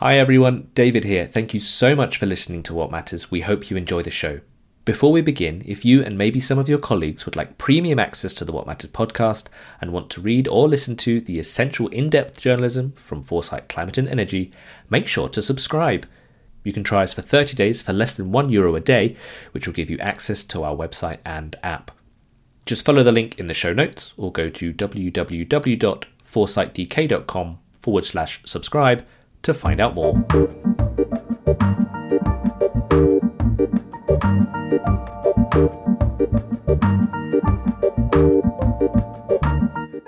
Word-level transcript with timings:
Hi 0.00 0.18
everyone, 0.18 0.68
David 0.74 1.04
here. 1.04 1.26
Thank 1.26 1.54
you 1.54 1.60
so 1.60 1.94
much 1.94 2.18
for 2.18 2.26
listening 2.26 2.62
to 2.64 2.74
Watt 2.74 2.90
Matters. 2.90 3.30
We 3.30 3.40
hope 3.40 3.70
you 3.70 3.78
enjoy 3.78 4.02
the 4.02 4.10
show. 4.10 4.40
Before 4.84 5.10
we 5.10 5.22
begin, 5.22 5.62
if 5.64 5.86
you 5.86 6.02
and 6.02 6.18
maybe 6.18 6.38
some 6.38 6.58
of 6.58 6.68
your 6.68 6.76
colleagues 6.76 7.24
would 7.24 7.34
like 7.34 7.56
premium 7.56 7.98
access 7.98 8.34
to 8.34 8.44
the 8.44 8.52
Watt 8.52 8.66
Matters 8.66 8.90
podcast 8.90 9.46
and 9.80 9.94
want 9.94 10.10
to 10.10 10.20
read 10.20 10.48
or 10.48 10.68
listen 10.68 10.96
to 10.96 11.22
the 11.22 11.38
essential 11.38 11.88
in 11.88 12.10
depth 12.10 12.42
journalism 12.42 12.92
from 12.92 13.22
Foresight 13.22 13.70
Climate 13.70 13.96
and 13.96 14.06
Energy, 14.06 14.52
make 14.90 15.08
sure 15.08 15.30
to 15.30 15.40
subscribe. 15.40 16.06
You 16.62 16.74
can 16.74 16.84
try 16.84 17.02
us 17.02 17.14
for 17.14 17.22
30 17.22 17.56
days 17.56 17.80
for 17.80 17.94
less 17.94 18.14
than 18.14 18.30
€1 18.30 18.52
Euro 18.52 18.74
a 18.74 18.80
day, 18.80 19.16
which 19.52 19.66
will 19.66 19.72
give 19.72 19.88
you 19.88 19.96
access 20.00 20.44
to 20.44 20.62
our 20.62 20.76
website 20.76 21.20
and 21.24 21.56
app. 21.62 21.90
Just 22.66 22.84
follow 22.84 23.02
the 23.02 23.12
link 23.12 23.38
in 23.38 23.46
the 23.46 23.54
show 23.54 23.72
notes 23.72 24.12
or 24.18 24.30
go 24.30 24.50
to 24.50 24.74
www.foresightdk.com 24.74 27.58
forward 27.80 28.04
slash 28.04 28.42
subscribe 28.44 29.02
to 29.46 29.54
find 29.54 29.80
out 29.80 29.94
more. 29.94 30.12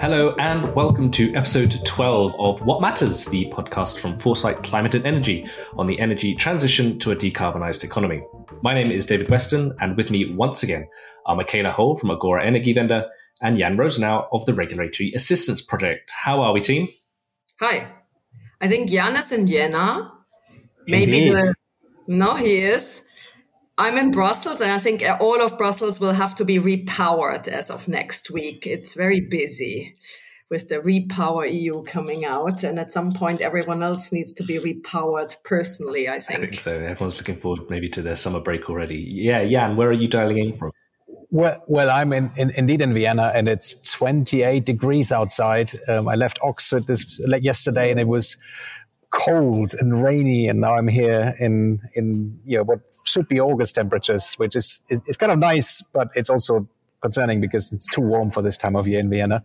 Hello, 0.01 0.31
and 0.41 0.75
welcome 0.75 1.11
to 1.13 1.33
episode 1.35 1.81
12 1.85 2.35
of 2.41 2.63
Watt 2.63 2.83
Matters, 2.83 3.27
the 3.27 3.49
podcast 3.53 4.01
from 4.01 4.17
Foresight 4.17 4.65
Climate 4.65 4.97
and 4.97 5.07
Energy 5.07 5.49
on 5.77 5.87
the 5.87 6.01
energy 6.01 6.35
transition 6.35 6.99
to 6.99 7.13
a 7.13 7.17
decarbonised 7.17 7.85
economy. 7.85 8.25
My 8.63 8.75
name 8.75 8.91
is 8.91 9.07
David 9.07 9.31
Weston, 9.31 9.73
and 9.81 9.97
with 9.97 10.11
me 10.11 10.35
once 10.35 10.65
again 10.65 10.89
are 11.27 11.37
Michaela 11.37 11.71
Holl 11.71 11.95
from 11.97 12.11
Agora 12.11 12.45
Energiewende 12.45 13.07
and 13.41 13.57
Jan 13.57 13.77
Rosenau 13.77 14.27
of 14.33 14.45
the 14.47 14.55
Regulatory 14.55 15.13
Assistance 15.15 15.61
Project. 15.61 16.11
How 16.25 16.41
are 16.41 16.53
we, 16.53 16.61
team? 16.61 16.89
Hi. 17.61 17.98
I 18.61 18.69
think 18.69 18.91
Jan 18.91 19.17
is 19.17 19.33
in 19.33 19.47
Vienna. 19.47 20.13
Maybe 20.87 21.31
the 21.31 21.55
no, 22.07 22.35
he 22.35 22.59
is. 22.59 23.03
I'm 23.77 23.97
in 23.97 24.11
Brussels, 24.11 24.61
and 24.61 24.73
I 24.73 24.79
think 24.79 25.05
all 25.21 25.41
of 25.41 25.57
Brussels 25.59 26.01
will 26.01 26.15
have 26.15 26.35
to 26.37 26.45
be 26.45 26.59
repowered 26.59 27.47
as 27.47 27.71
of 27.71 27.87
next 27.87 28.31
week. 28.31 28.67
It's 28.67 28.95
very 28.95 29.21
busy 29.21 29.95
with 30.51 30.69
the 30.69 30.77
Repower 30.77 31.53
EU 31.53 31.83
coming 31.85 32.25
out, 32.25 32.65
and 32.65 32.79
at 32.81 32.91
some 32.91 33.13
point, 33.13 33.41
everyone 33.41 33.83
else 33.83 34.11
needs 34.11 34.33
to 34.35 34.43
be 34.43 34.59
repowered 34.59 35.37
personally. 35.45 36.09
I 36.09 36.19
think. 36.19 36.39
I 36.39 36.43
think 36.43 36.55
so. 36.55 36.75
Everyone's 36.75 37.19
looking 37.19 37.37
forward 37.37 37.71
maybe 37.71 37.89
to 37.91 38.03
their 38.03 38.17
summer 38.17 38.41
break 38.41 38.69
already. 38.69 39.07
Yeah, 39.09 39.45
Jan, 39.45 39.77
where 39.77 39.91
are 39.91 39.93
you 39.93 40.09
dialing 40.09 40.39
in 40.39 40.55
from? 40.55 40.73
Well, 41.31 41.63
well, 41.67 41.91
I'm 41.91 42.13
in, 42.15 42.31
in, 42.37 42.51
indeed 42.51 42.81
in 42.81 42.95
Vienna, 42.95 43.33
and 43.35 43.49
it's 43.49 43.75
28 43.93 44.65
degrees 44.65 45.13
outside. 45.13 45.71
Um, 45.87 46.09
I 46.09 46.15
left 46.15 46.39
Oxford 46.43 46.87
this 46.87 47.21
yesterday, 47.41 47.91
and 47.91 48.01
it 48.01 48.09
was 48.09 48.39
cold 49.11 49.75
and 49.79 50.03
rainy, 50.03 50.49
and 50.49 50.61
now 50.61 50.75
I'm 50.75 50.89
here 50.89 51.35
in 51.39 51.81
in 51.95 52.41
you 52.47 52.59
know 52.59 52.65
what 52.65 52.81
should 53.05 53.29
be 53.29 53.41
August 53.41 53.75
temperatures, 53.75 54.35
which 54.35 54.57
is 54.57 54.83
it's 54.89 55.19
kind 55.19 55.31
of 55.31 55.39
nice, 55.39 55.83
but 55.83 56.09
it's 56.15 56.31
also 56.31 56.67
concerning 57.01 57.41
because 57.41 57.73
it's 57.73 57.87
too 57.87 58.01
warm 58.01 58.31
for 58.31 58.43
this 58.43 58.57
time 58.57 58.77
of 58.77 58.89
year 58.89 59.01
in 59.01 59.11
Vienna. 59.11 59.43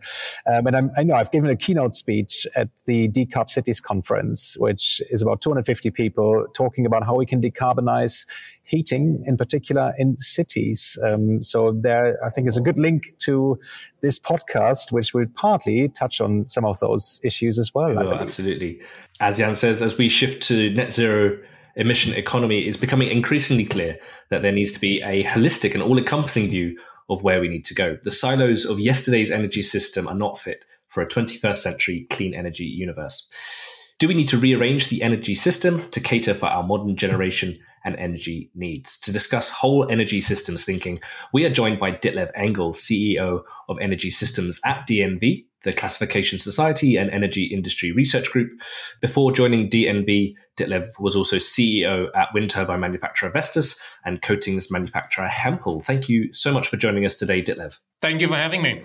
Um, 0.52 0.66
and 0.66 0.76
I'm, 0.76 0.90
i 0.96 1.02
know 1.02 1.14
I've 1.14 1.30
given 1.30 1.50
a 1.50 1.56
keynote 1.56 1.94
speech 1.94 2.46
at 2.56 2.68
the 2.86 3.08
Decarb 3.08 3.50
Cities 3.50 3.80
conference, 3.80 4.56
which 4.58 5.00
is 5.10 5.22
about 5.22 5.40
250 5.40 5.90
people 5.90 6.46
talking 6.54 6.86
about 6.86 7.04
how 7.04 7.14
we 7.14 7.26
can 7.26 7.40
decarbonize 7.40 8.26
heating, 8.64 9.22
in 9.26 9.36
particular 9.36 9.92
in 9.98 10.18
cities. 10.18 10.98
Um, 11.04 11.42
so 11.42 11.72
there, 11.72 12.18
I 12.24 12.30
think, 12.30 12.48
is 12.48 12.56
a 12.56 12.60
good 12.60 12.78
link 12.78 13.14
to 13.18 13.58
this 14.00 14.18
podcast, 14.18 14.90
which 14.90 15.14
will 15.14 15.26
partly 15.34 15.88
touch 15.90 16.20
on 16.20 16.48
some 16.48 16.64
of 16.64 16.78
those 16.80 17.20
issues 17.22 17.58
as 17.58 17.72
well. 17.74 17.98
Oh, 17.98 18.12
absolutely. 18.14 18.80
As 19.20 19.38
Jan 19.38 19.54
says, 19.54 19.82
as 19.82 19.96
we 19.98 20.08
shift 20.08 20.42
to 20.44 20.70
net 20.70 20.92
zero 20.92 21.38
emission 21.76 22.14
economy, 22.14 22.60
it's 22.60 22.76
becoming 22.76 23.08
increasingly 23.08 23.64
clear 23.64 23.98
that 24.30 24.42
there 24.42 24.52
needs 24.52 24.72
to 24.72 24.80
be 24.80 25.02
a 25.02 25.24
holistic 25.24 25.74
and 25.74 25.82
all 25.82 25.98
encompassing 25.98 26.48
view 26.48 26.78
of 27.08 27.22
where 27.22 27.40
we 27.40 27.48
need 27.48 27.64
to 27.66 27.74
go. 27.74 27.98
The 28.02 28.10
silos 28.10 28.64
of 28.64 28.80
yesterday's 28.80 29.30
energy 29.30 29.62
system 29.62 30.08
are 30.08 30.14
not 30.14 30.38
fit 30.38 30.64
for 30.88 31.02
a 31.02 31.08
21st 31.08 31.56
century 31.56 32.06
clean 32.10 32.34
energy 32.34 32.64
universe. 32.64 33.28
Do 33.98 34.08
we 34.08 34.14
need 34.14 34.28
to 34.28 34.38
rearrange 34.38 34.88
the 34.88 35.02
energy 35.02 35.34
system 35.34 35.88
to 35.90 36.00
cater 36.00 36.34
for 36.34 36.46
our 36.46 36.62
modern 36.62 36.96
generation 36.96 37.56
and 37.84 37.96
energy 37.96 38.50
needs? 38.54 38.98
To 39.00 39.12
discuss 39.12 39.50
whole 39.50 39.88
energy 39.90 40.20
systems 40.20 40.64
thinking, 40.64 41.00
we 41.32 41.44
are 41.44 41.50
joined 41.50 41.78
by 41.78 41.92
Ditlev 41.92 42.30
Engel, 42.34 42.72
CEO 42.72 43.42
of 43.68 43.78
Energy 43.80 44.10
Systems 44.10 44.60
at 44.64 44.86
DNV, 44.88 45.46
the 45.64 45.72
Classification 45.72 46.38
Society 46.38 46.96
and 46.96 47.10
Energy 47.10 47.44
Industry 47.44 47.90
Research 47.92 48.30
Group. 48.30 48.50
Before 49.00 49.32
joining 49.32 49.68
DNV, 49.68 50.34
Ditlev 50.56 50.84
was 51.00 51.16
also 51.16 51.36
CEO 51.36 52.08
at 52.14 52.28
wind 52.32 52.50
turbine 52.50 52.80
manufacturer 52.80 53.30
Vestas 53.30 53.80
and 54.04 54.22
coatings 54.22 54.70
manufacturer 54.70 55.26
Hempel. 55.26 55.80
Thank 55.80 56.08
you 56.08 56.32
so 56.32 56.52
much 56.52 56.68
for 56.68 56.76
joining 56.76 57.04
us 57.04 57.16
today, 57.16 57.42
Ditlev. 57.42 57.78
Thank 58.00 58.20
you 58.20 58.28
for 58.28 58.36
having 58.36 58.62
me. 58.62 58.82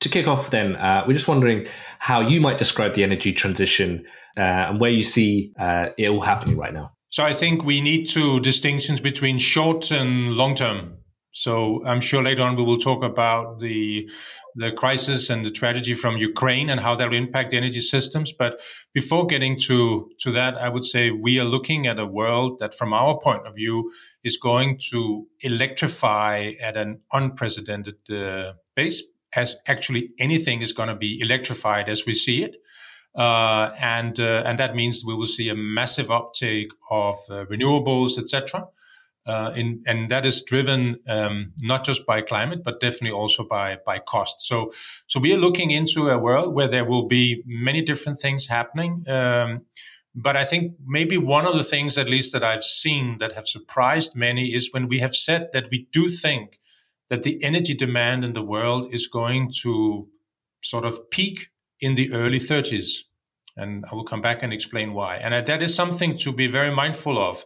To 0.00 0.08
kick 0.08 0.26
off, 0.26 0.50
then, 0.50 0.76
uh, 0.76 1.04
we're 1.06 1.14
just 1.14 1.28
wondering 1.28 1.66
how 1.98 2.20
you 2.20 2.40
might 2.40 2.58
describe 2.58 2.94
the 2.94 3.02
energy 3.02 3.32
transition 3.32 4.04
uh, 4.36 4.42
and 4.42 4.80
where 4.80 4.90
you 4.90 5.02
see 5.02 5.52
uh, 5.58 5.88
it 5.96 6.10
all 6.10 6.20
happening 6.20 6.58
right 6.58 6.74
now. 6.74 6.92
So 7.08 7.24
I 7.24 7.32
think 7.32 7.64
we 7.64 7.80
need 7.80 8.06
to 8.08 8.40
distinctions 8.40 9.00
between 9.00 9.38
short 9.38 9.92
and 9.92 10.32
long 10.32 10.56
term. 10.56 10.98
So 11.34 11.84
I'm 11.84 12.00
sure 12.00 12.22
later 12.22 12.42
on 12.42 12.54
we 12.54 12.62
will 12.62 12.78
talk 12.78 13.02
about 13.02 13.58
the 13.58 14.08
the 14.54 14.70
crisis 14.70 15.30
and 15.30 15.44
the 15.44 15.50
tragedy 15.50 15.94
from 15.94 16.16
Ukraine 16.16 16.70
and 16.70 16.78
how 16.78 16.94
that 16.94 17.10
will 17.10 17.16
impact 17.16 17.50
the 17.50 17.56
energy 17.56 17.80
systems. 17.80 18.32
But 18.32 18.60
before 18.94 19.26
getting 19.26 19.58
to 19.66 20.10
to 20.20 20.30
that, 20.30 20.56
I 20.56 20.68
would 20.68 20.84
say 20.84 21.10
we 21.10 21.40
are 21.40 21.44
looking 21.44 21.88
at 21.88 21.98
a 21.98 22.06
world 22.06 22.60
that, 22.60 22.72
from 22.72 22.92
our 22.92 23.18
point 23.18 23.44
of 23.48 23.56
view, 23.56 23.90
is 24.22 24.36
going 24.36 24.78
to 24.92 25.26
electrify 25.40 26.52
at 26.62 26.76
an 26.76 27.00
unprecedented 27.12 27.98
uh, 28.08 28.52
pace. 28.76 29.02
As 29.34 29.56
actually 29.66 30.10
anything 30.20 30.62
is 30.62 30.72
going 30.72 30.88
to 30.88 30.94
be 30.94 31.18
electrified 31.20 31.88
as 31.88 32.06
we 32.06 32.14
see 32.14 32.44
it. 32.44 32.54
Uh, 33.16 33.70
and 33.80 34.20
uh, 34.20 34.44
and 34.46 34.56
that 34.60 34.76
means 34.76 35.02
we 35.04 35.16
will 35.16 35.32
see 35.38 35.48
a 35.48 35.56
massive 35.56 36.12
uptake 36.12 36.70
of 36.90 37.16
uh, 37.28 37.44
renewables, 37.50 38.18
etc 38.18 38.68
uh, 39.26 39.52
in, 39.56 39.82
and 39.86 40.10
that 40.10 40.26
is 40.26 40.42
driven 40.42 40.96
um, 41.08 41.52
not 41.62 41.84
just 41.84 42.04
by 42.06 42.20
climate, 42.20 42.62
but 42.62 42.80
definitely 42.80 43.12
also 43.12 43.44
by 43.44 43.78
by 43.86 43.98
cost. 43.98 44.40
So, 44.40 44.70
so 45.06 45.18
we 45.20 45.32
are 45.32 45.38
looking 45.38 45.70
into 45.70 46.08
a 46.08 46.18
world 46.18 46.54
where 46.54 46.68
there 46.68 46.84
will 46.84 47.06
be 47.06 47.42
many 47.46 47.82
different 47.82 48.20
things 48.20 48.46
happening. 48.48 49.04
Um, 49.08 49.62
but 50.14 50.36
I 50.36 50.44
think 50.44 50.74
maybe 50.86 51.18
one 51.18 51.46
of 51.46 51.56
the 51.56 51.64
things, 51.64 51.98
at 51.98 52.08
least 52.08 52.32
that 52.32 52.44
I've 52.44 52.62
seen, 52.62 53.18
that 53.18 53.32
have 53.32 53.48
surprised 53.48 54.14
many 54.14 54.54
is 54.54 54.70
when 54.72 54.88
we 54.88 55.00
have 55.00 55.14
said 55.14 55.48
that 55.52 55.68
we 55.70 55.88
do 55.90 56.08
think 56.08 56.60
that 57.08 57.24
the 57.24 57.42
energy 57.42 57.74
demand 57.74 58.24
in 58.24 58.32
the 58.32 58.44
world 58.44 58.88
is 58.92 59.08
going 59.08 59.52
to 59.62 60.08
sort 60.62 60.84
of 60.84 61.10
peak 61.10 61.48
in 61.80 61.96
the 61.96 62.12
early 62.12 62.38
30s. 62.38 63.04
And 63.56 63.84
I 63.90 63.94
will 63.94 64.04
come 64.04 64.20
back 64.20 64.42
and 64.42 64.52
explain 64.52 64.94
why. 64.94 65.16
And 65.16 65.46
that 65.46 65.62
is 65.62 65.74
something 65.74 66.16
to 66.18 66.32
be 66.32 66.46
very 66.46 66.74
mindful 66.74 67.18
of 67.18 67.44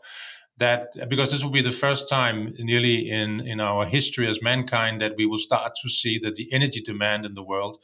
that 0.59 0.89
because 1.09 1.31
this 1.31 1.43
will 1.43 1.51
be 1.51 1.63
the 1.63 1.71
first 1.71 2.09
time 2.09 2.53
nearly 2.59 3.09
in, 3.09 3.41
in 3.41 3.61
our 3.61 3.87
history 3.87 4.27
as 4.29 4.43
mankind 4.43 5.01
that 5.01 5.13
we 5.17 5.27
will 5.27 5.39
start 5.39 5.73
to 5.83 5.89
see 5.89 6.19
that 6.19 6.35
the 6.35 6.49
energy 6.53 6.81
demand 6.81 7.25
in 7.25 7.35
the 7.35 7.43
world 7.43 7.79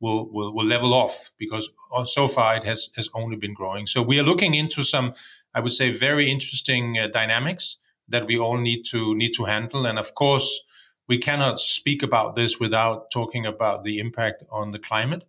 will, 0.00 0.30
will, 0.32 0.54
will 0.54 0.66
level 0.66 0.92
off 0.92 1.30
because 1.38 1.70
so 2.04 2.28
far 2.28 2.56
it 2.56 2.64
has, 2.64 2.90
has 2.96 3.08
only 3.14 3.36
been 3.36 3.54
growing. 3.54 3.86
So 3.86 4.02
we 4.02 4.18
are 4.18 4.24
looking 4.24 4.54
into 4.54 4.82
some, 4.82 5.14
I 5.54 5.60
would 5.60 5.72
say, 5.72 5.90
very 5.90 6.30
interesting 6.30 6.98
uh, 6.98 7.08
dynamics 7.08 7.78
that 8.08 8.26
we 8.26 8.38
all 8.38 8.58
need 8.58 8.84
to 8.90 9.16
need 9.16 9.32
to 9.34 9.44
handle. 9.44 9.86
And 9.86 9.98
of 9.98 10.14
course, 10.14 10.60
we 11.08 11.18
cannot 11.18 11.60
speak 11.60 12.02
about 12.02 12.36
this 12.36 12.58
without 12.58 13.10
talking 13.10 13.46
about 13.46 13.84
the 13.84 13.98
impact 13.98 14.44
on 14.50 14.72
the 14.72 14.78
climate 14.78 15.24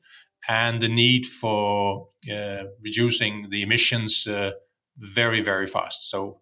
and 0.50 0.82
the 0.82 0.88
need 0.88 1.26
for 1.26 2.10
uh, 2.32 2.64
reducing 2.84 3.50
the 3.50 3.62
emissions 3.62 4.28
uh, 4.28 4.52
very, 4.98 5.42
very 5.42 5.68
fast. 5.68 6.10
So 6.10 6.42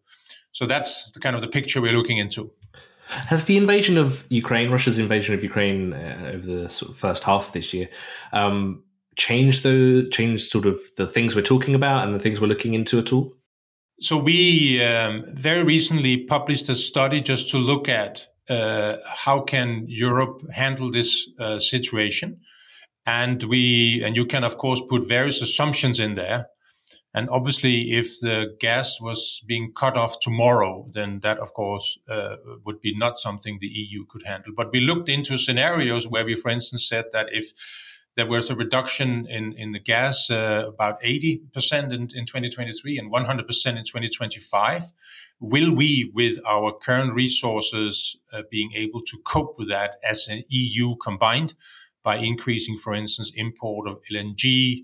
so 0.56 0.66
that's 0.66 1.12
the 1.12 1.20
kind 1.20 1.36
of 1.36 1.42
the 1.42 1.50
picture 1.50 1.82
we're 1.82 1.92
looking 1.92 2.18
into. 2.18 2.50
Has 3.08 3.44
the 3.44 3.58
invasion 3.58 3.98
of 3.98 4.26
Ukraine, 4.30 4.72
Russia's 4.72 4.98
invasion 4.98 5.36
of 5.36 5.44
Ukraine 5.44 5.92
uh, 5.92 6.32
over 6.34 6.48
the 6.48 6.70
sort 6.70 6.92
of 6.92 6.98
first 6.98 7.26
half 7.26 7.48
of 7.48 7.52
this 7.52 7.74
year, 7.74 7.88
um, 8.32 8.82
changed 9.18 9.64
the 9.64 10.08
changed 10.12 10.50
sort 10.50 10.66
of 10.66 10.80
the 10.96 11.08
things 11.08 11.36
we're 11.36 11.42
talking 11.42 11.76
about 11.76 12.08
and 12.08 12.16
the 12.16 12.24
things 12.24 12.40
we're 12.40 12.48
looking 12.48 12.74
into 12.74 12.98
at 12.98 13.12
all? 13.12 13.34
So 14.00 14.18
we 14.18 14.82
um, 14.82 15.24
very 15.34 15.64
recently 15.66 16.24
published 16.24 16.70
a 16.70 16.76
study 16.76 17.20
just 17.20 17.52
to 17.52 17.58
look 17.58 17.90
at 17.90 18.26
uh, 18.50 18.96
how 19.08 19.42
can 19.42 19.84
Europe 19.88 20.40
handle 20.54 20.90
this 20.90 21.30
uh, 21.38 21.60
situation, 21.60 22.40
and 23.06 23.44
we 23.44 24.02
and 24.06 24.16
you 24.16 24.26
can 24.26 24.46
of 24.46 24.58
course 24.58 24.82
put 24.90 25.06
various 25.06 25.42
assumptions 25.42 26.00
in 26.00 26.16
there. 26.16 26.48
And 27.16 27.30
obviously, 27.30 27.94
if 27.94 28.20
the 28.20 28.58
gas 28.60 29.00
was 29.00 29.42
being 29.48 29.72
cut 29.72 29.96
off 29.96 30.20
tomorrow, 30.20 30.86
then 30.92 31.22
that, 31.22 31.40
of 31.40 31.54
course, 31.54 31.98
uh, 32.10 32.36
would 32.66 32.82
be 32.82 32.94
not 32.94 33.18
something 33.18 33.58
the 33.62 33.68
EU 33.68 34.04
could 34.06 34.24
handle. 34.26 34.52
But 34.54 34.74
we 34.74 34.82
looked 34.82 35.08
into 35.08 35.38
scenarios 35.38 36.10
where 36.10 36.26
we, 36.26 36.36
for 36.36 36.52
instance, 36.52 36.90
said 36.90 37.06
that 37.14 37.28
if 37.32 37.54
there 38.18 38.28
was 38.28 38.50
a 38.50 38.56
reduction 38.56 39.26
in, 39.30 39.54
in 39.54 39.72
the 39.72 39.80
gas 39.80 40.30
uh, 40.30 40.66
about 40.68 41.02
80% 41.02 41.40
in, 41.94 42.10
in 42.14 42.26
2023 42.26 42.98
and 42.98 43.12
100% 43.12 43.30
in 43.30 43.46
2025. 43.46 44.84
Will 45.40 45.74
we, 45.74 46.12
with 46.14 46.40
our 46.46 46.74
current 46.74 47.14
resources, 47.14 48.18
uh, 48.34 48.44
being 48.50 48.72
able 48.76 49.02
to 49.02 49.18
cope 49.26 49.58
with 49.58 49.70
that 49.70 49.96
as 50.10 50.28
an 50.30 50.44
EU 50.50 50.96
combined 50.98 51.54
by 52.04 52.18
increasing, 52.18 52.78
for 52.78 52.94
instance, 52.94 53.32
import 53.36 53.90
of 53.90 53.98
LNG, 54.14 54.84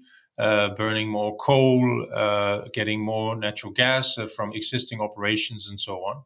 burning 0.76 1.10
more 1.10 1.36
coal, 1.38 2.08
uh, 2.16 2.62
getting 2.74 3.04
more 3.04 3.36
natural 3.36 3.72
gas 3.72 4.18
uh, 4.18 4.28
from 4.28 4.52
existing 4.54 5.00
operations 5.02 5.68
and 5.70 5.80
so 5.80 5.98
on? 5.98 6.24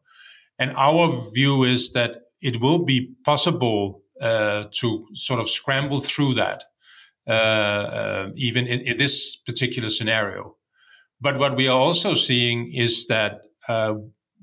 And 0.58 0.72
our 0.76 1.12
view 1.34 1.64
is 1.64 1.92
that 1.92 2.22
it 2.40 2.60
will 2.60 2.84
be 2.84 3.14
possible 3.24 4.02
uh, 4.20 4.64
to 4.80 5.06
sort 5.12 5.40
of 5.40 5.48
scramble 5.48 6.00
through 6.00 6.34
that 6.34 6.64
uh, 7.28 7.32
uh, 7.32 8.30
even 8.36 8.66
in, 8.66 8.80
in, 8.80 8.96
this 8.96 9.34
particular 9.34 9.90
scenario. 9.90 10.56
But 11.20 11.38
what 11.38 11.56
we 11.56 11.66
are 11.66 11.76
also 11.76 12.14
seeing 12.14 12.70
is 12.72 13.08
that 13.08 13.42
uh, 13.68 13.94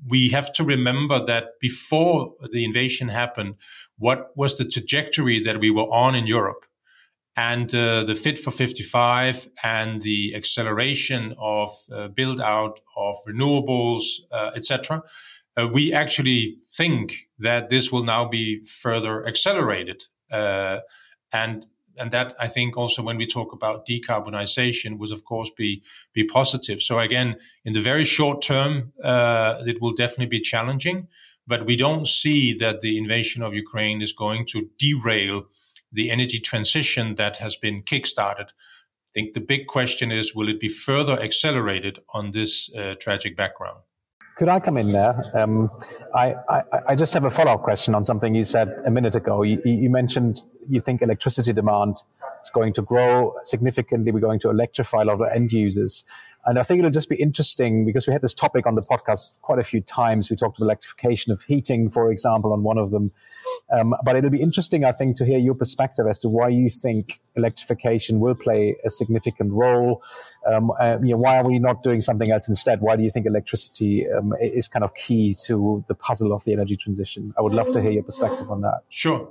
we 0.06 0.28
have 0.28 0.52
to 0.52 0.64
remember 0.64 1.24
that 1.24 1.58
before 1.62 2.34
the 2.52 2.62
invasion 2.62 3.08
happened, 3.08 3.54
what 3.96 4.36
was 4.36 4.58
the 4.58 4.66
trajectory 4.66 5.40
that 5.40 5.60
we 5.60 5.70
were 5.70 5.84
on 5.84 6.14
in 6.14 6.26
Europe? 6.26 6.66
And 7.36 7.74
uh, 7.74 8.04
the 8.04 8.14
Fit 8.14 8.38
for 8.38 8.52
55 8.52 9.48
and 9.64 10.00
the 10.02 10.34
acceleration 10.36 11.34
of 11.40 11.68
uh, 11.92 12.08
build 12.08 12.40
out 12.40 12.80
of 12.96 13.16
renewables, 13.28 14.02
uh, 14.30 14.52
etc. 14.54 15.02
we 15.72 15.92
actually 15.92 16.58
think 16.72 17.28
that 17.38 17.70
this 17.70 17.90
will 17.90 18.04
now 18.04 18.28
be 18.28 18.62
further 18.64 19.26
accelerated. 19.26 20.04
and 20.30 21.66
and 21.96 22.10
that 22.10 22.34
I 22.40 22.48
think 22.48 22.76
also 22.76 23.02
when 23.02 23.16
we 23.16 23.26
talk 23.26 23.52
about 23.52 23.86
decarbonization 23.86 24.98
would 24.98 25.12
of 25.12 25.24
course 25.24 25.50
be 25.56 25.82
be 26.12 26.24
positive. 26.24 26.80
So 26.80 26.98
again, 26.98 27.36
in 27.64 27.72
the 27.72 27.80
very 27.80 28.04
short 28.04 28.42
term, 28.42 28.92
uh, 29.02 29.62
it 29.66 29.80
will 29.80 29.92
definitely 29.92 30.26
be 30.26 30.40
challenging, 30.40 31.08
but 31.46 31.66
we 31.66 31.76
don't 31.76 32.06
see 32.06 32.54
that 32.54 32.80
the 32.80 32.98
invasion 32.98 33.42
of 33.42 33.54
Ukraine 33.54 34.02
is 34.02 34.12
going 34.12 34.46
to 34.46 34.68
derail 34.78 35.44
the 35.94 36.10
energy 36.10 36.38
transition 36.38 37.14
that 37.14 37.36
has 37.38 37.56
been 37.56 37.82
kickstarted. 37.82 38.48
I 38.48 39.12
think 39.14 39.34
the 39.34 39.40
big 39.40 39.66
question 39.68 40.10
is, 40.10 40.34
will 40.34 40.48
it 40.48 40.60
be 40.60 40.68
further 40.68 41.20
accelerated 41.20 42.00
on 42.12 42.32
this 42.32 42.74
uh, 42.74 42.94
tragic 43.00 43.36
background? 43.36 43.80
Could 44.36 44.48
I 44.48 44.58
come 44.58 44.76
in 44.76 44.90
there? 44.90 45.22
Um, 45.32 45.70
I, 46.12 46.34
I, 46.48 46.62
I, 46.88 46.96
just 46.96 47.14
have 47.14 47.22
a 47.22 47.30
follow 47.30 47.52
up 47.52 47.62
question 47.62 47.94
on 47.94 48.02
something 48.02 48.34
you 48.34 48.42
said 48.42 48.68
a 48.84 48.90
minute 48.90 49.14
ago. 49.14 49.42
You, 49.42 49.62
you, 49.64 49.88
mentioned 49.88 50.40
you 50.68 50.80
think 50.80 51.02
electricity 51.02 51.52
demand 51.52 51.98
is 52.42 52.50
going 52.50 52.72
to 52.72 52.82
grow 52.82 53.36
significantly. 53.44 54.10
We're 54.10 54.18
going 54.18 54.40
to 54.40 54.50
electrify 54.50 55.02
a 55.02 55.04
lot 55.04 55.20
of 55.20 55.28
end 55.32 55.52
users. 55.52 56.02
And 56.46 56.58
I 56.58 56.62
think 56.62 56.78
it'll 56.78 56.90
just 56.90 57.08
be 57.08 57.16
interesting 57.16 57.84
because 57.84 58.06
we 58.06 58.12
had 58.12 58.22
this 58.22 58.34
topic 58.34 58.66
on 58.66 58.74
the 58.74 58.82
podcast 58.82 59.30
quite 59.42 59.58
a 59.58 59.64
few 59.64 59.80
times. 59.80 60.30
We 60.30 60.36
talked 60.36 60.58
about 60.58 60.66
electrification 60.66 61.32
of 61.32 61.42
heating, 61.42 61.90
for 61.90 62.10
example, 62.10 62.52
on 62.52 62.62
one 62.62 62.78
of 62.78 62.90
them. 62.90 63.12
Um, 63.72 63.94
but 64.04 64.16
it'll 64.16 64.30
be 64.30 64.42
interesting, 64.42 64.84
I 64.84 64.92
think, 64.92 65.16
to 65.18 65.24
hear 65.24 65.38
your 65.38 65.54
perspective 65.54 66.06
as 66.08 66.18
to 66.20 66.28
why 66.28 66.48
you 66.48 66.68
think 66.68 67.20
electrification 67.34 68.20
will 68.20 68.34
play 68.34 68.76
a 68.84 68.90
significant 68.90 69.52
role. 69.52 70.02
Um, 70.46 70.70
uh, 70.78 70.98
you 71.02 71.10
know, 71.10 71.18
why 71.18 71.38
are 71.38 71.44
we 71.44 71.58
not 71.58 71.82
doing 71.82 72.00
something 72.00 72.30
else 72.30 72.48
instead? 72.48 72.80
Why 72.80 72.96
do 72.96 73.02
you 73.02 73.10
think 73.10 73.26
electricity 73.26 74.06
um, 74.10 74.34
is 74.40 74.68
kind 74.68 74.84
of 74.84 74.94
key 74.94 75.34
to 75.46 75.84
the 75.88 75.94
puzzle 75.94 76.32
of 76.32 76.44
the 76.44 76.52
energy 76.52 76.76
transition? 76.76 77.32
I 77.38 77.42
would 77.42 77.54
love 77.54 77.72
to 77.72 77.80
hear 77.80 77.90
your 77.90 78.02
perspective 78.02 78.50
on 78.50 78.60
that. 78.62 78.82
Sure. 78.90 79.28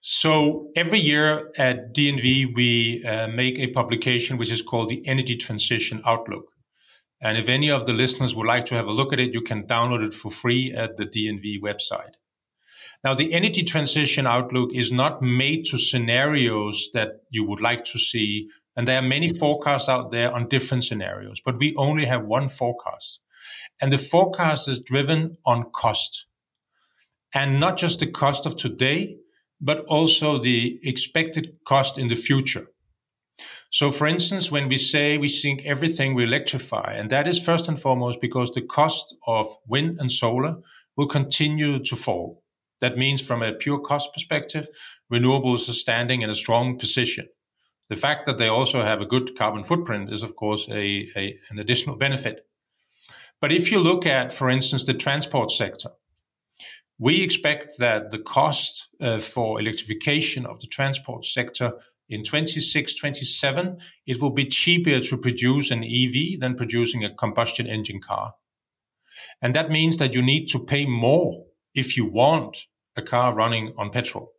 So 0.00 0.70
every 0.76 0.98
year 0.98 1.50
at 1.58 1.94
DNV, 1.94 2.54
we 2.54 3.04
uh, 3.06 3.28
make 3.28 3.58
a 3.58 3.70
publication 3.72 4.38
which 4.38 4.50
is 4.50 4.62
called 4.62 4.88
the 4.88 5.06
Energy 5.06 5.36
Transition 5.36 6.00
Outlook. 6.06 6.46
And 7.20 7.36
if 7.36 7.50
any 7.50 7.70
of 7.70 7.84
the 7.84 7.92
listeners 7.92 8.34
would 8.34 8.46
like 8.46 8.64
to 8.66 8.74
have 8.74 8.86
a 8.86 8.92
look 8.92 9.12
at 9.12 9.20
it, 9.20 9.34
you 9.34 9.42
can 9.42 9.66
download 9.66 10.02
it 10.02 10.14
for 10.14 10.30
free 10.30 10.72
at 10.72 10.96
the 10.96 11.04
DNV 11.04 11.60
website. 11.62 12.14
Now, 13.04 13.14
the 13.14 13.32
energy 13.32 13.62
transition 13.62 14.26
outlook 14.26 14.70
is 14.72 14.90
not 14.90 15.20
made 15.20 15.64
to 15.66 15.78
scenarios 15.78 16.88
that 16.94 17.20
you 17.30 17.46
would 17.46 17.60
like 17.60 17.84
to 17.84 17.98
see. 17.98 18.48
And 18.76 18.88
there 18.88 18.98
are 18.98 19.06
many 19.06 19.28
forecasts 19.28 19.88
out 19.88 20.12
there 20.12 20.32
on 20.32 20.48
different 20.48 20.84
scenarios, 20.84 21.42
but 21.44 21.58
we 21.58 21.74
only 21.76 22.06
have 22.06 22.24
one 22.24 22.48
forecast. 22.48 23.20
And 23.82 23.92
the 23.92 23.98
forecast 23.98 24.68
is 24.68 24.80
driven 24.80 25.36
on 25.44 25.70
cost 25.72 26.26
and 27.34 27.60
not 27.60 27.76
just 27.76 28.00
the 28.00 28.10
cost 28.10 28.46
of 28.46 28.56
today, 28.56 29.16
but 29.60 29.84
also 29.86 30.38
the 30.38 30.78
expected 30.82 31.56
cost 31.64 31.98
in 31.98 32.08
the 32.08 32.14
future. 32.14 32.66
So, 33.70 33.92
for 33.92 34.06
instance, 34.06 34.50
when 34.50 34.68
we 34.68 34.78
say 34.78 35.16
we 35.16 35.28
think 35.28 35.62
everything 35.64 36.14
will 36.14 36.24
electrify, 36.24 36.94
and 36.94 37.08
that 37.10 37.28
is 37.28 37.44
first 37.44 37.68
and 37.68 37.78
foremost 37.78 38.20
because 38.20 38.50
the 38.50 38.62
cost 38.62 39.16
of 39.26 39.46
wind 39.66 39.98
and 40.00 40.10
solar 40.10 40.56
will 40.96 41.06
continue 41.06 41.78
to 41.78 41.96
fall. 41.96 42.42
That 42.80 42.96
means, 42.96 43.24
from 43.24 43.42
a 43.42 43.52
pure 43.52 43.78
cost 43.78 44.12
perspective, 44.12 44.66
renewables 45.12 45.68
are 45.68 45.74
standing 45.74 46.22
in 46.22 46.30
a 46.30 46.34
strong 46.34 46.78
position. 46.78 47.28
The 47.90 47.96
fact 47.96 48.26
that 48.26 48.38
they 48.38 48.48
also 48.48 48.82
have 48.82 49.00
a 49.00 49.06
good 49.06 49.36
carbon 49.36 49.64
footprint 49.64 50.12
is, 50.12 50.22
of 50.22 50.34
course, 50.34 50.68
a, 50.68 51.06
a 51.16 51.34
an 51.50 51.58
additional 51.58 51.96
benefit. 51.96 52.46
But 53.40 53.52
if 53.52 53.70
you 53.70 53.78
look 53.78 54.06
at, 54.06 54.32
for 54.32 54.50
instance, 54.50 54.84
the 54.84 54.94
transport 54.94 55.50
sector, 55.50 55.90
we 57.00 57.22
expect 57.22 57.78
that 57.78 58.10
the 58.10 58.18
cost 58.18 58.88
uh, 59.00 59.18
for 59.18 59.58
electrification 59.58 60.44
of 60.44 60.60
the 60.60 60.66
transport 60.66 61.24
sector 61.24 61.72
in 62.10 62.22
26, 62.22 62.94
27, 62.94 63.78
it 64.06 64.20
will 64.20 64.32
be 64.32 64.44
cheaper 64.44 65.00
to 65.00 65.16
produce 65.16 65.70
an 65.70 65.82
EV 65.82 66.38
than 66.38 66.56
producing 66.56 67.02
a 67.02 67.14
combustion 67.14 67.66
engine 67.66 68.00
car. 68.00 68.34
And 69.40 69.54
that 69.54 69.70
means 69.70 69.96
that 69.96 70.14
you 70.14 70.20
need 70.20 70.48
to 70.48 70.58
pay 70.58 70.84
more 70.84 71.46
if 71.74 71.96
you 71.96 72.04
want 72.04 72.66
a 72.96 73.02
car 73.02 73.34
running 73.34 73.72
on 73.78 73.90
petrol. 73.90 74.32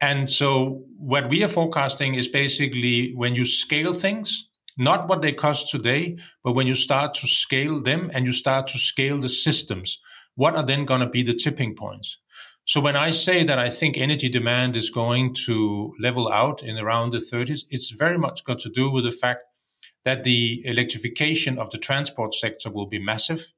And 0.00 0.28
so 0.28 0.82
what 0.98 1.28
we 1.28 1.44
are 1.44 1.48
forecasting 1.48 2.16
is 2.16 2.26
basically 2.26 3.12
when 3.14 3.36
you 3.36 3.44
scale 3.44 3.92
things, 3.92 4.48
not 4.76 5.08
what 5.08 5.22
they 5.22 5.32
cost 5.32 5.70
today, 5.70 6.18
but 6.42 6.54
when 6.54 6.66
you 6.66 6.74
start 6.74 7.14
to 7.14 7.28
scale 7.28 7.80
them 7.80 8.10
and 8.12 8.26
you 8.26 8.32
start 8.32 8.66
to 8.68 8.78
scale 8.78 9.18
the 9.18 9.28
systems 9.28 10.00
what 10.34 10.56
are 10.56 10.64
then 10.64 10.84
going 10.84 11.00
to 11.00 11.08
be 11.08 11.22
the 11.22 11.34
tipping 11.34 11.74
points? 11.74 12.18
So 12.64 12.80
when 12.80 12.96
I 12.96 13.10
say 13.10 13.42
that 13.44 13.58
I 13.58 13.68
think 13.68 13.96
energy 13.96 14.28
demand 14.28 14.76
is 14.76 14.90
going 14.90 15.34
to 15.46 15.92
level 16.00 16.30
out 16.30 16.62
in 16.62 16.78
around 16.78 17.10
the 17.10 17.18
30s, 17.18 17.64
it's 17.68 17.90
very 17.90 18.18
much 18.18 18.44
got 18.44 18.60
to 18.60 18.70
do 18.70 18.90
with 18.90 19.04
the 19.04 19.10
fact 19.10 19.42
that 20.04 20.24
the 20.24 20.62
electrification 20.64 21.58
of 21.58 21.70
the 21.70 21.78
transport 21.78 22.34
sector 22.34 22.70
will 22.70 22.86
be 22.86 22.98
massive. 22.98 23.52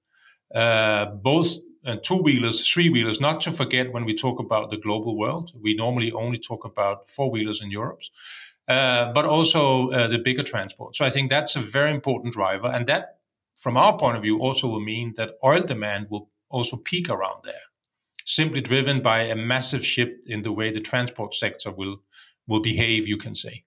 Uh, 0.54 1.06
both 1.06 1.58
uh, 1.86 1.96
two 2.02 2.16
wheelers, 2.16 2.66
three 2.66 2.88
wheelers, 2.88 3.20
not 3.20 3.40
to 3.42 3.50
forget 3.50 3.92
when 3.92 4.04
we 4.04 4.14
talk 4.14 4.38
about 4.38 4.70
the 4.70 4.76
global 4.76 5.18
world, 5.18 5.52
we 5.60 5.74
normally 5.74 6.12
only 6.12 6.38
talk 6.38 6.64
about 6.64 7.08
four 7.08 7.30
wheelers 7.30 7.60
in 7.62 7.70
Europe, 7.70 8.00
uh, 8.68 9.12
but 9.12 9.24
also 9.24 9.90
uh, 9.90 10.08
the 10.08 10.18
bigger 10.18 10.42
transport. 10.42 10.96
So 10.96 11.04
I 11.04 11.10
think 11.10 11.30
that's 11.30 11.56
a 11.56 11.60
very 11.60 11.90
important 11.90 12.32
driver. 12.32 12.68
And 12.68 12.86
that, 12.86 13.18
from 13.56 13.76
our 13.76 13.96
point 13.96 14.16
of 14.16 14.22
view, 14.22 14.38
also 14.40 14.68
will 14.68 14.80
mean 14.80 15.14
that 15.16 15.34
oil 15.44 15.62
demand 15.62 16.06
will 16.10 16.30
also 16.52 16.76
peak 16.76 17.08
around 17.08 17.42
there, 17.44 17.66
simply 18.24 18.60
driven 18.60 19.02
by 19.02 19.22
a 19.22 19.36
massive 19.36 19.84
shift 19.84 20.12
in 20.26 20.42
the 20.42 20.52
way 20.52 20.70
the 20.70 20.80
transport 20.80 21.34
sector 21.34 21.72
will 21.72 21.96
will 22.46 22.62
behave. 22.62 23.08
You 23.08 23.18
can 23.18 23.34
say. 23.34 23.64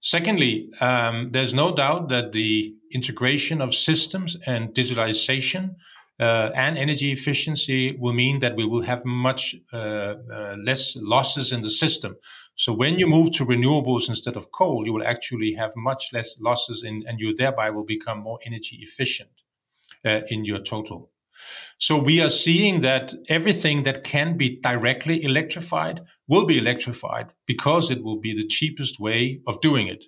Secondly, 0.00 0.70
um, 0.80 1.30
there's 1.32 1.54
no 1.54 1.74
doubt 1.74 2.08
that 2.08 2.32
the 2.32 2.74
integration 2.94 3.60
of 3.60 3.74
systems 3.74 4.36
and 4.46 4.72
digitalization 4.74 5.74
uh, 6.20 6.50
and 6.54 6.78
energy 6.78 7.10
efficiency 7.12 7.96
will 7.98 8.12
mean 8.12 8.38
that 8.40 8.56
we 8.56 8.66
will 8.66 8.82
have 8.82 9.04
much 9.04 9.56
uh, 9.72 9.76
uh, 9.76 10.56
less 10.64 10.96
losses 10.96 11.52
in 11.52 11.62
the 11.62 11.70
system. 11.70 12.16
So 12.54 12.72
when 12.72 12.98
you 12.98 13.06
move 13.06 13.30
to 13.32 13.44
renewables 13.44 14.08
instead 14.08 14.36
of 14.36 14.50
coal, 14.50 14.84
you 14.84 14.92
will 14.92 15.06
actually 15.06 15.54
have 15.54 15.72
much 15.76 16.12
less 16.12 16.38
losses 16.40 16.82
in, 16.82 17.02
and 17.06 17.20
you 17.20 17.34
thereby 17.34 17.70
will 17.70 17.84
become 17.84 18.20
more 18.20 18.38
energy 18.46 18.78
efficient 18.80 19.30
uh, 20.04 20.20
in 20.28 20.44
your 20.44 20.60
total. 20.60 21.10
So 21.78 22.02
we 22.02 22.20
are 22.20 22.30
seeing 22.30 22.80
that 22.80 23.14
everything 23.28 23.84
that 23.84 24.04
can 24.04 24.36
be 24.36 24.58
directly 24.60 25.22
electrified 25.22 26.00
will 26.26 26.44
be 26.44 26.58
electrified 26.58 27.32
because 27.46 27.90
it 27.90 28.02
will 28.02 28.18
be 28.18 28.34
the 28.34 28.46
cheapest 28.46 28.98
way 28.98 29.38
of 29.46 29.60
doing 29.60 29.86
it. 29.86 30.04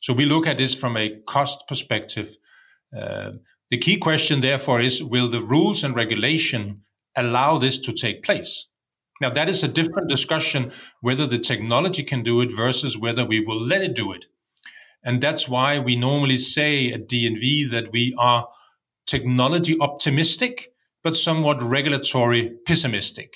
So 0.00 0.12
we 0.12 0.24
look 0.24 0.46
at 0.46 0.58
this 0.58 0.74
from 0.74 0.96
a 0.96 1.20
cost 1.26 1.68
perspective. 1.68 2.36
Uh, 2.96 3.32
the 3.70 3.78
key 3.78 3.98
question, 3.98 4.40
therefore, 4.40 4.80
is 4.80 5.02
will 5.02 5.28
the 5.28 5.42
rules 5.42 5.84
and 5.84 5.94
regulation 5.94 6.82
allow 7.16 7.58
this 7.58 7.78
to 7.78 7.92
take 7.92 8.22
place? 8.22 8.68
Now, 9.20 9.30
that 9.30 9.48
is 9.48 9.62
a 9.62 9.68
different 9.68 10.08
discussion 10.08 10.72
whether 11.00 11.26
the 11.26 11.38
technology 11.38 12.02
can 12.02 12.22
do 12.22 12.40
it 12.40 12.50
versus 12.54 12.98
whether 12.98 13.24
we 13.24 13.40
will 13.40 13.60
let 13.60 13.82
it 13.82 13.94
do 13.94 14.12
it. 14.12 14.24
And 15.04 15.22
that's 15.22 15.48
why 15.48 15.78
we 15.78 15.94
normally 15.94 16.38
say 16.38 16.92
at 16.92 17.08
DNV 17.08 17.70
that 17.70 17.92
we 17.92 18.14
are 18.18 18.48
technology 19.12 19.76
optimistic, 19.78 20.72
but 21.04 21.14
somewhat 21.14 21.62
regulatory 21.62 22.52
pessimistic, 22.66 23.30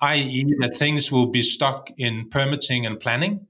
i.e., 0.00 0.44
that 0.60 0.74
things 0.74 1.12
will 1.12 1.26
be 1.26 1.42
stuck 1.42 1.88
in 1.98 2.30
permitting 2.30 2.86
and 2.86 2.98
planning 2.98 3.46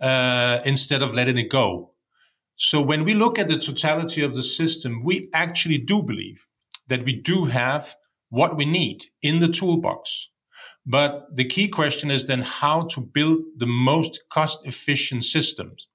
uh, 0.00 0.58
instead 0.64 1.02
of 1.02 1.14
letting 1.14 1.38
it 1.38 1.50
go. 1.50 1.92
So 2.56 2.82
when 2.82 3.04
we 3.04 3.14
look 3.14 3.38
at 3.38 3.46
the 3.46 3.58
totality 3.58 4.24
of 4.24 4.34
the 4.34 4.42
system, 4.42 5.04
we 5.04 5.28
actually 5.32 5.78
do 5.78 6.02
believe 6.02 6.46
that 6.88 7.04
we 7.04 7.14
do 7.20 7.44
have 7.44 7.94
what 8.30 8.56
we 8.56 8.64
need 8.64 9.04
in 9.22 9.38
the 9.38 9.48
toolbox. 9.48 10.30
But 10.84 11.28
the 11.32 11.44
key 11.44 11.68
question 11.68 12.10
is 12.10 12.26
then 12.26 12.42
how 12.42 12.88
to 12.92 13.00
build 13.00 13.38
the 13.56 13.66
most 13.66 14.20
cost 14.32 14.66
efficient 14.66 15.22
systems. 15.22 15.88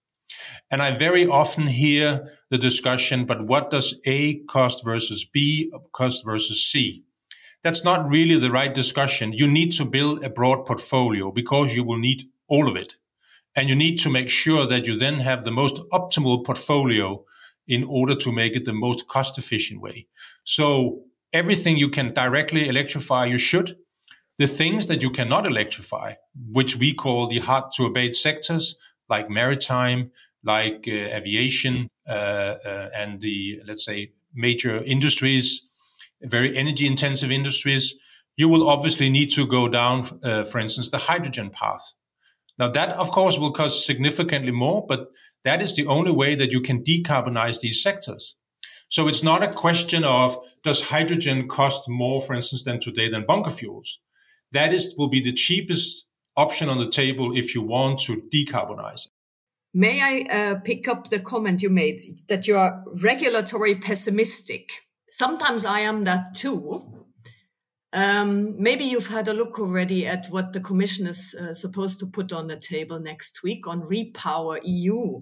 And 0.71 0.81
I 0.81 0.97
very 0.97 1.25
often 1.25 1.67
hear 1.67 2.27
the 2.49 2.57
discussion, 2.57 3.25
but 3.25 3.47
what 3.47 3.71
does 3.71 3.99
A 4.05 4.39
cost 4.49 4.83
versus 4.85 5.25
B 5.25 5.71
cost 5.93 6.23
versus 6.25 6.65
C? 6.65 7.03
That's 7.63 7.83
not 7.83 8.07
really 8.07 8.39
the 8.39 8.51
right 8.51 8.73
discussion. 8.73 9.33
You 9.33 9.49
need 9.49 9.71
to 9.73 9.85
build 9.85 10.23
a 10.23 10.29
broad 10.29 10.65
portfolio 10.65 11.31
because 11.31 11.75
you 11.75 11.83
will 11.83 11.97
need 11.97 12.23
all 12.47 12.69
of 12.69 12.77
it. 12.77 12.93
And 13.55 13.67
you 13.67 13.75
need 13.75 13.97
to 13.99 14.09
make 14.09 14.29
sure 14.29 14.65
that 14.65 14.85
you 14.85 14.97
then 14.97 15.19
have 15.19 15.43
the 15.43 15.51
most 15.51 15.77
optimal 15.91 16.45
portfolio 16.45 17.25
in 17.67 17.83
order 17.83 18.15
to 18.15 18.31
make 18.31 18.55
it 18.55 18.65
the 18.65 18.73
most 18.73 19.07
cost 19.07 19.37
efficient 19.37 19.81
way. 19.81 20.07
So 20.43 21.03
everything 21.33 21.77
you 21.77 21.89
can 21.89 22.13
directly 22.13 22.67
electrify, 22.67 23.25
you 23.25 23.37
should. 23.37 23.75
The 24.37 24.47
things 24.47 24.85
that 24.85 25.03
you 25.03 25.09
cannot 25.09 25.45
electrify, 25.45 26.13
which 26.51 26.77
we 26.77 26.93
call 26.93 27.27
the 27.27 27.39
hard 27.39 27.73
to 27.75 27.85
abate 27.85 28.15
sectors, 28.15 28.75
like 29.09 29.29
maritime, 29.29 30.11
like 30.43 30.85
uh, 30.87 31.17
aviation, 31.17 31.89
uh, 32.07 32.55
uh, 32.65 32.87
and 32.95 33.21
the, 33.21 33.59
let's 33.67 33.85
say, 33.85 34.11
major 34.33 34.81
industries, 34.83 35.61
very 36.23 36.55
energy 36.55 36.87
intensive 36.87 37.31
industries, 37.31 37.95
you 38.37 38.47
will 38.47 38.69
obviously 38.69 39.09
need 39.09 39.29
to 39.31 39.45
go 39.45 39.67
down, 39.67 40.05
uh, 40.23 40.43
for 40.45 40.59
instance, 40.59 40.91
the 40.91 40.97
hydrogen 40.97 41.49
path. 41.49 41.93
Now 42.57 42.69
that, 42.69 42.93
of 42.93 43.11
course, 43.11 43.37
will 43.37 43.51
cost 43.51 43.85
significantly 43.85 44.51
more, 44.51 44.85
but 44.87 45.09
that 45.43 45.61
is 45.61 45.75
the 45.75 45.87
only 45.87 46.11
way 46.11 46.35
that 46.35 46.51
you 46.51 46.61
can 46.61 46.83
decarbonize 46.83 47.61
these 47.61 47.81
sectors. 47.81 48.35
So 48.89 49.07
it's 49.07 49.23
not 49.23 49.43
a 49.43 49.53
question 49.53 50.03
of 50.03 50.37
does 50.63 50.83
hydrogen 50.83 51.47
cost 51.47 51.87
more, 51.87 52.21
for 52.21 52.33
instance, 52.33 52.63
than 52.63 52.79
today 52.79 53.09
than 53.09 53.25
bunker 53.25 53.51
fuels? 53.51 53.99
That 54.51 54.73
is 54.73 54.95
will 54.97 55.09
be 55.09 55.21
the 55.21 55.31
cheapest 55.31 56.05
option 56.39 56.69
on 56.69 56.79
the 56.79 56.89
table 56.89 57.35
if 57.35 57.53
you 57.53 57.61
want 57.61 57.99
to 57.99 58.23
decarbonize. 58.33 59.07
May 59.73 60.01
I 60.01 60.35
uh, 60.35 60.55
pick 60.61 60.87
up 60.87 61.09
the 61.09 61.19
comment 61.19 61.61
you 61.61 61.69
made 61.69 62.01
that 62.27 62.47
you 62.47 62.57
are 62.57 62.83
regulatory 63.03 63.75
pessimistic? 63.75 64.71
Sometimes 65.11 65.65
I 65.65 65.81
am 65.81 66.03
that 66.03 66.33
too. 66.33 66.99
Um, 67.91 68.61
maybe 68.61 68.83
you've 68.85 69.07
had 69.07 69.27
a 69.27 69.33
look 69.33 69.59
already 69.59 70.07
at 70.07 70.27
what 70.27 70.53
the 70.53 70.59
Commission 70.59 71.07
is 71.07 71.35
uh, 71.35 71.53
supposed 71.53 71.99
to 71.99 72.07
put 72.07 72.31
on 72.31 72.47
the 72.47 72.55
table 72.55 72.99
next 72.99 73.43
week 73.43 73.67
on 73.67 73.81
Repower 73.81 74.59
EU. 74.63 75.21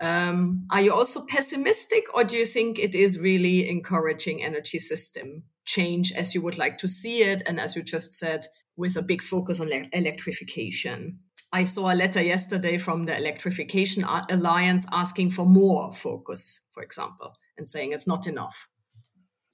Um, 0.00 0.66
are 0.70 0.80
you 0.80 0.92
also 0.92 1.24
pessimistic, 1.26 2.04
or 2.14 2.24
do 2.24 2.36
you 2.36 2.46
think 2.46 2.78
it 2.78 2.94
is 2.94 3.20
really 3.20 3.68
encouraging 3.68 4.42
energy 4.42 4.78
system 4.78 5.44
change 5.64 6.12
as 6.12 6.34
you 6.34 6.42
would 6.42 6.58
like 6.58 6.78
to 6.78 6.88
see 6.88 7.22
it, 7.22 7.42
and 7.46 7.60
as 7.60 7.76
you 7.76 7.82
just 7.82 8.14
said, 8.14 8.46
with 8.76 8.96
a 8.96 9.02
big 9.02 9.22
focus 9.22 9.60
on 9.60 9.68
le- 9.68 9.88
electrification? 9.92 11.20
I 11.52 11.64
saw 11.64 11.92
a 11.92 11.94
letter 11.94 12.20
yesterday 12.20 12.78
from 12.78 13.04
the 13.04 13.16
Electrification 13.16 14.04
Alliance 14.04 14.86
asking 14.92 15.30
for 15.30 15.46
more 15.46 15.92
focus, 15.92 16.60
for 16.72 16.82
example, 16.82 17.36
and 17.56 17.68
saying 17.68 17.92
it's 17.92 18.08
not 18.08 18.26
enough. 18.26 18.68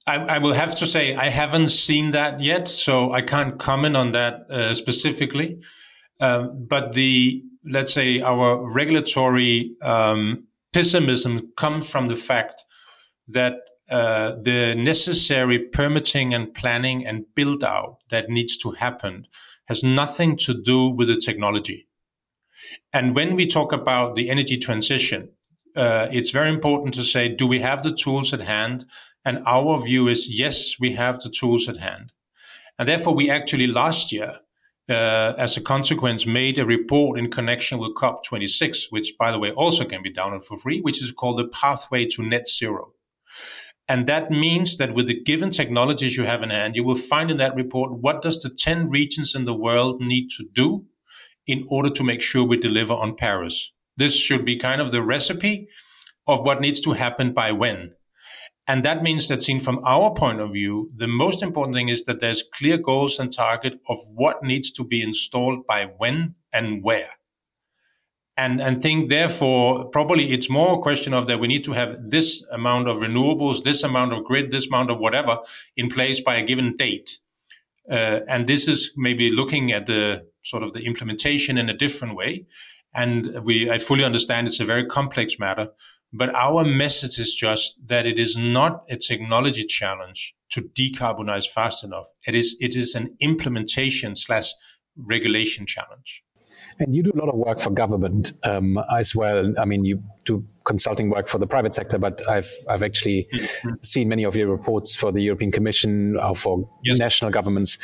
I, 0.07 0.15
I, 0.15 0.37
will 0.39 0.53
have 0.53 0.75
to 0.77 0.87
say 0.87 1.15
I 1.15 1.29
haven't 1.29 1.67
seen 1.67 2.11
that 2.11 2.41
yet, 2.41 2.67
so 2.67 3.13
I 3.13 3.21
can't 3.21 3.59
comment 3.59 3.95
on 3.95 4.13
that 4.13 4.49
uh, 4.49 4.73
specifically. 4.73 5.59
Um, 6.19 6.65
but 6.67 6.93
the 6.93 7.43
let's 7.69 7.93
say 7.93 8.21
our 8.21 8.73
regulatory 8.73 9.75
um, 9.83 10.47
pessimism 10.73 11.51
comes 11.55 11.89
from 11.89 12.07
the 12.07 12.15
fact 12.15 12.63
that 13.27 13.53
uh, 13.91 14.35
the 14.41 14.73
necessary 14.75 15.59
permitting 15.59 16.33
and 16.33 16.53
planning 16.53 17.05
and 17.05 17.25
build 17.35 17.61
out 17.63 17.97
that 18.09 18.29
needs 18.29 18.55
to 18.57 18.71
happen 18.71 19.27
has 19.67 19.83
nothing 19.83 20.37
to 20.37 20.53
do 20.53 20.87
with 20.87 21.09
the 21.09 21.17
technology. 21.17 21.87
And 22.93 23.15
when 23.15 23.35
we 23.35 23.45
talk 23.45 23.73
about 23.73 24.15
the 24.15 24.29
energy 24.29 24.57
transition, 24.57 25.29
uh, 25.75 26.07
it's 26.09 26.31
very 26.31 26.49
important 26.49 26.93
to 26.93 27.03
say, 27.03 27.27
do 27.27 27.45
we 27.45 27.59
have 27.59 27.83
the 27.83 27.93
tools 27.93 28.33
at 28.33 28.41
hand? 28.41 28.85
And 29.25 29.39
our 29.45 29.83
view 29.83 30.07
is, 30.07 30.27
yes, 30.29 30.79
we 30.79 30.93
have 30.93 31.19
the 31.19 31.29
tools 31.29 31.67
at 31.67 31.77
hand. 31.77 32.11
And 32.79 32.87
therefore, 32.89 33.13
we 33.13 33.29
actually 33.29 33.67
last 33.67 34.11
year, 34.11 34.31
uh, 34.89 35.33
as 35.37 35.57
a 35.57 35.61
consequence, 35.61 36.25
made 36.25 36.57
a 36.57 36.65
report 36.65 37.19
in 37.19 37.29
connection 37.29 37.77
with 37.77 37.95
COP26, 37.95 38.85
which, 38.89 39.13
by 39.19 39.31
the 39.31 39.39
way, 39.39 39.51
also 39.51 39.85
can 39.85 40.01
be 40.01 40.11
downloaded 40.11 40.43
for 40.43 40.57
free, 40.57 40.79
which 40.79 41.01
is 41.01 41.11
called 41.11 41.37
the 41.37 41.47
Pathway 41.47 42.05
to 42.07 42.23
Net 42.23 42.47
Zero. 42.47 42.93
And 43.91 44.07
that 44.07 44.31
means 44.31 44.77
that 44.77 44.93
with 44.93 45.07
the 45.07 45.21
given 45.21 45.49
technologies 45.49 46.15
you 46.15 46.23
have 46.23 46.43
in 46.43 46.49
hand, 46.49 46.77
you 46.77 46.83
will 46.85 46.95
find 46.95 47.29
in 47.29 47.35
that 47.39 47.55
report 47.55 47.91
what 47.91 48.21
does 48.21 48.41
the 48.41 48.49
10 48.49 48.87
regions 48.87 49.35
in 49.35 49.43
the 49.43 49.53
world 49.53 49.99
need 49.99 50.29
to 50.37 50.45
do 50.53 50.85
in 51.45 51.65
order 51.69 51.89
to 51.89 52.01
make 52.01 52.21
sure 52.21 52.47
we 52.47 52.55
deliver 52.55 52.93
on 52.93 53.17
Paris. 53.17 53.73
This 53.97 54.17
should 54.17 54.45
be 54.45 54.55
kind 54.55 54.79
of 54.79 54.93
the 54.93 55.03
recipe 55.03 55.67
of 56.25 56.39
what 56.39 56.61
needs 56.61 56.79
to 56.79 56.93
happen 56.93 57.33
by 57.33 57.51
when. 57.51 57.91
And 58.65 58.85
that 58.85 59.03
means 59.03 59.27
that 59.27 59.41
seen 59.41 59.59
from 59.59 59.81
our 59.83 60.13
point 60.13 60.39
of 60.39 60.53
view, 60.53 60.89
the 60.95 61.09
most 61.09 61.43
important 61.43 61.75
thing 61.75 61.89
is 61.89 62.05
that 62.05 62.21
there's 62.21 62.45
clear 62.53 62.77
goals 62.77 63.19
and 63.19 63.29
target 63.29 63.73
of 63.89 63.97
what 64.13 64.41
needs 64.41 64.71
to 64.71 64.85
be 64.85 65.03
installed 65.03 65.67
by 65.67 65.91
when 65.97 66.35
and 66.53 66.81
where. 66.81 67.09
And, 68.41 68.59
and 68.59 68.81
think 68.81 69.11
therefore, 69.11 69.85
probably 69.89 70.31
it's 70.31 70.49
more 70.49 70.79
a 70.79 70.81
question 70.81 71.13
of 71.13 71.27
that 71.27 71.39
we 71.39 71.47
need 71.47 71.63
to 71.65 71.73
have 71.73 71.95
this 72.09 72.43
amount 72.51 72.87
of 72.87 72.97
renewables, 72.97 73.61
this 73.63 73.83
amount 73.83 74.13
of 74.13 74.23
grid, 74.23 74.49
this 74.49 74.65
amount 74.65 74.89
of 74.89 74.97
whatever 74.97 75.37
in 75.75 75.89
place 75.89 76.19
by 76.19 76.37
a 76.37 76.43
given 76.43 76.75
date. 76.75 77.19
Uh, 77.87 78.21
and 78.27 78.47
this 78.47 78.67
is 78.67 78.93
maybe 78.97 79.29
looking 79.29 79.71
at 79.71 79.85
the 79.85 80.25
sort 80.41 80.63
of 80.63 80.73
the 80.73 80.83
implementation 80.87 81.55
in 81.59 81.69
a 81.69 81.77
different 81.77 82.15
way. 82.15 82.47
And 82.95 83.29
we, 83.45 83.69
I 83.69 83.77
fully 83.77 84.03
understand 84.03 84.47
it's 84.47 84.59
a 84.59 84.65
very 84.65 84.87
complex 84.87 85.37
matter, 85.37 85.69
but 86.11 86.33
our 86.33 86.65
message 86.65 87.19
is 87.19 87.35
just 87.35 87.75
that 87.85 88.07
it 88.07 88.17
is 88.17 88.39
not 88.39 88.83
a 88.89 88.97
technology 88.97 89.65
challenge 89.65 90.33
to 90.49 90.61
decarbonize 90.61 91.47
fast 91.47 91.83
enough. 91.83 92.07
It 92.25 92.33
is, 92.33 92.57
it 92.59 92.75
is 92.75 92.95
an 92.95 93.15
implementation 93.19 94.15
slash 94.15 94.51
regulation 94.97 95.67
challenge. 95.67 96.23
And 96.81 96.95
you 96.95 97.03
do 97.03 97.11
a 97.13 97.19
lot 97.19 97.29
of 97.29 97.35
work 97.35 97.59
for 97.59 97.69
government 97.69 98.33
um, 98.43 98.79
as 98.97 99.15
well. 99.15 99.53
I 99.59 99.65
mean, 99.65 99.85
you 99.85 100.01
do 100.25 100.43
consulting 100.65 101.09
work 101.09 101.27
for 101.27 101.37
the 101.37 101.45
private 101.45 101.75
sector, 101.75 101.99
but 101.99 102.27
I've 102.27 102.51
I've 102.67 102.81
actually 102.81 103.27
mm-hmm. 103.31 103.73
seen 103.81 104.09
many 104.09 104.23
of 104.23 104.35
your 104.35 104.47
reports 104.47 104.95
for 104.95 105.11
the 105.11 105.21
European 105.21 105.51
Commission 105.51 106.17
or 106.17 106.35
for 106.35 106.67
yes. 106.83 106.97
national 106.97 107.31
governments. 107.31 107.77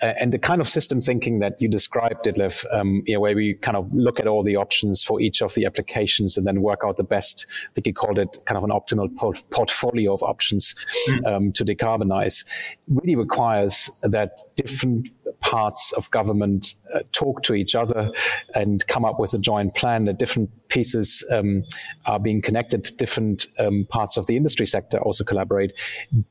Uh, 0.00 0.14
and 0.20 0.32
the 0.32 0.38
kind 0.38 0.60
of 0.60 0.68
system 0.68 1.00
thinking 1.00 1.40
that 1.40 1.60
you 1.60 1.68
described, 1.68 2.24
Ditlev, 2.24 2.64
um, 2.72 3.02
you 3.04 3.14
know, 3.14 3.20
where 3.20 3.34
we 3.34 3.54
kind 3.54 3.76
of 3.76 3.92
look 3.92 4.20
at 4.20 4.28
all 4.28 4.44
the 4.44 4.54
options 4.54 5.02
for 5.02 5.20
each 5.20 5.42
of 5.42 5.54
the 5.54 5.64
applications 5.64 6.38
and 6.38 6.46
then 6.46 6.62
work 6.62 6.82
out 6.84 6.96
the 6.96 7.04
best. 7.04 7.46
I 7.68 7.72
think 7.74 7.88
you 7.88 7.94
called 7.94 8.18
it 8.18 8.36
kind 8.44 8.56
of 8.56 8.64
an 8.64 8.70
optimal 8.70 9.14
port- 9.16 9.44
portfolio 9.50 10.14
of 10.14 10.22
options 10.22 10.74
mm. 11.08 11.26
um, 11.26 11.52
to 11.52 11.64
decarbonize. 11.64 12.46
Really 12.86 13.16
requires 13.16 13.90
that 14.02 14.40
different 14.54 15.08
parts 15.48 15.92
of 15.92 16.10
government 16.10 16.74
uh, 16.94 17.00
talk 17.12 17.42
to 17.42 17.54
each 17.54 17.74
other 17.74 18.10
and 18.54 18.86
come 18.86 19.06
up 19.06 19.18
with 19.18 19.32
a 19.32 19.38
joint 19.38 19.74
plan. 19.74 20.04
That 20.04 20.18
different 20.18 20.50
pieces 20.68 21.26
um, 21.32 21.64
are 22.04 22.20
being 22.20 22.42
connected. 22.42 22.92
Different 22.98 23.46
um, 23.58 23.86
parts 23.88 24.18
of 24.18 24.26
the 24.26 24.36
industry 24.36 24.66
sector 24.66 24.98
also 24.98 25.24
collaborate. 25.24 25.72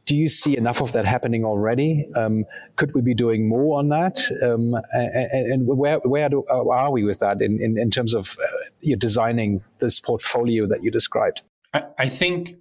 Do 0.06 0.16
you 0.16 0.30
see 0.30 0.56
enough 0.56 0.82
of 0.82 0.92
that 0.92 1.06
happening 1.06 1.46
already? 1.46 2.08
Um, 2.16 2.46
could 2.76 2.94
we 2.94 3.02
be 3.02 3.16
doing 3.16 3.50
more 3.50 3.80
on 3.80 3.90
that? 3.90 4.20
Um, 4.44 4.76
and, 4.94 5.52
and, 5.52 5.68
where 5.68 5.98
where 6.00 6.30
do, 6.30 6.46
uh, 6.48 6.70
are 6.70 6.92
we 6.92 7.04
with 7.04 7.18
that 7.20 7.42
in, 7.42 7.60
in, 7.60 7.80
in 7.80 7.90
terms 7.90 8.14
of 8.14 8.38
uh, 8.40 8.48
you 8.82 8.96
designing 8.96 9.64
this 9.80 10.00
portfolio 10.00 10.68
that 10.68 10.84
you 10.84 10.92
described? 10.92 11.42
I, 11.74 11.84
I 11.98 12.06
think 12.06 12.56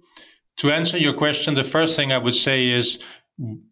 to 0.57 0.71
answer 0.71 0.97
your 0.97 1.13
question, 1.13 1.53
the 1.53 1.63
first 1.63 1.95
thing 1.95 2.11
I 2.11 2.17
would 2.17 2.33
say 2.33 2.67
is 2.69 2.97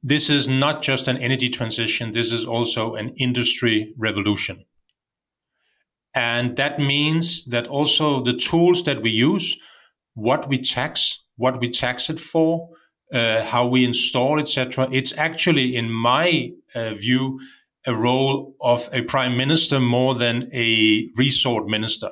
this 0.04 0.30
is 0.30 0.48
not 0.48 0.82
just 0.82 1.08
an 1.08 1.18
energy 1.18 1.50
transition. 1.50 2.12
This 2.12 2.32
is 2.32 2.46
also 2.46 2.96
an 2.96 3.10
industry 3.18 3.94
revolution. 3.98 4.66
And 6.14 6.56
that 6.58 6.80
means 6.80 7.46
that 7.46 7.68
also 7.68 8.24
the 8.24 8.38
tools 8.38 8.84
that 8.84 9.02
we 9.02 9.10
use, 9.10 9.58
what 10.14 10.48
we 10.48 10.60
tax, 10.60 11.24
what 11.36 11.60
we 11.60 11.70
tax 11.70 12.10
it 12.10 12.20
for, 12.20 12.70
uh, 13.12 13.44
how 13.44 13.68
we 13.68 13.84
install, 13.84 14.40
etc. 14.40 14.88
It's 14.92 15.18
actually, 15.18 15.76
in 15.76 15.92
my 15.92 16.52
uh, 16.74 16.94
view, 16.94 17.40
a 17.86 17.94
role 17.94 18.56
of 18.62 18.88
a 18.94 19.04
prime 19.04 19.36
minister 19.36 19.80
more 19.80 20.16
than 20.16 20.50
a 20.54 21.08
resort 21.18 21.68
minister 21.68 22.10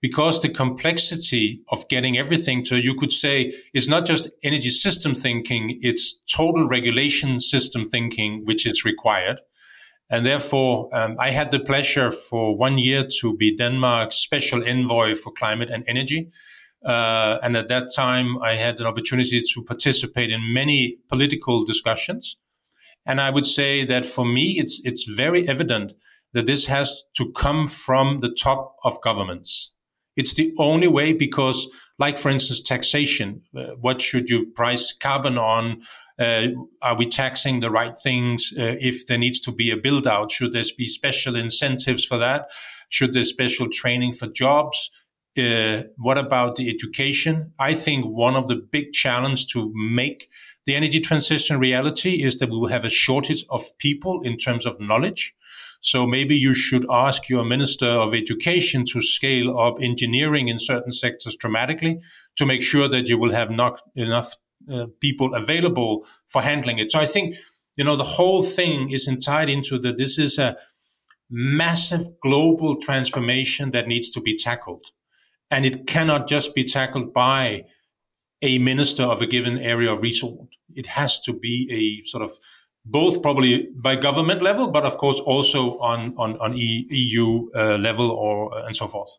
because 0.00 0.40
the 0.40 0.48
complexity 0.48 1.62
of 1.70 1.88
getting 1.88 2.16
everything 2.16 2.62
to, 2.64 2.76
you 2.76 2.94
could 2.94 3.12
say, 3.12 3.52
is 3.74 3.88
not 3.88 4.06
just 4.06 4.30
energy 4.42 4.70
system 4.70 5.14
thinking, 5.14 5.78
it's 5.80 6.20
total 6.32 6.68
regulation 6.68 7.40
system 7.40 7.84
thinking, 7.84 8.42
which 8.44 8.66
is 8.66 8.84
required. 8.84 9.40
And 10.10 10.24
therefore, 10.24 10.88
um, 10.96 11.16
I 11.18 11.30
had 11.30 11.50
the 11.50 11.60
pleasure 11.60 12.10
for 12.10 12.56
one 12.56 12.78
year 12.78 13.06
to 13.20 13.36
be 13.36 13.56
Denmark's 13.56 14.16
special 14.16 14.66
envoy 14.66 15.14
for 15.14 15.32
climate 15.32 15.68
and 15.70 15.84
energy. 15.86 16.30
Uh, 16.84 17.38
and 17.42 17.56
at 17.56 17.68
that 17.68 17.90
time, 17.94 18.38
I 18.38 18.52
had 18.54 18.80
an 18.80 18.86
opportunity 18.86 19.42
to 19.42 19.62
participate 19.64 20.30
in 20.30 20.54
many 20.54 20.96
political 21.08 21.64
discussions. 21.64 22.36
And 23.04 23.20
I 23.20 23.30
would 23.30 23.46
say 23.46 23.84
that 23.84 24.06
for 24.06 24.24
me, 24.24 24.58
it's, 24.58 24.80
it's 24.84 25.04
very 25.04 25.48
evident 25.48 25.92
that 26.32 26.46
this 26.46 26.66
has 26.66 27.02
to 27.16 27.32
come 27.32 27.66
from 27.66 28.20
the 28.20 28.30
top 28.30 28.76
of 28.84 29.00
governments. 29.02 29.72
It's 30.18 30.34
the 30.34 30.52
only 30.58 30.88
way 30.88 31.12
because, 31.12 31.68
like, 31.98 32.18
for 32.18 32.28
instance, 32.28 32.60
taxation, 32.60 33.40
uh, 33.56 33.76
what 33.80 34.02
should 34.02 34.28
you 34.28 34.46
price 34.46 34.92
carbon 34.92 35.38
on? 35.38 35.82
Uh, 36.18 36.48
are 36.82 36.96
we 36.98 37.06
taxing 37.06 37.60
the 37.60 37.70
right 37.70 37.96
things? 37.96 38.52
Uh, 38.58 38.74
if 38.80 39.06
there 39.06 39.16
needs 39.16 39.38
to 39.40 39.52
be 39.52 39.70
a 39.70 39.76
build 39.76 40.08
out, 40.08 40.32
should 40.32 40.52
there 40.52 40.64
be 40.76 40.88
special 40.88 41.36
incentives 41.36 42.04
for 42.04 42.18
that? 42.18 42.50
Should 42.88 43.12
there 43.12 43.22
be 43.22 43.26
special 43.26 43.68
training 43.70 44.12
for 44.12 44.26
jobs? 44.26 44.90
Uh, 45.38 45.82
what 45.98 46.18
about 46.18 46.56
the 46.56 46.68
education? 46.68 47.52
I 47.60 47.74
think 47.74 48.04
one 48.04 48.34
of 48.34 48.48
the 48.48 48.56
big 48.56 48.92
challenges 48.92 49.46
to 49.52 49.72
make 49.72 50.28
the 50.66 50.74
energy 50.74 50.98
transition 50.98 51.60
reality 51.60 52.24
is 52.24 52.38
that 52.38 52.50
we 52.50 52.58
will 52.58 52.68
have 52.68 52.84
a 52.84 52.90
shortage 52.90 53.44
of 53.50 53.62
people 53.78 54.20
in 54.22 54.36
terms 54.36 54.66
of 54.66 54.80
knowledge. 54.80 55.32
So 55.80 56.06
maybe 56.06 56.34
you 56.34 56.54
should 56.54 56.86
ask 56.90 57.28
your 57.28 57.44
minister 57.44 57.86
of 57.86 58.14
education 58.14 58.84
to 58.86 59.00
scale 59.00 59.58
up 59.58 59.76
engineering 59.80 60.48
in 60.48 60.58
certain 60.58 60.92
sectors 60.92 61.36
dramatically 61.36 62.00
to 62.36 62.46
make 62.46 62.62
sure 62.62 62.88
that 62.88 63.08
you 63.08 63.18
will 63.18 63.32
have 63.32 63.50
not 63.50 63.80
enough 63.94 64.34
uh, 64.72 64.86
people 65.00 65.34
available 65.34 66.04
for 66.26 66.42
handling 66.42 66.78
it. 66.78 66.90
So 66.90 67.00
I 67.00 67.06
think, 67.06 67.36
you 67.76 67.84
know, 67.84 67.96
the 67.96 68.04
whole 68.04 68.42
thing 68.42 68.90
is 68.90 69.08
tied 69.24 69.48
into 69.48 69.78
that 69.78 69.96
this 69.96 70.18
is 70.18 70.38
a 70.38 70.56
massive 71.30 72.02
global 72.22 72.76
transformation 72.76 73.70
that 73.70 73.86
needs 73.86 74.10
to 74.10 74.20
be 74.20 74.36
tackled. 74.36 74.86
And 75.50 75.64
it 75.64 75.86
cannot 75.86 76.28
just 76.28 76.54
be 76.54 76.64
tackled 76.64 77.14
by 77.14 77.64
a 78.42 78.58
minister 78.58 79.04
of 79.04 79.22
a 79.22 79.26
given 79.26 79.58
area 79.58 79.92
of 79.92 80.02
resource. 80.02 80.46
It 80.74 80.86
has 80.86 81.20
to 81.20 81.32
be 81.32 81.68
a 81.70 82.06
sort 82.06 82.22
of 82.22 82.32
both 82.84 83.22
probably 83.22 83.68
by 83.74 83.96
government 83.96 84.42
level, 84.42 84.68
but 84.68 84.84
of 84.84 84.96
course 84.98 85.20
also 85.20 85.78
on 85.78 86.14
on, 86.16 86.36
on 86.38 86.52
EU 86.56 87.50
uh, 87.54 87.76
level 87.78 88.10
or 88.10 88.54
uh, 88.54 88.66
and 88.66 88.74
so 88.76 88.86
forth. 88.86 89.18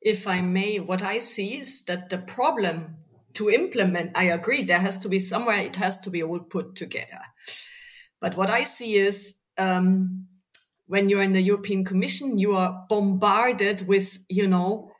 If 0.00 0.26
I 0.26 0.42
may, 0.42 0.80
what 0.80 1.02
I 1.02 1.18
see 1.18 1.58
is 1.58 1.82
that 1.86 2.10
the 2.10 2.18
problem 2.18 2.96
to 3.34 3.50
implement, 3.50 4.12
I 4.14 4.24
agree, 4.24 4.62
there 4.62 4.80
has 4.80 4.98
to 4.98 5.08
be 5.08 5.18
somewhere 5.18 5.56
it 5.56 5.76
has 5.76 5.98
to 6.00 6.10
be 6.10 6.22
all 6.22 6.40
put 6.40 6.76
together. 6.76 7.20
But 8.20 8.36
what 8.36 8.50
I 8.50 8.64
see 8.64 8.96
is 8.96 9.34
um, 9.58 10.26
when 10.86 11.08
you're 11.08 11.22
in 11.22 11.32
the 11.32 11.40
European 11.40 11.84
Commission, 11.84 12.38
you 12.38 12.54
are 12.54 12.84
bombarded 12.88 13.88
with, 13.88 14.18
you 14.28 14.46
know, 14.46 14.92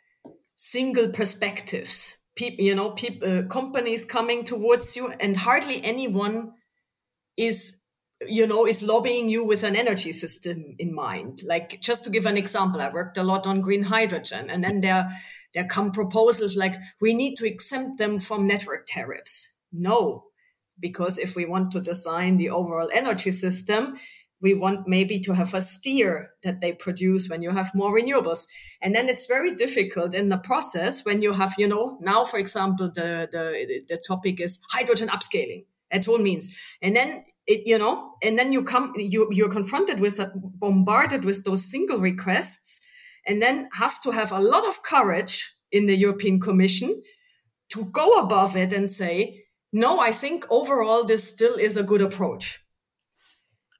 single 0.56 1.09
perspectives. 1.09 2.16
People, 2.35 2.64
you 2.64 2.75
know, 2.75 2.90
people, 2.90 3.38
uh, 3.38 3.42
companies 3.42 4.04
coming 4.04 4.42
towards 4.42 4.97
you, 4.97 5.12
and 5.21 5.37
hardly 5.37 5.85
anyone 5.85 6.53
is 7.37 7.81
you 8.26 8.47
know 8.47 8.67
is 8.67 8.83
lobbying 8.83 9.29
you 9.29 9.45
with 9.45 9.64
an 9.64 9.76
energy 9.76 10.12
system 10.12 10.76
in 10.79 10.95
mind. 10.95 11.43
Like 11.45 11.81
just 11.81 12.05
to 12.05 12.11
give 12.11 12.26
an 12.26 12.37
example 12.37 12.81
i 12.81 12.88
worked 12.88 13.19
a 13.19 13.23
lot 13.23 13.47
on 13.47 13.61
green 13.61 13.83
hydrogen 13.83 14.50
and 14.50 14.62
then 14.62 14.81
there 14.81 15.11
there 15.53 15.67
come 15.67 15.93
proposals 15.93 16.57
like 16.57 16.75
we 17.00 17.14
need 17.14 17.37
to 17.37 17.47
exempt 17.47 17.99
them 17.99 18.19
from 18.19 18.47
network 18.47 18.87
tariffs. 18.87 19.53
No 19.73 20.25
because 20.81 21.19
if 21.19 21.37
we 21.37 21.45
want 21.45 21.71
to 21.71 21.81
design 21.81 22.37
the 22.37 22.50
overall 22.50 22.91
energy 22.93 23.31
system 23.31 23.97
we 24.41 24.53
want 24.53 24.87
maybe 24.87 25.19
to 25.21 25.33
have 25.35 25.55
a 25.55 25.61
steer 25.61 26.31
that 26.43 26.61
they 26.61 26.73
produce 26.73 27.31
when 27.31 27.41
you 27.41 27.50
have 27.50 27.71
more 27.75 27.99
renewables. 27.99 28.47
And 28.83 28.95
then 28.95 29.09
it's 29.09 29.25
very 29.25 29.55
difficult 29.55 30.12
in 30.14 30.29
the 30.29 30.37
process 30.37 31.03
when 31.03 31.23
you 31.23 31.33
have 31.33 31.55
you 31.57 31.67
know 31.67 31.99
now 32.00 32.25
for 32.25 32.38
example 32.38 32.91
the 32.95 33.29
the, 33.31 33.85
the 33.88 33.97
topic 33.97 34.41
is 34.41 34.61
hydrogen 34.71 35.09
upscaling 35.09 35.64
at 35.94 36.08
all 36.08 36.18
means. 36.18 36.54
And 36.82 36.94
then 36.94 37.24
it, 37.46 37.62
you 37.66 37.78
know, 37.78 38.12
and 38.22 38.38
then 38.38 38.52
you 38.52 38.64
come, 38.64 38.92
you, 38.96 39.28
you're 39.30 39.48
confronted 39.48 40.00
with, 40.00 40.18
a, 40.18 40.33
bombarded 40.35 41.24
with 41.24 41.44
those 41.44 41.70
single 41.70 41.98
requests 41.98 42.80
and 43.26 43.40
then 43.40 43.68
have 43.72 44.00
to 44.02 44.11
have 44.11 44.33
a 44.33 44.40
lot 44.40 44.66
of 44.66 44.83
courage 44.83 45.54
in 45.72 45.87
the 45.87 45.96
European 45.96 46.40
Commission 46.40 47.02
to 47.70 47.85
go 47.87 48.18
above 48.18 48.57
it 48.57 48.72
and 48.72 48.90
say, 48.90 49.44
no, 49.72 50.00
I 50.00 50.12
think 50.12 50.44
overall 50.50 51.04
this 51.04 51.28
still 51.28 51.54
is 51.57 51.76
a 51.76 51.83
good 51.83 52.00
approach. 52.00 52.61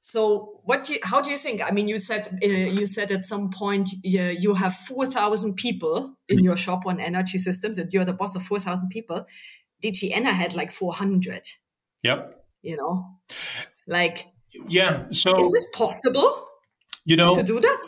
So, 0.01 0.61
what? 0.63 0.85
Do 0.85 0.93
you, 0.93 0.99
how 1.03 1.19
do 1.19 1.31
you 1.31 1.37
think? 1.37 1.61
I 1.63 1.71
mean, 1.71 1.87
you 1.87 1.99
said 1.99 2.39
uh, 2.43 2.47
you 2.47 2.85
said 2.85 3.11
at 3.11 3.25
some 3.25 3.49
point 3.49 3.89
uh, 3.89 4.33
you 4.43 4.53
have 4.53 4.75
four 4.75 5.07
thousand 5.07 5.55
people 5.55 6.15
in 6.29 6.43
your 6.43 6.55
shop 6.55 6.85
on 6.85 6.99
energy 6.99 7.39
systems, 7.39 7.79
and 7.79 7.91
you're 7.91 8.05
the 8.05 8.13
boss 8.13 8.35
of 8.35 8.43
four 8.43 8.59
thousand 8.59 8.89
people. 8.89 9.25
DG 9.83 10.11
had 10.11 10.55
like 10.55 10.71
four 10.71 10.93
hundred. 10.93 11.43
Yep. 12.05 12.45
You 12.61 12.77
know, 12.77 13.17
like, 13.87 14.27
yeah. 14.67 15.05
So, 15.11 15.39
is 15.39 15.51
this 15.51 15.65
possible? 15.73 16.47
You 17.03 17.15
know, 17.15 17.33
to 17.33 17.43
do 17.43 17.59
that? 17.59 17.81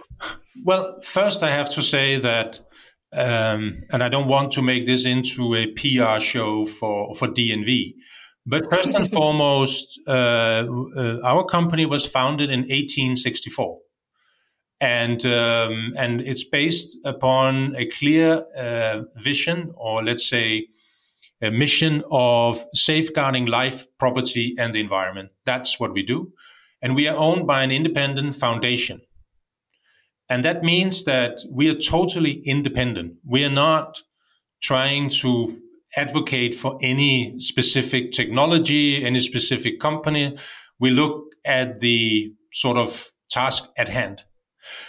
Well, 0.65 0.99
first, 1.03 1.43
I 1.43 1.49
have 1.49 1.69
to 1.75 1.81
say 1.81 2.17
that, 2.19 2.59
um, 3.13 3.79
and 3.91 4.03
I 4.03 4.09
don't 4.09 4.27
want 4.27 4.51
to 4.53 4.61
make 4.63 4.87
this 4.87 5.05
into 5.05 5.53
a 5.55 5.67
PR 5.67 6.19
show 6.19 6.65
for, 6.65 7.13
for 7.15 7.27
DNV. 7.27 7.93
But 8.45 8.69
first 8.71 8.95
and 8.95 9.09
foremost, 9.17 9.99
uh, 10.07 10.65
uh, 10.95 11.19
our 11.23 11.45
company 11.45 11.85
was 11.85 12.05
founded 12.05 12.49
in 12.49 12.61
1864 12.61 13.79
and 14.79 15.25
um, 15.25 15.93
and 15.97 16.21
it's 16.21 16.43
based 16.43 16.97
upon 17.05 17.75
a 17.75 17.85
clear 17.87 18.43
uh, 18.57 19.03
vision, 19.23 19.71
or 19.75 20.03
let's 20.03 20.27
say 20.27 20.67
a 21.41 21.51
mission 21.51 22.03
of 22.11 22.63
safeguarding 22.73 23.45
life, 23.45 23.85
property, 23.99 24.55
and 24.57 24.73
the 24.73 24.81
environment. 24.81 25.29
That's 25.45 25.79
what 25.79 25.93
we 25.93 26.03
do. 26.03 26.33
And 26.81 26.95
we 26.95 27.07
are 27.07 27.15
owned 27.15 27.47
by 27.47 27.63
an 27.63 27.71
independent 27.71 28.35
foundation. 28.35 29.01
And 30.29 30.43
that 30.43 30.63
means 30.63 31.03
that 31.05 31.39
we 31.51 31.69
are 31.69 31.77
totally 31.77 32.41
independent. 32.45 33.15
We 33.25 33.45
are 33.45 33.51
not 33.51 34.01
trying 34.61 35.09
to 35.21 35.57
advocate 35.95 36.53
for 36.53 36.77
any 36.81 37.39
specific 37.39 38.11
technology, 38.11 39.03
any 39.03 39.19
specific 39.19 39.79
company. 39.79 40.37
We 40.79 40.91
look 40.91 41.23
at 41.45 41.79
the 41.79 42.33
sort 42.51 42.77
of 42.77 43.11
task 43.29 43.69
at 43.77 43.87
hand. 43.87 44.23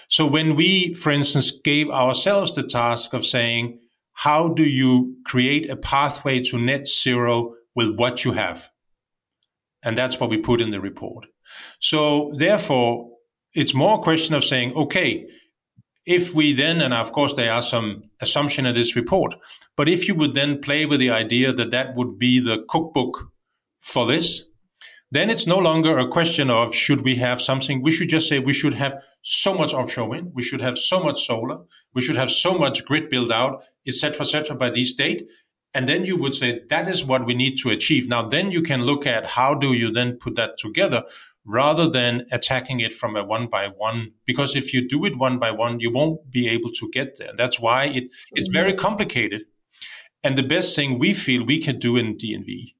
So 0.09 0.27
when 0.27 0.57
we, 0.57 0.93
for 0.95 1.13
instance, 1.13 1.51
gave 1.51 1.89
ourselves 1.89 2.55
the 2.55 2.65
task 2.65 3.15
of 3.15 3.25
saying, 3.25 3.79
how 4.19 4.49
do 4.49 4.65
you 4.65 5.17
create 5.25 5.71
a 5.71 5.77
pathway 5.77 6.43
to 6.43 6.59
net 6.59 6.89
zero 6.89 7.55
with 7.77 7.95
what 7.95 8.25
you 8.25 8.33
have? 8.33 8.69
And 9.85 9.97
that's 9.97 10.19
what 10.19 10.29
we 10.29 10.39
put 10.39 10.61
in 10.61 10.73
the 10.73 10.81
report. 10.81 11.27
So 11.79 12.33
therefore, 12.37 13.11
it's 13.53 13.75
more 13.75 14.01
a 14.01 14.03
question 14.03 14.35
of 14.35 14.43
saying, 14.43 14.73
okay, 14.75 15.25
if 16.05 16.35
we 16.35 16.53
then, 16.53 16.81
and 16.81 16.93
of 16.93 17.13
course 17.13 17.35
there 17.35 17.53
are 17.53 17.63
some 17.63 18.11
assumption 18.21 18.67
in 18.67 18.75
this 18.75 18.97
report, 18.97 19.37
but 19.77 19.89
if 19.89 20.09
you 20.09 20.17
would 20.17 20.35
then 20.35 20.61
play 20.61 20.85
with 20.85 20.99
the 20.99 21.11
idea 21.11 21.53
that 21.53 21.71
that 21.71 21.95
would 21.95 22.19
be 22.19 22.41
the 22.41 22.65
cookbook 22.69 23.31
for 23.81 24.05
this, 24.05 24.43
then 25.13 25.31
it's 25.31 25.47
no 25.47 25.59
longer 25.59 25.97
a 25.97 26.09
question 26.09 26.51
of 26.51 26.75
should 26.75 27.03
we 27.03 27.15
have 27.15 27.41
something. 27.41 27.83
We 27.83 27.93
should 27.93 28.09
just 28.09 28.29
say 28.29 28.41
we 28.41 28.53
should 28.53 28.75
have 28.75 29.01
so 29.23 29.55
much 29.55 29.73
offshore 29.73 30.09
wind. 30.09 30.33
We 30.35 30.43
should 30.43 30.61
have 30.61 30.77
so 30.77 31.03
much 31.03 31.27
solar. 31.27 31.59
We 31.95 32.03
should 32.03 32.17
have 32.17 32.31
so 32.31 32.59
much 32.59 32.85
grid 32.85 33.09
build 33.09 33.31
out, 33.31 33.63
etc., 33.89 34.21
etc. 34.21 34.57
by 34.57 34.71
this 34.71 34.93
date. 34.95 35.27
And 35.75 35.89
then 35.89 36.05
you 36.05 36.17
would 36.17 36.35
say 36.35 36.61
that 36.69 36.89
is 36.89 37.05
what 37.05 37.27
we 37.27 37.35
need 37.35 37.57
to 37.59 37.71
achieve. 37.71 38.09
Now, 38.09 38.23
then 38.23 38.51
you 38.51 38.63
can 38.63 38.83
look 38.83 39.07
at 39.07 39.31
how 39.31 39.55
do 39.55 39.73
you 39.73 39.91
then 39.91 40.19
put 40.19 40.37
that 40.37 40.57
together 40.59 41.05
rather 41.45 41.89
than 41.89 42.27
attacking 42.31 42.81
it 42.81 42.93
from 42.93 43.17
a 43.17 43.25
one 43.25 43.47
by 43.49 43.69
one. 43.69 44.13
Because 44.27 44.55
if 44.55 44.73
you 44.73 44.87
do 44.87 45.05
it 45.05 45.17
one 45.17 45.39
by 45.39 45.51
one, 45.51 45.81
you 45.81 45.93
won't 45.93 46.31
be 46.31 46.49
able 46.49 46.71
to 46.73 46.91
get 46.91 47.19
there. 47.19 47.33
That's 47.37 47.59
why 47.59 47.85
it, 47.87 48.05
it's 48.33 48.49
very 48.49 48.73
mm-hmm. 48.73 48.81
complicated. 48.81 49.43
And 50.23 50.37
the 50.37 50.43
best 50.43 50.75
thing 50.75 50.99
we 50.99 51.15
feel 51.15 51.45
we 51.45 51.61
can 51.61 51.79
do 51.79 51.97
in 51.97 52.17
DNV 52.17 52.75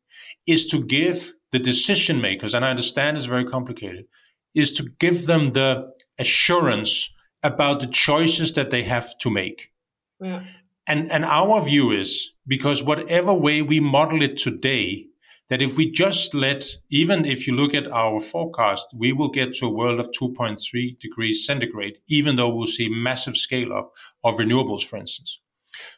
is 0.47 0.67
to 0.67 0.83
give 0.83 1.33
the 1.53 1.59
decision 1.59 2.21
makers, 2.21 2.55
and 2.55 2.65
I 2.65 2.71
understand 2.71 3.17
it's 3.17 3.27
very 3.27 3.45
complicated, 3.45 4.07
is 4.55 4.73
to 4.73 4.91
give 4.99 5.27
them 5.27 5.49
the 5.49 5.93
assurance 6.19 7.11
about 7.43 7.81
the 7.81 7.87
choices 7.87 8.53
that 8.55 8.71
they 8.71 8.83
have 8.83 9.17
to 9.19 9.31
make. 9.31 9.73
Yeah. 10.21 10.43
And, 10.89 11.13
and 11.13 11.25
our 11.25 11.63
view 11.63 11.91
is 11.91 12.33
because 12.47 12.83
whatever 12.83 13.33
way 13.35 13.61
we 13.61 13.79
model 13.79 14.23
it 14.23 14.39
today, 14.39 15.05
that 15.51 15.63
if 15.63 15.77
we 15.77 15.91
just 15.91 16.35
let, 16.35 16.65
even 16.91 17.27
if 17.27 17.47
you 17.47 17.55
look 17.55 17.75
at 17.75 17.93
our 17.93 18.21
forecast, 18.21 18.87
we 18.95 19.13
will 19.13 19.29
get 19.31 19.53
to 19.55 19.67
a 19.67 19.73
world 19.73 20.01
of 20.01 20.09
2.3 20.19 20.99
degrees 20.99 21.45
centigrade, 21.45 21.99
even 22.09 22.37
though 22.37 22.53
we'll 22.53 22.67
see 22.67 22.89
massive 22.89 23.37
scale 23.37 23.73
up 23.73 23.93
of 24.25 24.37
renewables, 24.37 24.83
for 24.83 24.97
instance. 24.97 25.39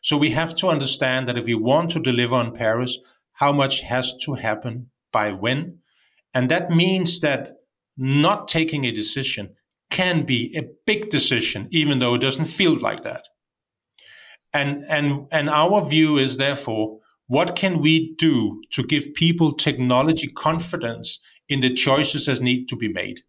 So 0.02 0.16
we 0.16 0.30
have 0.32 0.54
to 0.56 0.68
understand 0.68 1.28
that 1.28 1.38
if 1.38 1.46
we 1.46 1.54
want 1.54 1.90
to 1.92 2.00
deliver 2.00 2.34
on 2.34 2.54
Paris, 2.54 2.98
how 3.34 3.52
much 3.52 3.82
has 3.82 4.16
to 4.24 4.34
happen 4.34 4.90
by 5.12 5.32
when? 5.32 5.78
And 6.34 6.48
that 6.50 6.70
means 6.70 7.20
that 7.20 7.58
not 7.96 8.48
taking 8.48 8.84
a 8.84 8.92
decision 8.92 9.54
can 9.90 10.24
be 10.24 10.56
a 10.56 10.68
big 10.86 11.10
decision, 11.10 11.68
even 11.70 11.98
though 11.98 12.14
it 12.14 12.20
doesn't 12.20 12.44
feel 12.46 12.76
like 12.78 13.02
that. 13.04 13.29
And, 14.52 14.84
and, 14.88 15.26
and 15.30 15.48
our 15.48 15.88
view 15.88 16.18
is 16.18 16.36
therefore, 16.36 16.98
what 17.26 17.54
can 17.54 17.80
we 17.80 18.14
do 18.16 18.60
to 18.72 18.82
give 18.82 19.14
people 19.14 19.52
technology 19.52 20.26
confidence 20.26 21.20
in 21.48 21.60
the 21.60 21.72
choices 21.72 22.26
that 22.26 22.40
need 22.40 22.68
to 22.68 22.76
be 22.76 22.88
made? 22.88 23.20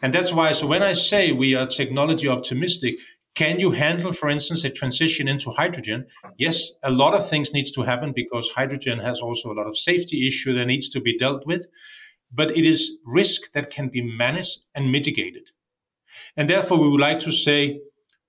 And 0.00 0.14
that's 0.14 0.32
why, 0.32 0.52
so 0.52 0.68
when 0.68 0.82
I 0.82 0.92
say 0.92 1.32
we 1.32 1.56
are 1.56 1.66
technology 1.66 2.28
optimistic, 2.28 2.94
can 3.34 3.58
you 3.58 3.72
handle, 3.72 4.12
for 4.12 4.28
instance, 4.28 4.62
a 4.64 4.70
transition 4.70 5.26
into 5.26 5.50
hydrogen? 5.50 6.06
Yes, 6.38 6.70
a 6.84 6.90
lot 6.92 7.14
of 7.14 7.28
things 7.28 7.52
needs 7.52 7.72
to 7.72 7.82
happen 7.82 8.12
because 8.14 8.48
hydrogen 8.50 9.00
has 9.00 9.20
also 9.20 9.50
a 9.50 9.54
lot 9.54 9.66
of 9.66 9.76
safety 9.76 10.28
issue 10.28 10.54
that 10.54 10.66
needs 10.66 10.88
to 10.90 11.00
be 11.00 11.18
dealt 11.18 11.44
with. 11.44 11.66
But 12.32 12.56
it 12.56 12.64
is 12.64 12.98
risk 13.04 13.52
that 13.52 13.70
can 13.70 13.88
be 13.88 14.02
managed 14.02 14.60
and 14.74 14.92
mitigated. 14.92 15.50
And 16.36 16.48
therefore, 16.48 16.80
we 16.80 16.88
would 16.88 17.00
like 17.00 17.18
to 17.20 17.32
say 17.32 17.80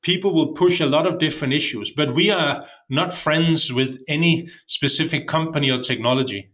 people 0.06 0.36
will 0.36 0.54
push 0.54 0.80
a 0.80 0.86
lot 0.86 1.08
of 1.08 1.18
different 1.18 1.52
issues, 1.52 1.92
but 1.92 2.14
we 2.14 2.30
are 2.30 2.64
not 2.90 3.12
friends 3.12 3.74
with 3.74 3.98
any 4.08 4.48
specific 4.68 5.28
company 5.28 5.72
or 5.72 5.80
technology. 5.80 6.52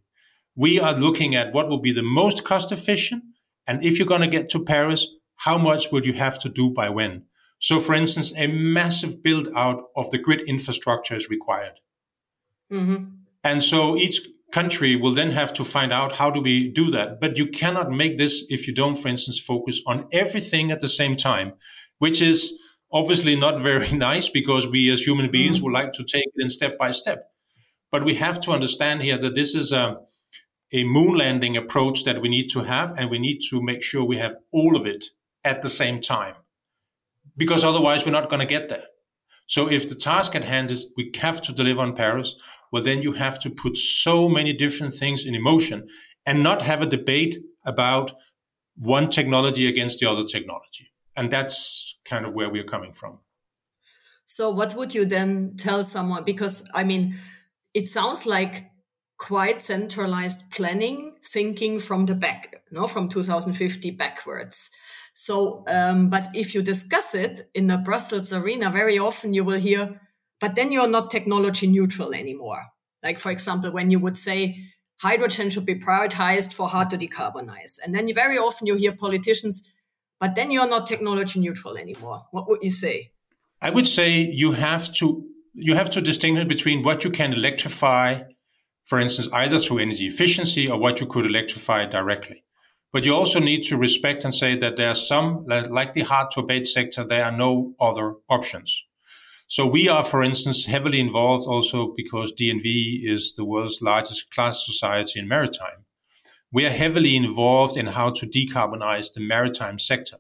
We 0.56 0.80
are 0.80 0.94
looking 0.94 1.36
at 1.36 1.54
what 1.54 1.68
will 1.68 1.82
be 1.82 1.92
the 1.92 2.02
most 2.02 2.46
cost 2.46 2.72
efficient. 2.72 3.24
And 3.68 3.84
if 3.84 4.00
you're 4.00 4.08
going 4.08 4.22
to 4.22 4.38
get 4.38 4.48
to 4.52 4.64
Paris, 4.64 5.06
how 5.36 5.58
much 5.58 5.92
would 5.92 6.06
you 6.06 6.14
have 6.14 6.40
to 6.40 6.50
do 6.50 6.70
by 6.70 6.90
when? 6.90 7.26
So, 7.60 7.82
for 7.82 7.94
instance, 7.94 8.34
a 8.38 8.48
massive 8.48 9.22
build 9.22 9.50
out 9.54 9.84
of 9.98 10.10
the 10.12 10.18
grid 10.18 10.42
infrastructure 10.48 11.16
is 11.16 11.30
required. 11.30 11.80
Mm-hmm. 12.72 13.04
And 13.44 13.62
so 13.62 13.98
each 13.98 14.22
country 14.54 14.96
will 14.96 15.14
then 15.14 15.32
have 15.32 15.52
to 15.54 15.66
find 15.66 15.92
out 15.92 16.14
how 16.14 16.32
do 16.32 16.42
we 16.42 16.70
do 16.70 16.90
that. 16.92 17.20
But 17.20 17.38
you 17.38 17.48
cannot 17.48 17.92
make 17.92 18.18
this 18.18 18.46
if 18.48 18.66
you 18.66 18.74
don't, 18.74 18.96
for 18.96 19.10
instance, 19.10 19.40
focus 19.40 19.82
on 19.86 20.08
everything 20.14 20.72
at 20.72 20.80
the 20.80 20.88
same 20.88 21.18
time, 21.18 21.54
which 22.00 22.22
is 22.22 22.58
obviously 22.94 23.36
not 23.36 23.60
very 23.60 23.92
nice 24.10 24.30
because 24.30 24.68
we 24.68 24.92
as 24.92 25.02
human 25.02 25.32
beings 25.32 25.58
mm-hmm. 25.58 25.66
would 25.66 25.74
like 25.74 25.94
to 25.94 26.04
take 26.04 26.26
it 26.26 26.44
in 26.44 26.50
step 26.50 26.78
by 26.78 26.92
step. 26.92 27.32
But 27.92 28.06
we 28.06 28.16
have 28.16 28.40
to 28.42 28.52
understand 28.52 29.02
here 29.02 29.18
that 29.18 29.36
this 29.36 29.54
is 29.54 29.72
a, 29.72 29.98
a 30.72 30.84
moon 30.84 31.18
landing 31.18 31.58
approach 31.58 32.06
that 32.06 32.22
we 32.22 32.30
need 32.30 32.48
to 32.52 32.64
have, 32.64 32.94
and 32.98 33.10
we 33.10 33.20
need 33.20 33.40
to 33.50 33.62
make 33.62 33.84
sure 33.84 34.04
we 34.04 34.18
have 34.18 34.36
all 34.52 34.78
of 34.78 34.86
it 34.86 35.06
at 35.44 35.62
the 35.62 35.70
same 35.70 36.00
time 36.00 36.36
because 37.36 37.64
otherwise 37.64 38.06
we're 38.06 38.12
not 38.12 38.30
going 38.30 38.40
to 38.40 38.46
get 38.46 38.70
there. 38.70 38.86
So 39.48 39.70
if 39.70 39.90
the 39.90 39.96
task 39.96 40.36
at 40.36 40.46
hand 40.46 40.72
is 40.72 40.88
we 40.96 41.12
have 41.20 41.42
to 41.42 41.54
deliver 41.54 41.82
on 41.82 41.96
Paris, 41.96 42.36
well, 42.72 42.84
then 42.84 43.02
you 43.02 43.14
have 43.14 43.38
to 43.40 43.50
put 43.50 43.76
so 43.76 44.30
many 44.30 44.54
different 44.54 44.94
things 44.94 45.26
in 45.26 45.42
motion 45.42 45.88
and 46.26 46.44
not 46.44 46.62
have 46.62 46.82
a 46.82 46.86
debate 46.86 47.38
about 47.66 48.14
one 48.78 49.10
technology 49.10 49.68
against 49.68 50.00
the 50.00 50.10
other 50.10 50.24
technology. 50.24 50.92
And 51.18 51.32
that's 51.32 51.91
kind 52.06 52.26
of 52.26 52.34
where 52.34 52.50
we're 52.50 52.64
coming 52.64 52.94
from. 52.94 53.20
So, 54.26 54.50
what 54.50 54.76
would 54.76 54.96
you 54.96 55.06
then 55.06 55.56
tell 55.58 55.84
someone? 55.84 56.24
Because, 56.24 56.64
I 56.74 56.84
mean, 56.84 57.16
it 57.74 57.90
sounds 57.90 58.26
like 58.26 58.72
quite 59.18 59.62
centralized 59.62 60.50
planning, 60.52 61.16
thinking 61.24 61.80
from 61.80 62.06
the 62.06 62.16
back, 62.16 62.64
no, 62.72 62.88
from 62.88 63.08
2050 63.08 63.92
backwards. 63.92 64.72
So, 65.14 65.64
um, 65.68 66.10
but 66.10 66.30
if 66.34 66.56
you 66.56 66.62
discuss 66.62 67.14
it 67.14 67.50
in 67.54 67.68
the 67.68 67.78
Brussels 67.78 68.34
arena, 68.34 68.72
very 68.72 68.98
often 68.98 69.34
you 69.34 69.44
will 69.44 69.60
hear, 69.60 70.00
but 70.40 70.56
then 70.56 70.72
you're 70.72 70.88
not 70.88 71.12
technology 71.12 71.68
neutral 71.68 72.14
anymore. 72.14 72.68
Like, 73.04 73.20
for 73.20 73.32
example, 73.32 73.72
when 73.72 73.92
you 73.92 74.00
would 74.00 74.18
say 74.18 74.58
hydrogen 75.02 75.50
should 75.50 75.66
be 75.66 75.76
prioritized 75.76 76.54
for 76.54 76.70
hard 76.70 76.90
to 76.92 76.98
decarbonize. 76.98 77.80
And 77.84 77.94
then 77.94 78.14
very 78.14 78.38
often 78.38 78.68
you 78.68 78.76
hear 78.76 78.96
politicians, 78.96 79.64
but 80.22 80.36
then 80.36 80.52
you're 80.52 80.70
not 80.70 80.86
technology 80.86 81.40
neutral 81.40 81.78
anymore. 81.78 82.20
What 82.30 82.48
would 82.48 82.60
you 82.62 82.70
say? 82.70 83.12
I 83.62 83.72
would 83.72 83.88
say 83.88 84.20
you 84.22 84.54
have 84.54 84.94
to 84.94 85.26
you 85.54 85.76
have 85.76 85.90
to 85.90 86.02
distinguish 86.02 86.46
between 86.46 86.84
what 86.84 87.04
you 87.04 87.10
can 87.10 87.34
electrify, 87.34 88.22
for 88.86 89.00
instance, 89.00 89.28
either 89.34 89.60
through 89.60 89.80
energy 89.80 90.06
efficiency 90.06 90.70
or 90.70 90.80
what 90.80 91.02
you 91.02 91.08
could 91.08 91.26
electrify 91.26 91.86
directly. 91.86 92.44
But 92.94 93.06
you 93.06 93.14
also 93.16 93.40
need 93.40 93.64
to 93.64 93.78
respect 93.78 94.24
and 94.24 94.34
say 94.34 94.56
that 94.58 94.78
there 94.78 94.90
are 94.90 94.96
some, 94.96 95.46
like 95.48 95.94
the 95.94 96.04
hard 96.04 96.32
to 96.32 96.42
abate 96.42 96.68
sector, 96.68 97.04
there 97.04 97.26
are 97.26 97.32
no 97.32 97.74
other 97.82 98.16
options. 98.30 98.86
So 99.48 99.68
we 99.68 99.90
are, 99.90 100.04
for 100.04 100.24
instance, 100.24 100.66
heavily 100.66 101.00
involved 101.02 101.46
also 101.48 101.94
because 101.98 102.32
DNV 102.32 103.02
is 103.04 103.34
the 103.36 103.44
world's 103.44 103.82
largest 103.82 104.32
class 104.32 104.66
society 104.66 105.20
in 105.20 105.28
maritime. 105.28 105.86
We 106.52 106.66
are 106.66 106.72
heavily 106.72 107.16
involved 107.16 107.78
in 107.78 107.88
how 107.88 108.12
to 108.12 108.28
decarbonize 108.28 109.14
the 109.14 109.26
maritime 109.26 109.80
sector. 109.80 110.18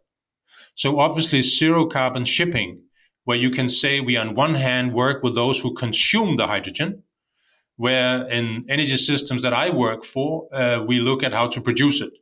So 0.76 1.00
obviously 1.00 1.42
zero 1.42 1.86
carbon 1.88 2.26
shipping, 2.26 2.84
where 3.26 3.38
you 3.38 3.52
can 3.52 3.70
say 3.70 4.00
we 4.00 4.18
on 4.18 4.36
one 4.36 4.56
hand 4.56 4.94
work 4.94 5.24
with 5.24 5.36
those 5.36 5.60
who 5.60 5.74
consume 5.74 6.38
the 6.38 6.48
hydrogen, 6.48 7.04
where 7.76 8.28
in 8.30 8.64
energy 8.70 8.96
systems 8.96 9.42
that 9.44 9.54
I 9.54 9.70
work 9.70 10.04
for, 10.04 10.48
uh, 10.54 10.84
we 10.88 11.00
look 11.00 11.24
at 11.24 11.34
how 11.34 11.48
to 11.48 11.62
produce 11.62 12.02
it. 12.02 12.14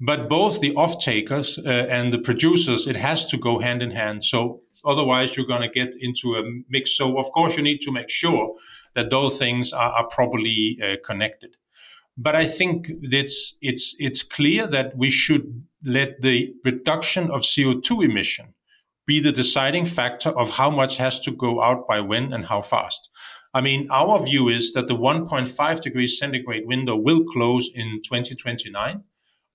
But 0.00 0.28
both 0.28 0.60
the 0.60 0.74
off 0.74 0.98
takers 0.98 1.58
uh, 1.58 1.86
and 1.90 2.12
the 2.12 2.18
producers, 2.18 2.86
it 2.86 2.96
has 2.96 3.26
to 3.26 3.36
go 3.36 3.60
hand 3.60 3.82
in 3.82 3.90
hand. 3.90 4.24
So 4.24 4.62
otherwise, 4.84 5.36
you're 5.36 5.46
going 5.46 5.62
to 5.62 5.68
get 5.68 5.94
into 6.00 6.34
a 6.36 6.42
mix. 6.68 6.96
So 6.96 7.18
of 7.18 7.30
course, 7.32 7.56
you 7.56 7.62
need 7.62 7.80
to 7.82 7.92
make 7.92 8.10
sure 8.10 8.54
that 8.94 9.10
those 9.10 9.38
things 9.38 9.72
are, 9.72 9.92
are 9.92 10.08
properly 10.08 10.78
uh, 10.82 10.96
connected. 11.04 11.56
But 12.16 12.36
I 12.36 12.46
think 12.46 12.86
it's 12.88 13.56
it's 13.60 13.94
it's 13.98 14.22
clear 14.22 14.66
that 14.68 14.96
we 14.96 15.10
should 15.10 15.64
let 15.84 16.20
the 16.22 16.54
reduction 16.64 17.30
of 17.30 17.42
CO2 17.42 18.04
emission 18.04 18.54
be 19.06 19.20
the 19.20 19.32
deciding 19.32 19.84
factor 19.84 20.30
of 20.30 20.50
how 20.50 20.70
much 20.70 20.96
has 20.96 21.20
to 21.20 21.30
go 21.30 21.62
out 21.62 21.86
by 21.86 22.00
when 22.00 22.32
and 22.32 22.46
how 22.46 22.60
fast. 22.60 23.10
I 23.52 23.60
mean, 23.60 23.88
our 23.90 24.24
view 24.24 24.48
is 24.48 24.72
that 24.72 24.88
the 24.88 24.96
1.5 24.96 25.80
degrees 25.80 26.18
centigrade 26.18 26.66
window 26.66 26.96
will 26.96 27.24
close 27.24 27.70
in 27.74 28.00
2029 28.02 29.04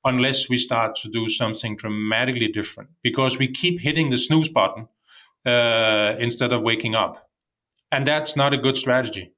unless 0.05 0.49
we 0.49 0.57
start 0.57 0.95
to 0.95 1.09
do 1.09 1.27
something 1.27 1.75
dramatically 1.75 2.47
different 2.47 2.89
because 3.03 3.37
we 3.37 3.47
keep 3.51 3.81
hitting 3.81 4.09
the 4.09 4.17
snooze 4.17 4.47
button 4.47 4.87
uh, 5.45 6.15
instead 6.19 6.53
of 6.53 6.63
waking 6.63 6.95
up. 6.95 7.29
And 7.91 8.07
that's 8.07 8.35
not 8.35 8.53
a 8.53 8.57
good 8.57 8.77
strategy. 8.77 9.33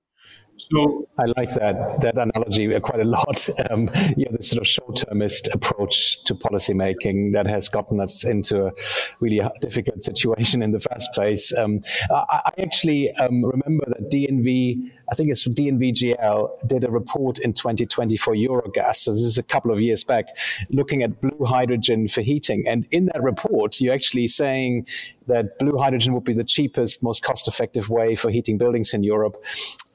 So 0.69 1.07
I 1.17 1.25
like 1.37 1.53
that 1.55 2.01
that 2.01 2.17
analogy 2.17 2.79
quite 2.79 3.01
a 3.01 3.05
lot. 3.05 3.49
Um, 3.69 3.89
yeah, 4.17 4.27
the 4.31 4.41
sort 4.41 4.61
of 4.61 4.67
short-termist 4.67 5.47
approach 5.53 6.23
to 6.23 6.33
policymaking 6.33 7.33
that 7.33 7.45
has 7.47 7.69
gotten 7.69 8.01
us 8.01 8.23
into 8.23 8.65
a 8.65 8.71
really 9.19 9.39
difficult 9.61 10.01
situation 10.09 10.61
in 10.61 10.71
the 10.71 10.79
first 10.79 11.13
place. 11.13 11.55
Um, 11.57 11.79
I, 12.09 12.41
I, 12.45 12.61
actually 12.61 13.11
um, 13.15 13.45
remember 13.45 13.85
that 13.87 14.09
DNV, 14.11 14.91
I 15.11 15.15
think 15.15 15.29
it's 15.29 15.47
DNVGL, 15.47 16.67
did 16.67 16.83
a 16.83 16.91
report 16.91 17.37
in 17.39 17.53
2020 17.53 18.17
for 18.17 18.33
Eurogas. 18.33 18.95
So 18.95 19.11
this 19.11 19.21
is 19.21 19.37
a 19.37 19.43
couple 19.43 19.71
of 19.71 19.79
years 19.79 20.03
back, 20.03 20.25
looking 20.71 21.03
at 21.03 21.21
blue 21.21 21.45
hydrogen 21.45 22.07
for 22.07 22.21
heating. 22.21 22.63
And 22.67 22.87
in 22.91 23.05
that 23.07 23.21
report, 23.21 23.79
you're 23.79 23.93
actually 23.93 24.27
saying 24.27 24.87
that 25.27 25.57
blue 25.59 25.77
hydrogen 25.77 26.13
would 26.13 26.23
be 26.23 26.33
the 26.33 26.43
cheapest, 26.43 27.03
most 27.03 27.23
cost-effective 27.23 27.89
way 27.89 28.15
for 28.15 28.31
heating 28.31 28.57
buildings 28.57 28.93
in 28.93 29.03
Europe. 29.03 29.35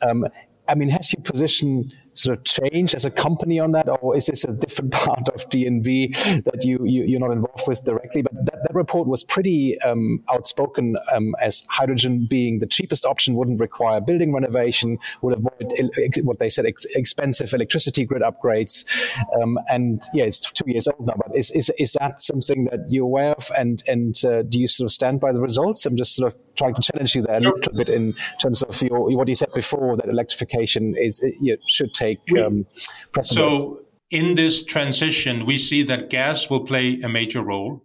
Um, 0.02 0.26
I 0.68 0.74
mean, 0.74 0.88
has 0.90 1.12
your 1.12 1.22
position 1.22 1.92
sort 2.14 2.38
of 2.38 2.44
changed 2.44 2.94
as 2.94 3.04
a 3.04 3.10
company 3.10 3.60
on 3.60 3.72
that, 3.72 3.88
or 4.00 4.16
is 4.16 4.26
this 4.26 4.44
a 4.44 4.52
different 4.56 4.92
part 4.92 5.28
of 5.28 5.48
DNV 5.48 6.44
that 6.44 6.64
you, 6.64 6.84
you 6.84 7.16
are 7.16 7.20
not 7.20 7.30
involved 7.30 7.66
with 7.66 7.84
directly? 7.84 8.22
But 8.22 8.34
that, 8.46 8.62
that 8.62 8.74
report 8.74 9.06
was 9.06 9.22
pretty 9.24 9.78
um, 9.80 10.24
outspoken 10.30 10.96
um, 11.12 11.34
as 11.40 11.64
hydrogen 11.70 12.26
being 12.28 12.58
the 12.58 12.66
cheapest 12.66 13.04
option, 13.04 13.34
wouldn't 13.34 13.60
require 13.60 14.00
building 14.00 14.32
renovation, 14.32 14.98
would 15.22 15.36
avoid 15.36 15.72
what 16.22 16.38
they 16.38 16.48
said 16.48 16.66
ex- 16.66 16.86
expensive 16.94 17.52
electricity 17.52 18.04
grid 18.04 18.22
upgrades, 18.22 18.84
um, 19.40 19.58
and 19.68 20.02
yeah, 20.14 20.24
it's 20.24 20.40
two 20.40 20.64
years 20.70 20.88
old 20.88 21.06
now. 21.06 21.14
But 21.16 21.36
is 21.36 21.50
is, 21.50 21.70
is 21.78 21.96
that 22.00 22.20
something 22.20 22.64
that 22.66 22.80
you're 22.88 23.04
aware 23.04 23.32
of, 23.32 23.50
and 23.56 23.82
and 23.86 24.24
uh, 24.24 24.42
do 24.42 24.58
you 24.58 24.68
sort 24.68 24.86
of 24.86 24.92
stand 24.92 25.20
by 25.20 25.32
the 25.32 25.40
results? 25.40 25.84
I'm 25.86 25.96
just 25.96 26.14
sort 26.14 26.32
of 26.32 26.45
trying 26.56 26.74
to 26.74 26.82
challenge 26.82 27.14
you 27.14 27.22
there 27.22 27.36
a 27.36 27.40
little 27.40 27.72
bit 27.74 27.88
in 27.88 28.14
terms 28.40 28.62
of 28.62 28.80
your, 28.82 29.14
what 29.16 29.28
you 29.28 29.34
said 29.34 29.52
before 29.54 29.96
that 29.96 30.08
electrification 30.08 30.94
is 30.96 31.20
you 31.40 31.56
should 31.66 31.92
take 31.94 32.20
um, 32.38 32.66
precedence. 33.12 33.62
So 33.62 33.80
in 34.10 34.34
this 34.34 34.62
transition, 34.62 35.46
we 35.46 35.56
see 35.56 35.82
that 35.84 36.10
gas 36.10 36.48
will 36.48 36.64
play 36.64 37.00
a 37.00 37.08
major 37.08 37.42
role. 37.42 37.82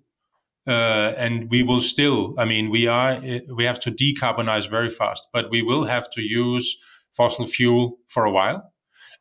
Uh, 0.68 1.14
and 1.18 1.50
we 1.50 1.64
will 1.64 1.82
still, 1.82 2.36
I 2.38 2.46
mean, 2.46 2.70
we 2.70 2.86
are, 2.86 3.20
we 3.56 3.64
have 3.64 3.80
to 3.80 3.92
decarbonize 3.92 4.70
very 4.70 4.92
fast, 4.92 5.28
but 5.34 5.50
we 5.50 5.64
will 5.64 5.86
have 5.86 6.08
to 6.12 6.22
use 6.22 6.78
fossil 7.14 7.46
fuel 7.46 7.98
for 8.06 8.26
a 8.26 8.32
while. 8.32 8.72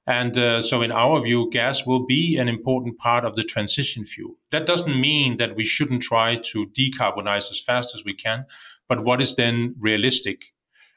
And 0.07 0.37
uh, 0.37 0.61
so, 0.61 0.83
in 0.83 0.91
our 0.91 1.21
view, 1.23 1.49
gas 1.51 1.87
will 1.87 2.05
be 2.05 2.37
an 2.37 2.49
important 2.49 2.99
part 2.99 3.25
of 3.25 3.37
the 3.37 3.45
transition 3.45 4.05
fuel. 4.05 4.35
That 4.51 4.67
doesn't 4.67 5.01
mean 5.01 5.37
that 5.37 5.57
we 5.57 5.65
shouldn't 5.65 6.03
try 6.03 6.37
to 6.37 6.67
decarbonize 6.67 7.51
as 7.51 7.63
fast 7.63 7.95
as 7.95 8.03
we 8.05 8.15
can, 8.15 8.47
but 8.90 8.98
what 9.05 9.20
is 9.20 9.35
then 9.35 9.74
realistic 9.81 10.38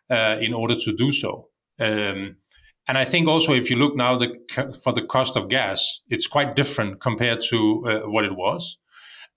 uh, 0.09 0.37
in 0.41 0.53
order 0.53 0.75
to 0.85 0.91
do 1.03 1.11
so? 1.11 1.31
Um, 1.79 2.37
And 2.87 2.97
I 2.97 3.05
think 3.05 3.27
also 3.27 3.53
if 3.53 3.69
you 3.69 3.77
look 3.77 3.95
now 3.95 4.17
the, 4.19 4.29
for 4.83 4.93
the 4.93 5.05
cost 5.05 5.37
of 5.37 5.47
gas, 5.47 6.01
it's 6.09 6.27
quite 6.27 6.55
different 6.55 6.99
compared 6.99 7.39
to 7.49 7.57
uh, 7.57 8.11
what 8.11 8.25
it 8.25 8.35
was. 8.35 8.77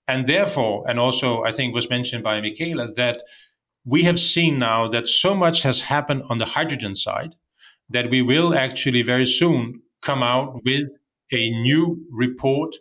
And 0.05 0.27
therefore, 0.27 0.83
and 0.89 0.99
also 0.99 1.43
I 1.49 1.51
think 1.51 1.73
was 1.73 1.89
mentioned 1.89 2.23
by 2.23 2.41
Michaela 2.41 2.91
that 2.95 3.17
we 3.85 4.03
have 4.03 4.19
seen 4.19 4.59
now 4.59 4.89
that 4.89 5.07
so 5.07 5.33
much 5.35 5.63
has 5.63 5.81
happened 5.81 6.23
on 6.29 6.39
the 6.39 6.45
hydrogen 6.45 6.95
side 6.95 7.35
that 7.93 8.09
we 8.09 8.21
will 8.21 8.53
actually 8.53 9.03
very 9.03 9.25
soon 9.25 9.81
come 10.01 10.23
out 10.23 10.61
with 10.65 10.87
a 11.31 11.49
new 11.61 12.05
report 12.11 12.75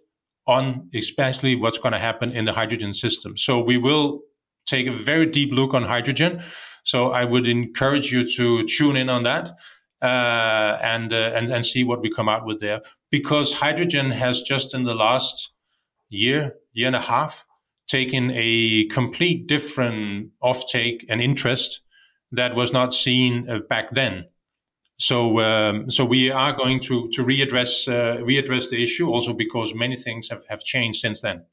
on 0.44 0.88
especially 0.94 1.54
what's 1.56 1.78
going 1.78 1.94
to 1.94 2.06
happen 2.08 2.32
in 2.32 2.44
the 2.44 2.52
hydrogen 2.52 2.94
system. 2.94 3.36
So 3.36 3.52
we 3.60 3.78
will 3.78 4.20
take 4.66 4.87
a 4.87 4.92
very 4.92 5.26
deep 5.26 5.52
look 5.52 5.74
on 5.74 5.85
hydrogen. 5.85 6.42
So 6.85 7.11
I 7.11 7.24
would 7.24 7.46
encourage 7.46 8.12
you 8.12 8.26
to 8.37 8.66
tune 8.66 8.96
in 8.96 9.09
on 9.09 9.24
that 9.24 9.57
uh, 10.02 10.79
and, 10.83 11.12
uh, 11.12 11.33
and 11.35 11.50
and 11.50 11.64
see 11.64 11.85
what 11.85 12.00
we 12.00 12.11
come 12.11 12.29
out 12.29 12.46
with 12.46 12.61
there. 12.61 12.83
Because 13.11 13.55
hydrogen 13.55 14.11
has 14.11 14.42
just 14.42 14.74
in 14.74 14.85
the 14.85 14.94
last 14.94 15.52
year, 16.09 16.57
year 16.72 16.87
and 16.87 16.96
a 16.96 17.00
half, 17.00 17.44
taken 17.88 18.31
a 18.35 18.87
complete 18.87 19.46
different 19.46 20.31
offtake 20.42 21.05
and 21.09 21.20
interest 21.20 21.81
that 22.33 22.55
was 22.55 22.72
not 22.72 22.92
seen 22.92 23.48
uh, 23.48 23.61
back 23.68 23.90
then. 23.92 24.26
So, 24.98 25.40
um, 25.40 25.90
so 25.90 26.05
we 26.05 26.31
are 26.31 26.52
going 26.52 26.81
to 26.81 27.09
to 27.12 27.22
readdress 27.22 27.87
uh, 27.87 28.24
readdress 28.24 28.70
the 28.70 28.83
issue 28.83 29.09
also 29.11 29.33
because 29.35 29.74
many 29.74 29.96
things 29.96 30.31
have, 30.31 30.44
have 30.48 30.61
changed 30.64 31.00
since 31.00 31.20
then. 31.20 31.44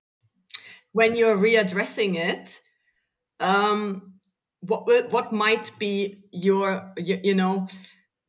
When 0.93 1.15
you're 1.15 1.37
readdressing 1.37 2.15
it, 2.15 2.61
um, 3.39 4.13
what 4.61 5.11
what 5.11 5.33
might 5.33 5.71
be 5.79 6.23
your 6.31 6.93
you, 6.97 7.19
you 7.23 7.35
know 7.35 7.67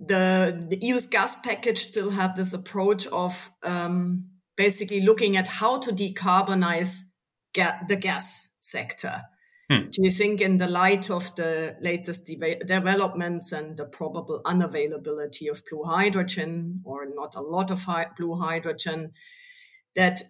the 0.00 0.66
the 0.68 0.78
EU's 0.80 1.06
gas 1.06 1.36
package 1.36 1.78
still 1.78 2.10
had 2.10 2.36
this 2.36 2.52
approach 2.52 3.06
of 3.08 3.50
um, 3.62 4.26
basically 4.56 5.00
looking 5.00 5.36
at 5.36 5.48
how 5.48 5.78
to 5.78 5.92
decarbonize 5.92 7.00
ga- 7.54 7.80
the 7.88 7.96
gas 7.96 8.48
sector. 8.60 9.22
Hmm. 9.70 9.88
Do 9.90 10.04
you 10.04 10.10
think, 10.10 10.40
in 10.42 10.58
the 10.58 10.68
light 10.68 11.10
of 11.10 11.34
the 11.36 11.76
latest 11.80 12.26
de- 12.26 12.58
developments 12.66 13.50
and 13.50 13.76
the 13.76 13.86
probable 13.86 14.42
unavailability 14.44 15.50
of 15.50 15.62
blue 15.70 15.84
hydrogen 15.84 16.82
or 16.84 17.06
not 17.14 17.34
a 17.34 17.40
lot 17.40 17.70
of 17.70 17.84
hi- 17.84 18.08
blue 18.16 18.34
hydrogen, 18.38 19.12
that, 19.94 20.22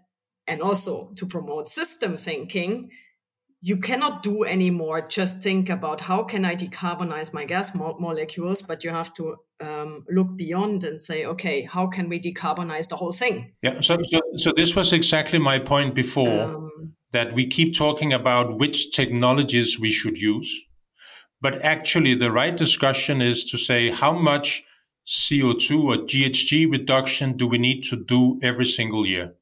and 0.46 0.62
also 0.62 1.10
to 1.16 1.26
promote 1.26 1.68
system 1.68 2.16
thinking, 2.16 2.90
you 3.66 3.78
cannot 3.78 4.22
do 4.22 4.44
anymore 4.44 5.00
just 5.08 5.42
think 5.42 5.70
about 5.70 6.02
how 6.02 6.22
can 6.22 6.44
I 6.44 6.54
decarbonize 6.54 7.32
my 7.32 7.46
gas 7.46 7.74
mo- 7.74 7.96
molecules, 7.98 8.60
but 8.60 8.84
you 8.84 8.90
have 8.90 9.14
to 9.14 9.36
um, 9.58 10.04
look 10.10 10.36
beyond 10.36 10.84
and 10.84 11.00
say, 11.00 11.24
okay, 11.24 11.62
how 11.62 11.86
can 11.86 12.10
we 12.10 12.20
decarbonize 12.20 12.90
the 12.90 12.96
whole 12.96 13.12
thing? 13.12 13.54
Yeah. 13.62 13.80
So, 13.80 13.96
so, 14.02 14.20
so 14.36 14.52
this 14.54 14.76
was 14.76 14.92
exactly 14.92 15.38
my 15.38 15.58
point 15.58 15.94
before. 15.94 16.42
Um, 16.42 16.94
that 17.12 17.32
we 17.32 17.46
keep 17.46 17.74
talking 17.74 18.12
about 18.12 18.58
which 18.58 18.90
technologies 18.90 19.78
we 19.78 19.90
should 19.90 20.18
use. 20.18 20.50
But 21.40 21.62
actually, 21.62 22.16
the 22.16 22.32
right 22.32 22.56
discussion 22.56 23.22
is 23.22 23.44
to 23.46 23.56
say 23.56 23.90
how 23.90 24.12
much 24.12 24.64
CO2 25.06 25.84
or 25.84 25.96
GHG 26.04 26.70
reduction 26.70 27.36
do 27.36 27.46
we 27.46 27.56
need 27.56 27.84
to 27.84 28.04
do 28.04 28.40
every 28.42 28.66
single 28.66 29.06
year 29.06 29.34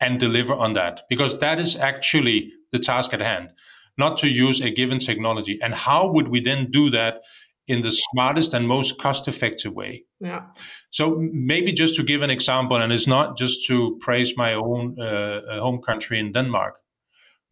and 0.00 0.18
deliver 0.18 0.54
on 0.54 0.72
that? 0.72 1.02
Because 1.10 1.38
that 1.38 1.60
is 1.60 1.76
actually 1.76 2.50
the 2.72 2.78
task 2.78 3.12
at 3.12 3.20
hand, 3.20 3.50
not 3.96 4.18
to 4.18 4.28
use 4.28 4.60
a 4.60 4.70
given 4.70 4.98
technology. 4.98 5.58
And 5.62 5.74
how 5.74 6.10
would 6.10 6.28
we 6.28 6.40
then 6.40 6.70
do 6.70 6.90
that 6.90 7.22
in 7.68 7.82
the 7.82 7.90
smartest 7.90 8.54
and 8.54 8.66
most 8.66 8.98
cost 8.98 9.28
effective 9.28 9.72
way? 9.72 10.04
Yeah. 10.20 10.46
So 10.90 11.16
maybe 11.32 11.72
just 11.72 11.94
to 11.96 12.02
give 12.02 12.22
an 12.22 12.30
example, 12.30 12.76
and 12.76 12.92
it's 12.92 13.06
not 13.06 13.38
just 13.38 13.66
to 13.68 13.98
praise 14.00 14.36
my 14.36 14.54
own 14.54 14.98
uh, 14.98 15.60
home 15.60 15.80
country 15.80 16.18
in 16.18 16.32
Denmark. 16.32 16.76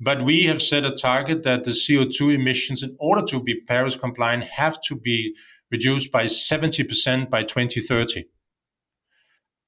But 0.03 0.23
we 0.23 0.45
have 0.45 0.63
set 0.63 0.85
a 0.85 0.91
target 0.91 1.43
that 1.43 1.65
the 1.65 1.73
CO2 1.73 2.35
emissions, 2.35 2.83
in 2.83 2.97
order 2.99 3.23
to 3.27 3.43
be 3.43 3.61
Paris 3.67 3.97
compliant, 3.97 4.45
have 4.45 4.81
to 4.89 4.97
be 4.97 5.35
reduced 5.71 6.11
by 6.11 6.25
70% 6.25 7.29
by 7.29 7.43
2030. 7.43 8.25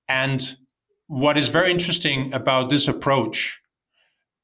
And 0.08 0.56
what 1.06 1.36
is 1.36 1.48
very 1.48 1.70
interesting 1.70 2.32
about 2.32 2.70
this 2.70 2.88
approach 2.88 3.61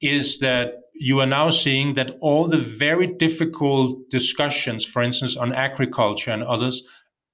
is 0.01 0.39
that 0.39 0.75
you 0.95 1.21
are 1.21 1.27
now 1.27 1.51
seeing 1.51 1.95
that 1.95 2.17
all 2.21 2.49
the 2.49 2.59
very 2.59 3.07
difficult 3.07 4.11
discussions, 4.11 4.85
for 4.85 5.03
instance, 5.03 5.37
on 5.37 5.53
agriculture 5.53 6.31
and 6.31 6.43
others, 6.43 6.83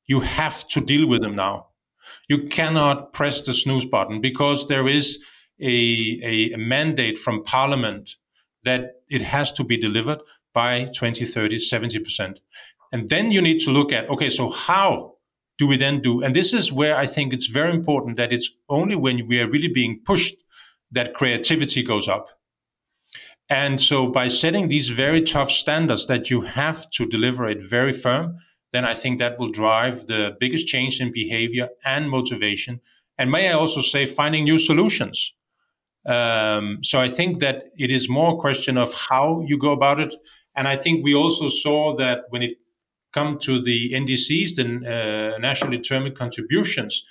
you 0.06 0.20
have 0.20 0.66
to 0.68 0.80
deal 0.80 1.08
with 1.08 1.22
them 1.22 1.34
now. 1.34 1.68
You 2.28 2.46
cannot 2.48 3.12
press 3.12 3.40
the 3.40 3.54
snooze 3.54 3.86
button 3.86 4.20
because 4.20 4.68
there 4.68 4.86
is 4.86 5.18
a, 5.60 6.52
a, 6.54 6.56
mandate 6.56 7.16
from 7.16 7.44
parliament 7.44 8.16
that 8.64 9.02
it 9.08 9.22
has 9.22 9.52
to 9.52 9.64
be 9.64 9.76
delivered 9.76 10.18
by 10.52 10.84
2030, 10.86 11.58
70%. 11.58 12.38
And 12.92 13.08
then 13.08 13.30
you 13.30 13.40
need 13.40 13.60
to 13.60 13.70
look 13.70 13.92
at, 13.92 14.08
okay, 14.08 14.30
so 14.30 14.50
how 14.50 15.14
do 15.58 15.66
we 15.66 15.76
then 15.76 16.00
do? 16.00 16.22
And 16.22 16.34
this 16.34 16.52
is 16.52 16.72
where 16.72 16.96
I 16.96 17.06
think 17.06 17.32
it's 17.32 17.46
very 17.46 17.70
important 17.70 18.16
that 18.16 18.32
it's 18.32 18.50
only 18.68 18.96
when 18.96 19.26
we 19.26 19.40
are 19.40 19.50
really 19.50 19.68
being 19.68 20.00
pushed 20.04 20.36
that 20.90 21.14
creativity 21.14 21.82
goes 21.82 22.08
up. 22.08 22.28
And 23.50 23.80
so 23.80 24.08
by 24.08 24.28
setting 24.28 24.68
these 24.68 24.88
very 24.88 25.20
tough 25.22 25.50
standards 25.50 26.06
that 26.06 26.30
you 26.30 26.42
have 26.42 26.88
to 26.90 27.06
deliver 27.06 27.48
it 27.48 27.62
very 27.62 27.92
firm, 27.92 28.38
then 28.72 28.84
I 28.84 28.94
think 28.94 29.18
that 29.18 29.38
will 29.38 29.50
drive 29.50 30.06
the 30.06 30.36
biggest 30.40 30.66
change 30.66 31.00
in 31.00 31.12
behavior 31.12 31.68
and 31.84 32.10
motivation. 32.10 32.80
And 33.18 33.30
may 33.30 33.50
I 33.50 33.52
also 33.52 33.80
say 33.80 34.06
finding 34.06 34.44
new 34.44 34.58
solutions. 34.58 35.34
Um, 36.06 36.78
so 36.82 37.00
I 37.00 37.08
think 37.08 37.38
that 37.38 37.64
it 37.76 37.90
is 37.90 38.08
more 38.08 38.34
a 38.34 38.36
question 38.36 38.76
of 38.76 38.92
how 38.94 39.44
you 39.46 39.58
go 39.58 39.72
about 39.72 40.00
it. 40.00 40.14
And 40.56 40.66
I 40.66 40.76
think 40.76 41.04
we 41.04 41.14
also 41.14 41.48
saw 41.48 41.96
that 41.96 42.24
when 42.30 42.42
it 42.42 42.58
come 43.12 43.38
to 43.38 43.62
the 43.62 43.92
NDCs, 43.92 44.56
the 44.56 45.34
uh, 45.36 45.38
nationally 45.38 45.76
determined 45.76 46.16
contributions, 46.16 47.04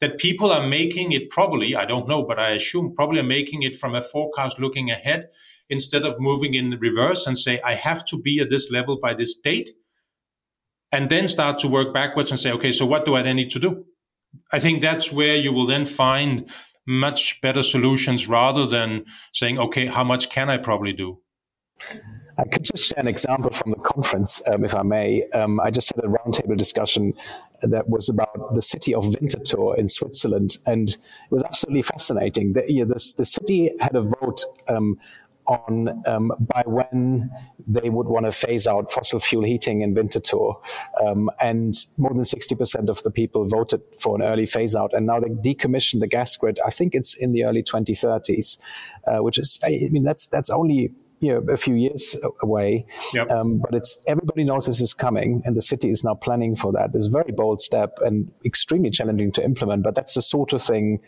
that 0.00 0.18
people 0.18 0.52
are 0.52 0.66
making 0.66 1.12
it 1.12 1.30
probably, 1.30 1.74
I 1.74 1.86
don't 1.86 2.06
know, 2.06 2.22
but 2.22 2.38
I 2.38 2.50
assume 2.50 2.94
probably 2.94 3.20
are 3.20 3.30
making 3.38 3.62
it 3.62 3.74
from 3.74 3.94
a 3.94 4.02
forecast 4.02 4.60
looking 4.60 4.90
ahead 4.90 5.28
instead 5.68 6.04
of 6.04 6.20
moving 6.20 6.54
in 6.54 6.78
reverse 6.80 7.26
and 7.26 7.36
say, 7.38 7.60
I 7.62 7.74
have 7.74 8.04
to 8.06 8.20
be 8.20 8.40
at 8.40 8.50
this 8.50 8.70
level 8.70 8.98
by 9.00 9.14
this 9.14 9.34
date. 9.34 9.70
And 10.92 11.10
then 11.10 11.28
start 11.28 11.58
to 11.58 11.68
work 11.68 11.92
backwards 11.92 12.30
and 12.30 12.38
say, 12.38 12.52
okay, 12.52 12.72
so 12.72 12.86
what 12.86 13.04
do 13.04 13.16
I 13.16 13.22
then 13.22 13.36
need 13.36 13.50
to 13.50 13.58
do? 13.58 13.84
I 14.52 14.58
think 14.58 14.80
that's 14.80 15.12
where 15.12 15.36
you 15.36 15.52
will 15.52 15.66
then 15.66 15.84
find 15.86 16.48
much 16.86 17.40
better 17.40 17.62
solutions 17.62 18.28
rather 18.28 18.66
than 18.66 19.04
saying, 19.32 19.58
okay, 19.58 19.86
how 19.86 20.04
much 20.04 20.30
can 20.30 20.48
I 20.48 20.58
probably 20.58 20.92
do? 20.92 21.18
I 22.38 22.44
could 22.44 22.64
just 22.64 22.84
share 22.84 23.00
an 23.00 23.08
example 23.08 23.50
from 23.50 23.70
the 23.70 23.78
conference, 23.78 24.42
um, 24.46 24.64
if 24.64 24.74
I 24.74 24.82
may. 24.82 25.22
Um, 25.32 25.58
I 25.58 25.70
just 25.70 25.94
had 25.94 26.04
a 26.04 26.08
roundtable 26.08 26.56
discussion 26.56 27.14
that 27.62 27.88
was 27.88 28.10
about 28.10 28.54
the 28.54 28.60
city 28.60 28.94
of 28.94 29.04
Winterthur 29.04 29.76
in 29.78 29.88
Switzerland, 29.88 30.58
and 30.66 30.90
it 30.90 30.98
was 31.30 31.42
absolutely 31.44 31.82
fascinating. 31.82 32.52
The, 32.52 32.70
you 32.70 32.80
know, 32.80 32.92
the, 32.92 33.14
the 33.16 33.24
city 33.24 33.70
had 33.80 33.96
a 33.96 34.02
vote 34.02 34.44
um, 34.68 34.98
on 35.48 36.02
um, 36.06 36.30
by 36.40 36.62
when 36.66 37.30
they 37.66 37.90
would 37.90 38.06
want 38.06 38.26
to 38.26 38.32
phase 38.32 38.66
out 38.66 38.92
fossil 38.92 39.20
fuel 39.20 39.44
heating 39.44 39.82
in 39.82 39.94
Winterthur. 39.94 40.54
Um, 41.04 41.30
and 41.40 41.74
more 41.98 42.12
than 42.14 42.24
60% 42.24 42.88
of 42.88 43.02
the 43.02 43.10
people 43.10 43.46
voted 43.46 43.82
for 44.00 44.16
an 44.16 44.22
early 44.22 44.46
phase 44.46 44.74
out. 44.74 44.92
And 44.92 45.06
now 45.06 45.20
they 45.20 45.28
decommissioned 45.28 46.00
the 46.00 46.06
gas 46.06 46.36
grid. 46.36 46.58
I 46.66 46.70
think 46.70 46.94
it's 46.94 47.14
in 47.14 47.32
the 47.32 47.44
early 47.44 47.62
2030s, 47.62 48.58
uh, 49.06 49.18
which 49.18 49.38
is, 49.38 49.58
I 49.64 49.88
mean, 49.90 50.04
that's, 50.04 50.26
that's 50.26 50.50
only 50.50 50.92
you 51.20 51.32
know, 51.32 51.52
a 51.52 51.56
few 51.56 51.74
years 51.74 52.16
away. 52.42 52.86
Yep. 53.14 53.30
Um, 53.30 53.58
but 53.58 53.74
it's 53.74 54.02
everybody 54.06 54.44
knows 54.44 54.66
this 54.66 54.80
is 54.80 54.92
coming, 54.92 55.42
and 55.44 55.56
the 55.56 55.62
city 55.62 55.90
is 55.90 56.04
now 56.04 56.14
planning 56.14 56.54
for 56.54 56.72
that. 56.72 56.90
It's 56.94 57.06
a 57.06 57.10
very 57.10 57.32
bold 57.32 57.60
step 57.60 57.98
and 58.00 58.30
extremely 58.44 58.90
challenging 58.90 59.32
to 59.32 59.44
implement. 59.44 59.82
But 59.82 59.94
that's 59.94 60.14
the 60.14 60.22
sort 60.22 60.52
of 60.52 60.62
thing 60.62 61.00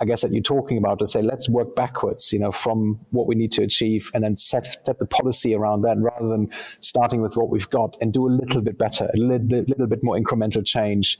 I 0.00 0.06
guess 0.06 0.22
that 0.22 0.32
you're 0.32 0.42
talking 0.42 0.78
about 0.78 0.98
to 1.00 1.06
say 1.06 1.20
let's 1.20 1.48
work 1.48 1.76
backwards, 1.76 2.32
you 2.32 2.38
know, 2.38 2.50
from 2.50 2.98
what 3.10 3.26
we 3.26 3.34
need 3.34 3.52
to 3.52 3.62
achieve, 3.62 4.10
and 4.14 4.24
then 4.24 4.34
set 4.34 4.78
set 4.86 4.98
the 4.98 5.06
policy 5.06 5.54
around 5.54 5.82
that, 5.82 5.98
rather 5.98 6.28
than 6.28 6.48
starting 6.80 7.20
with 7.20 7.34
what 7.36 7.50
we've 7.50 7.68
got 7.68 7.96
and 8.00 8.12
do 8.12 8.26
a 8.26 8.30
little 8.30 8.62
bit 8.62 8.78
better, 8.78 9.10
a 9.12 9.16
little 9.18 9.46
bit, 9.46 9.68
little 9.68 9.86
bit 9.86 10.02
more 10.02 10.16
incremental 10.16 10.64
change 10.64 11.18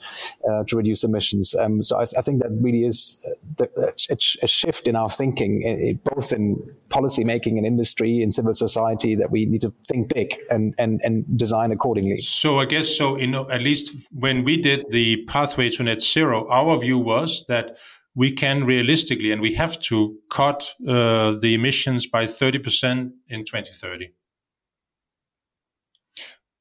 uh, 0.51 0.65
to 0.65 0.77
reduce 0.77 1.05
emissions. 1.05 1.55
Um, 1.55 1.83
so 1.83 1.99
I, 1.99 2.05
I, 2.05 2.23
think 2.23 2.43
that 2.43 2.51
really 2.51 2.85
is 2.85 3.21
uh, 3.27 3.33
the, 3.59 3.95
a, 4.11 4.45
a, 4.45 4.49
shift 4.49 4.89
in 4.89 4.97
our 4.97 5.11
thinking, 5.11 5.61
it, 5.63 6.03
both 6.05 6.33
in 6.33 6.57
policy 6.89 7.23
making 7.23 7.59
in 7.59 7.67
industry 7.67 8.23
and 8.23 8.33
civil 8.33 8.55
society, 8.55 9.15
that 9.15 9.31
we 9.31 9.45
need 9.45 9.61
to 9.61 9.73
think 9.87 10.15
big 10.15 10.39
and 10.51 10.75
and 10.79 11.01
and 11.05 11.25
design 11.37 11.71
accordingly. 11.71 12.19
So 12.23 12.59
I 12.59 12.65
guess 12.65 12.97
so. 12.97 13.19
You 13.19 13.27
know, 13.27 13.51
at 13.51 13.61
least 13.61 14.09
when 14.13 14.45
we 14.45 14.57
did 14.57 14.87
the 14.91 15.25
pathway 15.27 15.69
to 15.71 15.83
net 15.83 16.01
zero, 16.01 16.49
our 16.49 16.81
view 16.81 16.99
was 16.99 17.45
that 17.49 17.77
we 18.15 18.33
can 18.33 18.65
realistically 18.65 19.31
and 19.31 19.41
we 19.41 19.55
have 19.55 19.81
to 19.81 20.17
cut 20.31 20.75
uh, 20.87 21.33
the 21.41 21.55
emissions 21.55 22.07
by 22.07 22.25
30% 22.25 23.11
in 23.29 23.45
2030. 23.45 24.13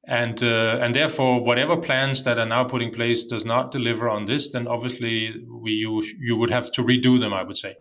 And 0.06 0.42
uh, 0.42 0.78
and 0.80 0.94
therefore, 0.94 1.44
whatever 1.44 1.76
plans 1.76 2.24
that 2.24 2.38
are 2.38 2.46
now 2.46 2.64
put 2.64 2.80
in 2.80 2.90
place 2.90 3.22
does 3.22 3.44
not 3.44 3.70
deliver 3.70 4.08
on 4.08 4.24
this, 4.24 4.50
then 4.50 4.66
obviously 4.66 5.34
we 5.62 5.72
you, 5.72 6.02
you 6.18 6.36
would 6.38 6.50
have 6.50 6.72
to 6.72 6.82
redo 6.82 7.20
them. 7.20 7.34
I 7.34 7.44
would 7.44 7.58
say. 7.58 7.76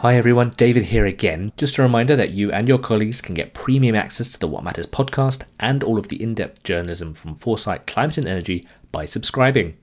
Hi 0.00 0.14
everyone, 0.14 0.50
David 0.50 0.84
here 0.84 1.06
again. 1.06 1.48
Just 1.56 1.78
a 1.78 1.82
reminder 1.82 2.14
that 2.14 2.30
you 2.30 2.52
and 2.52 2.68
your 2.68 2.78
colleagues 2.78 3.22
can 3.22 3.34
get 3.34 3.54
premium 3.54 3.96
access 3.96 4.28
to 4.28 4.38
the 4.38 4.46
Watt 4.46 4.62
Matters 4.62 4.86
podcast 4.86 5.44
and 5.58 5.82
all 5.82 5.98
of 5.98 6.08
the 6.08 6.22
in 6.22 6.34
depth 6.34 6.62
journalism 6.62 7.14
from 7.14 7.34
Foresight 7.34 7.86
Climate 7.86 8.18
and 8.18 8.28
Energy 8.28 8.68
by 8.96 9.04
subscribing. 9.04 9.76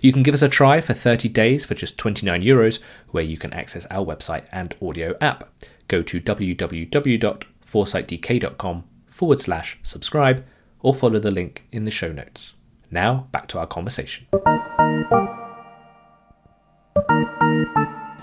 You 0.00 0.12
can 0.12 0.22
give 0.22 0.32
us 0.32 0.42
a 0.42 0.48
try 0.48 0.80
for 0.80 0.94
30 0.94 1.28
days 1.28 1.64
for 1.64 1.74
just 1.74 1.98
29 1.98 2.40
euros, 2.40 2.78
where 3.08 3.24
you 3.24 3.36
can 3.36 3.52
access 3.52 3.84
our 3.86 4.06
website 4.06 4.44
and 4.52 4.76
audio 4.80 5.16
app. 5.20 5.42
Go 5.88 6.02
to 6.02 6.20
www.foresightdk.com 6.20 8.84
forward 9.08 9.40
slash 9.40 9.76
subscribe 9.82 10.44
or 10.82 10.94
follow 10.94 11.18
the 11.18 11.32
link 11.32 11.64
in 11.72 11.84
the 11.84 11.90
show 11.90 12.12
notes. 12.12 12.52
Now, 12.92 13.26
back 13.32 13.48
to 13.48 13.58
our 13.58 13.66
conversation. 13.66 14.28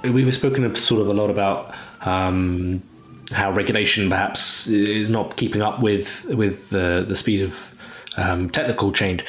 We've 0.05 0.33
spoken 0.33 0.73
sort 0.75 1.01
of 1.01 1.09
a 1.09 1.13
lot 1.13 1.29
about 1.29 1.75
um, 2.07 2.81
how 3.31 3.51
regulation 3.51 4.09
perhaps 4.09 4.67
is 4.67 5.09
not 5.09 5.35
keeping 5.35 5.61
up 5.61 5.81
with 5.81 6.23
with 6.29 6.69
the, 6.69 7.03
the 7.05 7.17
speed 7.17 7.41
of 7.41 7.73
um, 8.17 8.49
technical 8.49 8.91
change. 8.91 9.23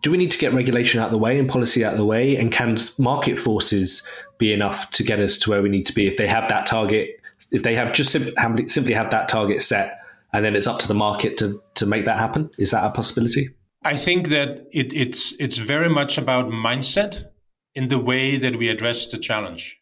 Do 0.00 0.10
we 0.10 0.16
need 0.16 0.30
to 0.30 0.38
get 0.38 0.52
regulation 0.52 1.00
out 1.00 1.06
of 1.06 1.12
the 1.12 1.18
way 1.18 1.38
and 1.38 1.48
policy 1.48 1.84
out 1.84 1.92
of 1.92 1.98
the 1.98 2.04
way? 2.04 2.36
And 2.36 2.52
can 2.52 2.76
market 2.98 3.38
forces 3.38 4.06
be 4.38 4.52
enough 4.52 4.90
to 4.90 5.02
get 5.02 5.20
us 5.20 5.36
to 5.38 5.50
where 5.50 5.62
we 5.62 5.68
need 5.68 5.86
to 5.86 5.92
be 5.92 6.06
if 6.06 6.16
they 6.16 6.28
have 6.28 6.48
that 6.48 6.66
target? 6.66 7.20
If 7.50 7.62
they 7.62 7.74
have 7.74 7.92
just 7.92 8.12
sim- 8.12 8.68
simply 8.68 8.94
have 8.94 9.10
that 9.10 9.28
target 9.28 9.62
set, 9.62 10.00
and 10.32 10.44
then 10.44 10.56
it's 10.56 10.66
up 10.66 10.78
to 10.80 10.88
the 10.88 10.94
market 10.94 11.36
to 11.38 11.62
to 11.74 11.86
make 11.86 12.04
that 12.04 12.18
happen? 12.18 12.50
Is 12.58 12.70
that 12.70 12.84
a 12.84 12.90
possibility? 12.90 13.50
I 13.84 13.96
think 13.96 14.28
that 14.28 14.66
it, 14.70 14.92
it's 14.92 15.32
it's 15.38 15.58
very 15.58 15.90
much 15.90 16.18
about 16.18 16.46
mindset 16.46 17.26
in 17.74 17.88
the 17.88 17.98
way 17.98 18.38
that 18.38 18.56
we 18.56 18.68
address 18.68 19.08
the 19.08 19.18
challenge. 19.18 19.80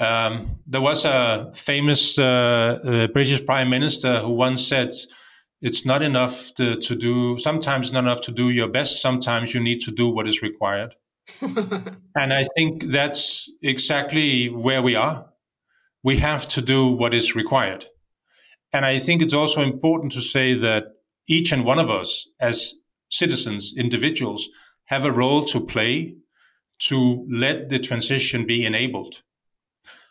Um, 0.00 0.58
there 0.66 0.80
was 0.80 1.04
a 1.04 1.50
famous 1.54 2.18
uh, 2.18 2.24
uh, 2.24 3.06
British 3.08 3.44
prime 3.44 3.68
minister 3.68 4.20
who 4.20 4.32
once 4.32 4.66
said, 4.66 4.92
"It's 5.60 5.84
not 5.84 6.02
enough 6.02 6.52
to, 6.54 6.76
to 6.76 6.94
do. 6.94 7.38
Sometimes 7.38 7.92
not 7.92 8.04
enough 8.04 8.20
to 8.22 8.32
do 8.32 8.50
your 8.50 8.68
best. 8.68 9.02
Sometimes 9.02 9.54
you 9.54 9.60
need 9.60 9.80
to 9.82 9.90
do 9.90 10.08
what 10.08 10.28
is 10.28 10.42
required." 10.42 10.94
and 11.42 12.32
I 12.32 12.44
think 12.56 12.84
that's 12.84 13.50
exactly 13.62 14.48
where 14.48 14.82
we 14.82 14.96
are. 14.96 15.26
We 16.02 16.16
have 16.18 16.48
to 16.48 16.62
do 16.62 16.90
what 16.92 17.14
is 17.14 17.34
required. 17.34 17.84
And 18.72 18.84
I 18.84 18.98
think 18.98 19.22
it's 19.22 19.34
also 19.34 19.60
important 19.60 20.12
to 20.12 20.20
say 20.20 20.54
that 20.54 20.84
each 21.28 21.52
and 21.52 21.64
one 21.64 21.78
of 21.78 21.90
us, 21.90 22.28
as 22.40 22.74
citizens, 23.10 23.72
individuals, 23.76 24.48
have 24.86 25.04
a 25.04 25.12
role 25.12 25.44
to 25.44 25.60
play 25.60 26.16
to 26.80 27.26
let 27.30 27.68
the 27.68 27.78
transition 27.78 28.46
be 28.46 28.64
enabled. 28.64 29.22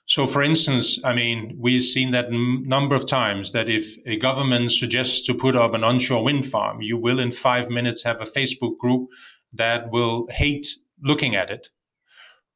So, 0.09 0.25
for 0.25 0.41
instance, 0.41 0.99
I 1.05 1.13
mean, 1.13 1.55
we've 1.59 1.83
seen 1.83 2.09
that 2.11 2.31
a 2.31 2.67
number 2.67 2.95
of 2.95 3.05
times 3.05 3.51
that 3.51 3.69
if 3.69 3.95
a 4.07 4.17
government 4.17 4.71
suggests 4.71 5.23
to 5.27 5.35
put 5.35 5.55
up 5.55 5.75
an 5.75 5.83
onshore 5.83 6.23
wind 6.23 6.47
farm, 6.47 6.81
you 6.81 6.97
will 6.97 7.19
in 7.19 7.31
five 7.31 7.69
minutes 7.69 8.01
have 8.05 8.19
a 8.19 8.23
Facebook 8.23 8.79
group 8.79 9.07
that 9.53 9.91
will 9.91 10.25
hate 10.31 10.65
looking 11.03 11.35
at 11.35 11.51
it. 11.51 11.69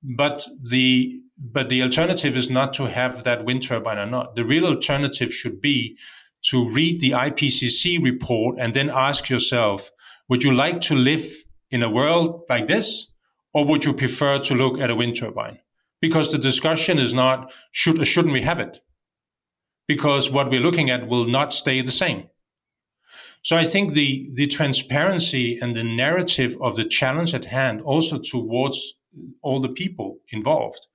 But 0.02 0.48
the 0.60 1.22
but 1.38 1.70
the 1.70 1.84
alternative 1.84 2.36
is 2.36 2.50
not 2.50 2.74
to 2.74 2.90
have 2.90 3.24
that 3.24 3.46
wind 3.46 3.62
turbine 3.62 4.00
or 4.00 4.08
not. 4.08 4.36
The 4.36 4.46
real 4.46 4.66
alternative 4.66 5.32
should 5.32 5.62
be 5.62 5.96
to 6.50 6.72
read 6.72 7.02
the 7.02 7.12
IPCC 7.12 8.04
report 8.04 8.58
and 8.60 8.74
then 8.74 8.90
ask 8.90 9.30
yourself, 9.30 9.92
would 10.28 10.44
you 10.44 10.56
like 10.56 10.82
to 10.82 10.96
live 10.96 11.26
in 11.70 11.84
a 11.84 11.92
world 11.92 12.46
like 12.50 12.66
this, 12.66 13.14
or 13.54 13.64
would 13.66 13.86
you 13.86 13.94
prefer 13.94 14.40
to 14.40 14.56
look 14.56 14.80
at 14.80 14.90
a 14.90 14.96
wind 14.96 15.18
turbine? 15.18 15.60
Because 16.04 16.34
the 16.34 16.38
discussion 16.38 17.00
is 17.00 17.14
not 17.14 17.50
should 17.72 17.98
or 17.98 18.04
shouldn't 18.04 18.34
we 18.34 18.42
have 18.42 18.60
it? 18.60 18.82
Because 19.88 20.30
what 20.30 20.50
we're 20.50 20.68
looking 20.68 20.90
at 20.90 21.08
will 21.08 21.24
not 21.24 21.54
stay 21.54 21.82
the 21.82 21.94
same. 21.94 22.28
So 23.42 23.56
I 23.56 23.64
think 23.64 23.94
the, 23.94 24.30
the 24.36 24.48
transparency 24.48 25.58
and 25.62 25.78
the 25.78 25.86
narrative 25.86 26.58
of 26.60 26.76
the 26.76 26.84
challenge 26.84 27.34
at 27.34 27.46
hand 27.46 27.80
also 27.84 28.18
towards 28.20 28.96
all 29.42 29.62
the 29.62 29.70
people 29.70 30.18
involved 30.34 30.88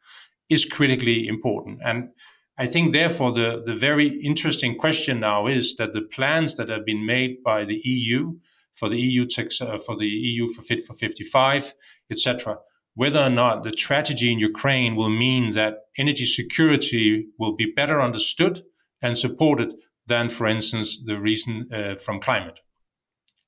is 0.50 0.66
critically 0.66 1.26
important. 1.26 1.80
And 1.82 2.10
I 2.58 2.66
think 2.66 2.92
therefore 2.92 3.32
the, 3.32 3.62
the 3.64 3.76
very 3.76 4.08
interesting 4.08 4.76
question 4.76 5.20
now 5.20 5.46
is 5.46 5.76
that 5.76 5.94
the 5.94 6.02
plans 6.02 6.56
that 6.56 6.68
have 6.68 6.84
been 6.84 7.06
made 7.06 7.42
by 7.42 7.64
the 7.64 7.80
EU 7.82 8.34
for 8.74 8.90
the 8.90 9.00
EU 9.00 9.24
tex, 9.24 9.62
uh, 9.62 9.78
for 9.78 9.96
the 9.96 10.06
EU 10.06 10.46
for 10.48 10.60
Fit 10.60 10.82
for 10.84 10.92
55, 10.92 11.72
etc 12.10 12.58
whether 12.98 13.20
or 13.20 13.30
not 13.30 13.62
the 13.62 13.70
tragedy 13.70 14.32
in 14.32 14.40
Ukraine 14.40 14.96
will 14.96 15.08
mean 15.08 15.50
that 15.50 15.74
energy 15.96 16.24
security 16.24 17.28
will 17.38 17.54
be 17.54 17.72
better 17.76 18.02
understood 18.02 18.62
and 19.00 19.16
supported 19.16 19.72
than, 20.08 20.28
for 20.28 20.48
instance, 20.48 21.00
the 21.04 21.16
reason 21.16 21.68
uh, 21.72 21.94
from 21.94 22.18
climate. 22.18 22.58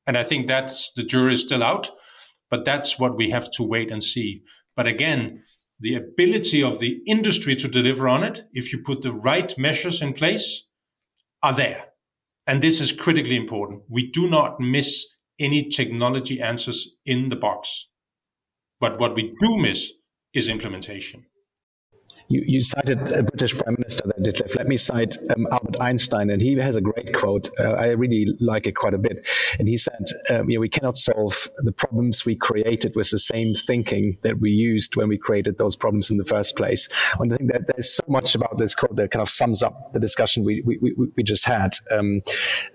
And 0.07 0.17
I 0.17 0.23
think 0.23 0.47
that's 0.47 0.93
the 0.93 1.03
jury 1.03 1.35
is 1.35 1.43
still 1.43 1.65
out, 1.65 1.91
but 2.49 2.65
that's 2.65 2.97
what 2.97 3.17
we 3.17 3.31
have 3.31 3.51
to 3.57 3.65
wait 3.65 3.91
and 3.91 4.05
see. 4.05 4.43
But 4.77 4.87
again, 4.87 5.43
the 5.81 5.97
ability 5.97 6.63
of 6.63 6.79
the 6.79 7.01
industry 7.05 7.57
to 7.57 7.67
deliver 7.67 8.07
on 8.09 8.23
it, 8.23 8.45
if 8.53 8.73
you 8.73 8.81
put 8.81 9.03
the 9.03 9.13
right 9.13 9.53
measures 9.59 10.01
in 10.01 10.13
place, 10.13 10.69
are 11.43 11.57
there. 11.57 11.87
And 12.47 12.63
this 12.63 12.81
is 12.81 12.93
critically 12.93 13.37
important. 13.37 13.83
We 13.89 14.13
do 14.13 14.31
not 14.31 14.61
miss 14.61 15.09
any 15.41 15.69
technology 15.71 16.41
answers 16.41 16.87
in 17.05 17.31
the 17.31 17.43
box. 17.49 17.90
But 18.81 18.99
what 18.99 19.15
we 19.15 19.35
do 19.41 19.57
miss 19.59 19.93
is 20.33 20.49
implementation. 20.49 21.27
You, 22.29 22.43
you, 22.47 22.63
cited 22.63 23.01
a 23.11 23.25
British 23.25 23.59
Prime 23.59 23.75
Minister 23.77 24.05
there, 24.07 24.33
Ditlev. 24.33 24.55
Let 24.55 24.69
me 24.69 24.77
cite 24.77 25.17
um, 25.35 25.49
Albert 25.51 25.81
Einstein, 25.81 26.31
and 26.31 26.41
he 26.41 26.55
has 26.59 26.77
a 26.77 26.81
great 26.81 27.13
quote. 27.13 27.51
Uh, 27.59 27.73
I 27.73 27.89
really 27.89 28.27
like 28.39 28.69
it 28.69 28.77
quite 28.77 28.95
a 28.95 28.99
bit. 28.99 29.27
And 29.59 29.67
he 29.67 29.77
said, 29.77 30.05
um, 30.31 30.49
you 30.49 30.57
know, 30.57 30.61
we 30.61 30.69
cannot 30.69 30.97
solve 30.97 31.49
the 31.59 31.73
problems 31.73 32.25
we 32.25 32.37
created 32.37 32.95
with 32.95 33.11
the 33.11 33.19
same 33.19 33.55
thinking 33.55 34.17
that 34.23 34.39
we 34.39 34.51
used 34.51 34.95
when 34.95 35.09
we 35.09 35.19
created 35.19 35.59
those 35.59 35.75
problems 35.75 36.09
in 36.09 36.19
the 36.19 36.25
first 36.25 36.55
place. 36.55 36.89
And 37.19 37.33
I 37.33 37.37
think 37.37 37.51
that 37.51 37.67
there's 37.67 37.97
so 37.97 38.05
much 38.07 38.37
about 38.37 38.59
this 38.59 38.77
quote 38.77 38.95
that 38.95 39.11
kind 39.11 39.23
of 39.23 39.29
sums 39.29 39.61
up 39.61 39.93
the 39.93 40.01
discussion 40.01 40.45
we, 40.45 40.63
we, 40.65 40.79
we, 40.81 40.95
we 41.17 41.23
just 41.25 41.45
had. 41.45 41.73
Um, 41.91 42.21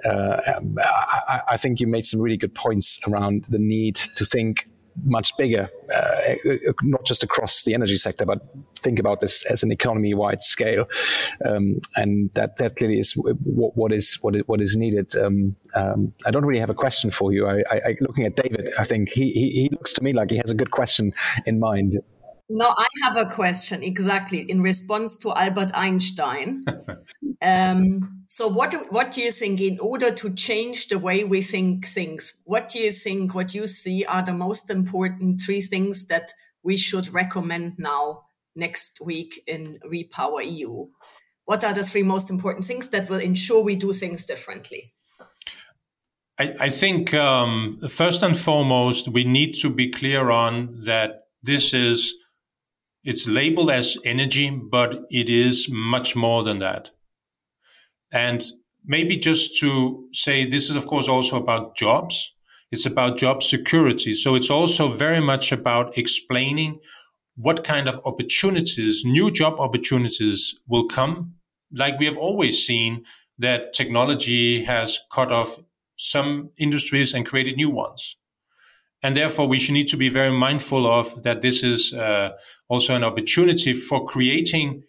uh, 0.04 0.42
um, 0.58 0.76
I, 0.80 1.42
I 1.52 1.58
think 1.58 1.80
you 1.80 1.88
made 1.88 2.06
some 2.06 2.20
really 2.20 2.38
good 2.38 2.56
points 2.56 3.00
around 3.08 3.46
the 3.48 3.60
need 3.60 3.96
to 3.96 4.26
think 4.26 4.68
much 5.04 5.36
bigger, 5.38 5.70
uh, 5.94 6.36
not 6.84 7.06
just 7.06 7.24
across 7.24 7.64
the 7.64 7.74
energy 7.74 7.96
sector, 7.96 8.26
but 8.26 8.42
think 8.82 9.00
about 9.00 9.20
this 9.20 9.44
as 9.46 9.64
an 9.64 9.72
economy-wide 9.72 10.42
scale, 10.42 10.88
um, 11.46 11.80
and 11.96 12.30
that 12.34 12.58
that 12.58 12.76
clearly 12.76 13.00
is 13.00 13.14
what, 13.14 13.76
what 13.76 13.92
is 13.92 14.18
what 14.22 14.36
is 14.36 14.44
what 14.46 14.62
is 14.62 14.76
needed. 14.78 15.16
Um, 15.16 15.56
um, 15.74 16.14
I 16.26 16.32
don't 16.32 16.46
really 16.46 16.60
have 16.60 16.70
a 16.70 16.76
question 16.76 17.12
for 17.12 17.34
you. 17.34 17.48
I, 17.48 17.64
I, 17.72 17.96
looking 18.00 18.26
at 18.26 18.36
David, 18.36 18.70
I 18.80 18.84
think 18.84 19.10
he, 19.10 19.32
he 19.32 19.50
he 19.50 19.70
looks 19.72 19.94
to 19.94 20.04
me 20.04 20.14
like 20.14 20.30
he 20.32 20.38
has 20.38 20.50
a 20.50 20.56
good 20.56 20.72
question 20.72 21.14
in 21.46 21.60
mind. 21.60 21.98
No, 22.48 22.74
I 22.78 22.88
have 23.04 23.18
a 23.18 23.26
question 23.26 23.82
exactly 23.82 24.42
in 24.42 24.62
response 24.62 25.18
to 25.18 25.34
Albert 25.34 25.72
Einstein. 25.74 26.64
um, 27.42 28.24
so, 28.28 28.48
what 28.48 28.72
do, 28.72 28.86
what 28.90 29.12
do 29.12 29.22
you 29.22 29.32
think 29.32 29.60
in 29.62 29.80
order 29.80 30.12
to 30.14 30.34
change 30.34 30.90
the 30.90 31.00
way 31.00 31.24
we 31.24 31.42
think 31.42 31.88
things? 31.88 32.36
What 32.44 32.70
do 32.70 32.80
you 32.80 32.92
think? 32.92 33.34
What 33.34 33.56
you 33.56 33.66
see 33.66 34.06
are 34.06 34.22
the 34.22 34.34
most 34.34 34.70
important 34.70 35.42
three 35.42 35.62
things 35.62 36.06
that 36.08 36.34
we 36.62 36.78
should 36.78 37.12
recommend 37.14 37.80
now 37.80 38.26
next 38.56 39.00
week 39.02 39.42
in 39.48 39.80
Repower 39.84 40.46
EU? 40.46 40.88
What 41.46 41.64
are 41.64 41.74
the 41.74 41.84
three 41.84 42.04
most 42.04 42.30
important 42.30 42.66
things 42.66 42.90
that 42.90 43.10
will 43.10 43.20
ensure 43.20 43.64
we 43.64 43.76
do 43.76 43.92
things 43.92 44.26
differently? 44.26 44.92
I, 46.40 46.54
I 46.60 46.70
think 46.70 47.14
um, 47.14 47.80
first 47.90 48.22
and 48.22 48.38
foremost, 48.38 49.08
we 49.08 49.24
need 49.24 49.54
to 49.62 49.70
be 49.70 49.90
clear 49.90 50.30
on 50.30 50.80
that 50.82 51.28
this 51.44 51.74
is 51.74 52.16
it's 53.06 53.28
labeled 53.28 53.70
as 53.70 53.98
energy, 54.04 54.50
but 54.50 55.06
it 55.12 55.30
is 55.30 55.70
much 55.70 56.16
more 56.16 56.44
than 56.44 56.60
that. 56.60 56.90
And 58.12 58.44
maybe 58.84 59.16
just 59.16 59.60
to 59.60 60.08
say 60.12 60.46
this 60.46 60.70
is, 60.70 60.76
of 60.76 60.88
course, 60.88 61.08
also 61.08 61.38
about 61.38 61.78
jobs. 61.78 62.34
It's 62.72 62.86
about 62.86 63.18
job 63.18 63.44
security. 63.44 64.16
So 64.16 64.34
it's 64.34 64.50
also 64.50 64.90
very 64.90 65.22
much 65.22 65.52
about 65.52 65.98
explaining 65.98 66.80
what 67.36 67.64
kind 67.64 67.88
of 67.88 68.00
opportunities, 68.06 69.04
new 69.06 69.30
job 69.30 69.60
opportunities 69.60 70.56
will 70.68 70.88
come. 70.88 71.36
Like 71.72 72.00
we 72.00 72.06
have 72.06 72.18
always 72.18 72.66
seen 72.66 73.06
that 73.38 73.74
technology 73.74 74.64
has 74.64 75.00
cut 75.12 75.32
off 75.32 75.60
some 75.98 76.50
industries 76.58 77.14
and 77.14 77.26
created 77.26 77.56
new 77.56 77.70
ones. 77.70 78.18
And 79.04 79.16
therefore, 79.16 79.48
we 79.48 79.60
should 79.60 79.74
need 79.74 79.88
to 79.90 79.98
be 79.98 80.10
very 80.10 80.32
mindful 80.32 80.88
of 80.88 81.24
that 81.24 81.42
this 81.42 81.64
is 81.64 81.94
uh, 81.94 82.32
also 82.70 82.96
an 82.96 83.04
opportunity 83.04 83.74
for 83.74 84.06
creating 84.06 84.84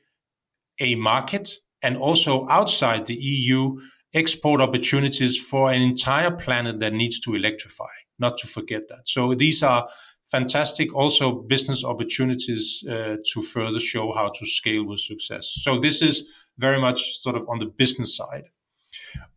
a 0.80 0.94
market 0.94 1.50
and 1.82 1.96
also 1.96 2.46
outside 2.48 3.06
the 3.06 3.14
EU, 3.14 3.78
export 4.14 4.60
opportunities 4.60 5.38
for 5.38 5.70
an 5.70 5.82
entire 5.82 6.30
planet 6.30 6.80
that 6.80 6.94
needs 6.94 7.20
to 7.20 7.34
electrify, 7.34 7.92
not 8.18 8.38
to 8.38 8.46
forget 8.46 8.88
that. 8.88 9.06
So 9.08 9.34
these 9.34 9.62
are 9.62 9.88
fantastic 10.24 10.94
also 10.94 11.32
business 11.32 11.84
opportunities 11.84 12.82
uh, 12.88 13.16
to 13.32 13.42
further 13.42 13.80
show 13.80 14.12
how 14.12 14.30
to 14.30 14.46
scale 14.46 14.84
with 14.84 15.00
success. 15.00 15.46
So 15.62 15.78
this 15.78 16.02
is 16.02 16.28
very 16.58 16.80
much 16.80 17.18
sort 17.18 17.36
of 17.36 17.46
on 17.48 17.58
the 17.58 17.66
business 17.66 18.16
side. 18.16 18.44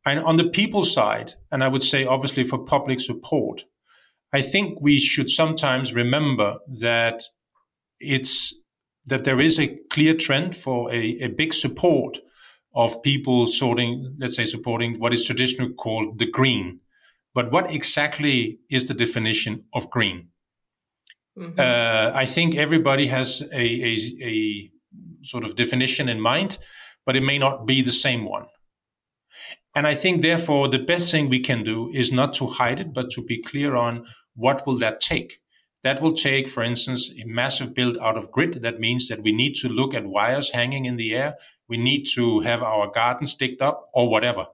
And 0.05 0.19
on 0.21 0.37
the 0.37 0.49
people 0.49 0.85
side, 0.85 1.33
and 1.51 1.63
I 1.63 1.67
would 1.67 1.83
say 1.83 2.05
obviously 2.05 2.43
for 2.43 2.57
public 2.57 2.99
support, 3.01 3.65
I 4.31 4.41
think 4.41 4.79
we 4.81 4.99
should 4.99 5.29
sometimes 5.29 5.93
remember 5.93 6.59
that 6.79 7.23
it's 7.99 8.53
that 9.07 9.25
there 9.25 9.39
is 9.39 9.59
a 9.59 9.75
clear 9.89 10.13
trend 10.13 10.55
for 10.55 10.91
a, 10.91 11.17
a 11.21 11.29
big 11.29 11.53
support 11.53 12.19
of 12.75 13.01
people 13.01 13.47
sorting, 13.47 14.15
let's 14.19 14.35
say, 14.35 14.45
supporting 14.45 14.99
what 14.99 15.13
is 15.13 15.25
traditionally 15.25 15.73
called 15.73 16.19
the 16.19 16.29
green. 16.29 16.79
But 17.33 17.51
what 17.51 17.71
exactly 17.71 18.59
is 18.69 18.87
the 18.87 18.93
definition 18.93 19.65
of 19.73 19.89
green? 19.89 20.29
Mm-hmm. 21.37 21.59
Uh, 21.59 22.11
I 22.13 22.25
think 22.25 22.55
everybody 22.55 23.07
has 23.07 23.41
a, 23.41 23.55
a, 23.55 23.97
a 24.23 24.71
sort 25.21 25.43
of 25.43 25.55
definition 25.55 26.09
in 26.09 26.21
mind, 26.21 26.59
but 27.05 27.15
it 27.15 27.21
may 27.21 27.37
not 27.37 27.65
be 27.65 27.81
the 27.81 27.91
same 27.91 28.25
one. 28.25 28.45
And 29.75 29.85
I 29.87 29.95
think, 29.95 30.21
therefore, 30.21 30.67
the 30.67 30.79
best 30.79 31.11
thing 31.11 31.29
we 31.29 31.39
can 31.39 31.63
do 31.63 31.89
is 31.93 32.11
not 32.11 32.33
to 32.35 32.47
hide 32.47 32.79
it, 32.79 32.93
but 32.93 33.09
to 33.11 33.23
be 33.23 33.41
clear 33.41 33.75
on 33.75 34.05
what 34.35 34.65
will 34.65 34.77
that 34.79 34.99
take. 34.99 35.39
That 35.83 36.01
will 36.01 36.13
take, 36.13 36.49
for 36.49 36.63
instance, 36.63 37.09
a 37.09 37.25
massive 37.25 37.73
build 37.73 37.97
out 37.99 38.17
of 38.17 38.31
grid. 38.31 38.61
That 38.61 38.79
means 38.79 39.07
that 39.07 39.21
we 39.21 39.31
need 39.31 39.55
to 39.55 39.69
look 39.69 39.93
at 39.93 40.05
wires 40.05 40.49
hanging 40.51 40.85
in 40.85 40.97
the 40.97 41.13
air. 41.13 41.35
We 41.69 41.77
need 41.77 42.05
to 42.15 42.41
have 42.41 42.61
our 42.63 42.91
gardens 42.91 43.35
digged 43.35 43.61
up 43.61 43.89
or 43.93 44.09
whatever. 44.09 44.47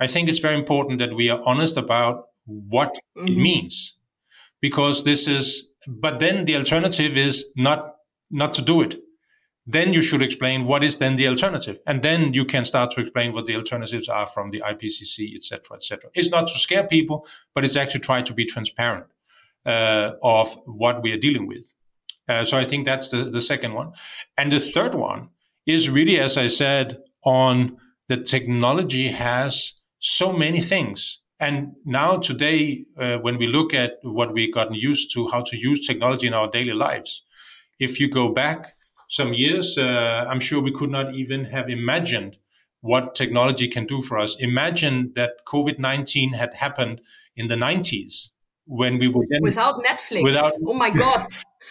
I 0.00 0.06
think 0.08 0.28
it's 0.28 0.40
very 0.40 0.58
important 0.58 0.98
that 0.98 1.14
we 1.14 1.30
are 1.30 1.42
honest 1.44 1.76
about 1.76 2.24
what 2.46 2.98
mm-hmm. 3.16 3.28
it 3.28 3.36
means 3.36 3.96
because 4.60 5.04
this 5.04 5.28
is, 5.28 5.68
but 5.86 6.18
then 6.18 6.44
the 6.44 6.56
alternative 6.56 7.16
is 7.16 7.46
not, 7.56 7.96
not 8.30 8.54
to 8.54 8.62
do 8.62 8.82
it. 8.82 8.96
Then 9.66 9.92
you 9.92 10.02
should 10.02 10.22
explain 10.22 10.64
what 10.66 10.82
is 10.82 10.98
then 10.98 11.14
the 11.16 11.28
alternative. 11.28 11.80
And 11.86 12.02
then 12.02 12.34
you 12.34 12.44
can 12.44 12.64
start 12.64 12.90
to 12.92 13.00
explain 13.00 13.32
what 13.32 13.46
the 13.46 13.54
alternatives 13.54 14.08
are 14.08 14.26
from 14.26 14.50
the 14.50 14.60
IPCC, 14.60 15.34
etc., 15.36 15.76
etc. 15.76 16.10
It's 16.14 16.30
not 16.30 16.48
to 16.48 16.58
scare 16.58 16.84
people, 16.84 17.26
but 17.54 17.64
it's 17.64 17.76
actually 17.76 18.00
try 18.00 18.22
to 18.22 18.34
be 18.34 18.44
transparent 18.44 19.06
uh, 19.64 20.12
of 20.22 20.56
what 20.66 21.02
we 21.02 21.12
are 21.12 21.18
dealing 21.18 21.46
with. 21.46 21.72
Uh, 22.28 22.44
so 22.44 22.56
I 22.56 22.64
think 22.64 22.86
that's 22.86 23.10
the, 23.10 23.24
the 23.24 23.40
second 23.40 23.74
one. 23.74 23.92
And 24.36 24.50
the 24.50 24.60
third 24.60 24.94
one 24.94 25.28
is 25.66 25.88
really, 25.88 26.18
as 26.18 26.36
I 26.36 26.48
said, 26.48 26.98
on 27.24 27.76
the 28.08 28.16
technology 28.16 29.08
has 29.08 29.74
so 30.00 30.32
many 30.32 30.60
things. 30.60 31.18
And 31.38 31.74
now 31.84 32.18
today, 32.18 32.84
uh, 32.96 33.18
when 33.18 33.38
we 33.38 33.46
look 33.46 33.74
at 33.74 33.98
what 34.02 34.32
we've 34.32 34.52
gotten 34.52 34.74
used 34.74 35.12
to, 35.14 35.28
how 35.28 35.42
to 35.42 35.56
use 35.56 35.86
technology 35.86 36.26
in 36.26 36.34
our 36.34 36.50
daily 36.50 36.72
lives, 36.72 37.22
if 37.78 37.98
you 38.00 38.08
go 38.08 38.32
back 38.32 38.74
some 39.12 39.34
years, 39.34 39.76
uh, 39.76 40.24
I'm 40.26 40.40
sure 40.40 40.62
we 40.62 40.72
could 40.72 40.88
not 40.88 41.12
even 41.12 41.44
have 41.44 41.68
imagined 41.68 42.38
what 42.80 43.14
technology 43.14 43.68
can 43.68 43.84
do 43.84 44.00
for 44.00 44.18
us. 44.18 44.34
Imagine 44.40 45.12
that 45.16 45.44
COVID-19 45.46 46.34
had 46.34 46.54
happened 46.54 47.02
in 47.36 47.48
the 47.48 47.54
90s 47.54 48.30
when 48.66 48.98
we 48.98 49.08
would 49.08 49.28
without 49.42 49.74
Netflix. 49.84 50.22
Without 50.22 50.52
oh 50.66 50.72
my 50.72 50.88
god. 50.88 51.20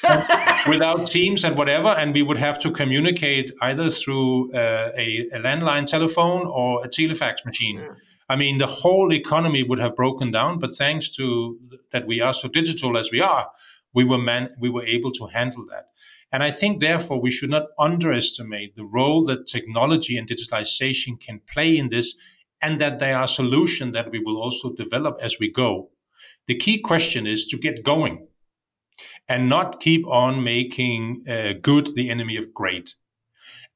without 0.68 1.08
Teams 1.08 1.44
and 1.44 1.58
whatever, 1.58 1.88
and 1.88 2.14
we 2.14 2.22
would 2.22 2.38
have 2.38 2.60
to 2.60 2.70
communicate 2.70 3.52
either 3.64 3.90
through 3.90 4.54
uh, 4.54 4.92
a, 4.96 5.28
a, 5.34 5.40
landline 5.40 5.88
telephone 5.88 6.46
or 6.46 6.86
a 6.86 6.88
telefax 6.88 7.44
machine. 7.44 7.80
Mm. 7.80 7.96
I 8.30 8.36
mean, 8.36 8.60
the 8.60 8.68
whole 8.68 9.12
economy 9.12 9.64
would 9.64 9.80
have 9.80 9.96
broken 9.96 10.30
down. 10.32 10.60
But 10.60 10.76
thanks 10.76 11.10
to 11.16 11.58
that, 11.92 12.06
we 12.06 12.22
are 12.22 12.34
so 12.34 12.48
digital 12.48 12.98
as 12.98 13.10
we 13.12 13.20
are, 13.20 13.50
we 13.96 14.04
were 14.04 14.20
man, 14.20 14.50
we 14.60 14.70
were 14.70 14.84
able 14.84 15.12
to 15.14 15.26
handle 15.26 15.66
that. 15.72 15.91
And 16.32 16.44
I 16.44 16.52
think, 16.52 16.80
therefore, 16.80 17.22
we 17.22 17.32
should 17.32 17.50
not 17.50 17.68
underestimate 17.78 18.76
the 18.76 18.86
role 18.86 19.26
that 19.26 19.48
technology 19.48 20.18
and 20.18 20.28
digitalization 20.28 21.20
can 21.20 21.42
play 21.52 21.78
in 21.78 21.90
this, 21.90 22.16
and 22.62 22.80
that 22.80 23.00
they 23.00 23.12
are 23.12 23.28
solutions 23.28 23.94
that 23.94 24.12
we 24.12 24.20
will 24.20 24.38
also 24.38 24.72
develop 24.72 25.18
as 25.22 25.38
we 25.40 25.52
go. 25.52 25.90
The 26.48 26.56
key 26.56 26.80
question 26.80 27.28
is 27.28 27.46
to 27.48 27.58
get 27.58 27.84
going 27.84 28.28
and 29.28 29.50
not 29.50 29.80
keep 29.80 30.06
on 30.08 30.44
making 30.44 31.24
uh, 31.28 31.54
good 31.62 31.96
the 31.96 32.10
enemy 32.10 32.38
of 32.38 32.54
great. 32.54 32.96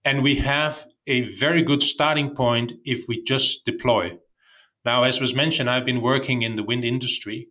And 0.03 0.23
we 0.23 0.35
have 0.35 0.85
a 1.07 1.21
very 1.39 1.63
good 1.63 1.81
starting 1.81 2.35
point 2.35 2.73
if 2.83 3.07
we 3.07 3.23
just 3.23 3.65
deploy. 3.65 4.17
Now, 4.83 5.03
as 5.03 5.19
was 5.19 5.33
mentioned, 5.33 5.69
I've 5.69 5.85
been 5.85 6.01
working 6.01 6.43
in 6.43 6.55
the 6.55 6.63
wind 6.63 6.83
industry. 6.83 7.47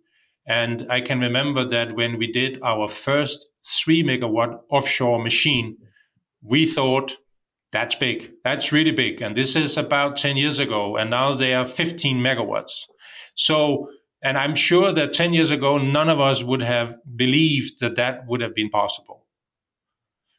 And 0.46 0.86
I 0.90 1.00
can 1.00 1.20
remember 1.20 1.64
that 1.64 1.96
when 1.96 2.18
we 2.18 2.30
did 2.30 2.62
our 2.62 2.88
first 2.88 3.46
three 3.65 4.03
megawatt 4.03 4.61
offshore 4.71 5.23
machine, 5.23 5.77
we 6.43 6.67
thought 6.67 7.17
that's 7.73 7.95
big. 7.95 8.31
That's 8.45 8.73
really 8.73 8.93
big. 8.93 9.21
And 9.21 9.37
this 9.37 9.57
is 9.57 9.77
about 9.77 10.17
10 10.17 10.37
years 10.37 10.59
ago. 10.59 10.97
And 10.97 11.11
now 11.11 11.35
they 11.35 11.55
are 11.55 11.67
15 11.67 12.19
megawatts. 12.19 12.85
So 13.35 13.89
and 14.25 14.39
I'm 14.39 14.55
sure 14.55 14.91
that 14.91 15.12
10 15.12 15.35
years 15.35 15.51
ago, 15.51 15.77
none 15.77 16.09
of 16.09 16.19
us 16.19 16.43
would 16.43 16.62
have 16.62 16.97
believed 17.15 17.81
that 17.81 17.97
that 17.97 18.27
would 18.27 18.41
have 18.41 18.55
been 18.55 18.71
possible. 18.71 19.27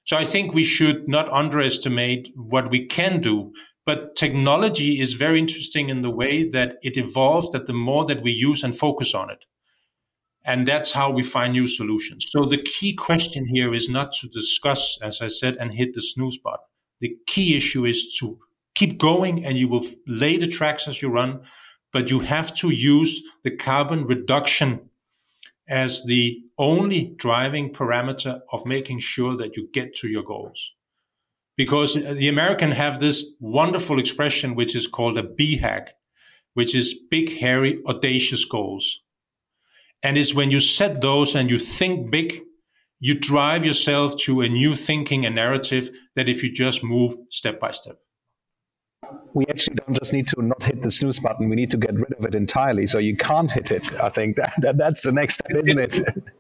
So 0.06 0.18
I 0.18 0.26
think 0.26 0.54
we 0.54 0.64
should 0.64 1.08
not 1.08 1.32
underestimate 1.32 2.30
what 2.36 2.72
we 2.72 2.88
can 2.88 3.22
do. 3.22 3.54
But 3.86 4.16
technology 4.16 5.00
is 5.00 5.14
very 5.14 5.38
interesting 5.38 5.90
in 5.90 6.02
the 6.02 6.10
way 6.10 6.50
that 6.50 6.78
it 6.82 6.98
evolves, 6.98 7.52
that 7.52 7.68
the 7.68 7.74
more 7.74 8.08
that 8.08 8.24
we 8.24 8.32
use 8.32 8.64
and 8.64 8.76
focus 8.76 9.14
on 9.14 9.30
it. 9.30 9.46
And 10.46 10.68
that's 10.68 10.92
how 10.92 11.12
we 11.12 11.24
find 11.24 11.54
new 11.54 11.68
solutions. 11.68 12.28
So 12.30 12.46
the 12.46 12.62
key 12.62 12.94
question 12.94 13.48
here 13.48 13.74
is 13.74 13.90
not 13.90 14.12
to 14.14 14.28
discuss, 14.28 15.00
as 15.02 15.22
I 15.22 15.28
said, 15.28 15.58
and 15.58 15.74
hit 15.74 15.96
the 15.96 16.02
snooze 16.02 16.38
button. 16.38 16.66
The 17.02 17.18
key 17.26 17.58
issue 17.58 17.86
is 17.86 18.16
to 18.20 18.38
keep 18.76 18.98
going 18.98 19.44
and 19.44 19.58
you 19.58 19.68
will 19.68 19.86
lay 20.06 20.38
the 20.38 20.48
tracks 20.48 20.88
as 20.88 21.02
you 21.02 21.10
run 21.10 21.42
but 21.96 22.10
you 22.10 22.20
have 22.20 22.54
to 22.54 22.72
use 22.72 23.22
the 23.44 23.56
carbon 23.56 24.06
reduction 24.06 24.90
as 25.70 26.04
the 26.04 26.44
only 26.58 27.16
driving 27.16 27.72
parameter 27.72 28.42
of 28.52 28.66
making 28.66 29.00
sure 29.00 29.38
that 29.38 29.56
you 29.56 29.70
get 29.72 29.96
to 29.96 30.10
your 30.10 30.22
goals. 30.22 30.74
Because 31.56 31.94
the 31.94 32.28
American 32.28 32.72
have 32.72 33.00
this 33.00 33.24
wonderful 33.40 33.98
expression, 33.98 34.56
which 34.56 34.76
is 34.76 34.88
called 34.88 35.18
a 35.18 35.24
BHAG, 35.24 35.88
which 36.54 36.76
is 36.76 37.00
big, 37.10 37.40
hairy, 37.40 37.82
audacious 37.88 38.44
goals. 38.44 39.02
And 40.06 40.18
it's 40.18 40.36
when 40.36 40.52
you 40.52 40.60
set 40.60 41.02
those 41.02 41.36
and 41.36 41.50
you 41.50 41.58
think 41.58 42.12
big, 42.12 42.42
you 43.00 43.20
drive 43.20 43.66
yourself 43.66 44.16
to 44.18 44.42
a 44.42 44.48
new 44.48 44.76
thinking 44.76 45.26
and 45.26 45.36
narrative 45.36 45.90
that 46.16 46.30
if 46.30 46.44
you 46.44 46.52
just 46.52 46.84
move 46.84 47.16
step 47.30 47.60
by 47.60 47.72
step 47.72 47.98
we 49.34 49.46
actually 49.48 49.76
don't 49.76 49.98
just 49.98 50.14
need 50.14 50.28
to 50.28 50.42
not 50.42 50.64
hit 50.64 50.82
the 50.82 50.90
snooze 50.90 51.20
button. 51.20 51.50
We 51.50 51.56
need 51.56 51.70
to 51.72 51.78
get 51.78 51.94
rid 51.94 52.14
of 52.14 52.26
it 52.26 52.36
entirely. 52.36 52.88
So 52.88 53.00
you 53.00 53.16
can't 53.16 53.52
hit 53.52 53.72
it. 53.72 53.94
I 54.02 54.10
think 54.10 54.36
that, 54.42 54.54
that 54.60 54.78
that's 54.78 55.04
the 55.04 55.12
next 55.12 55.36
step, 55.36 55.52
isn't 55.52 55.80
it? 55.80 56.00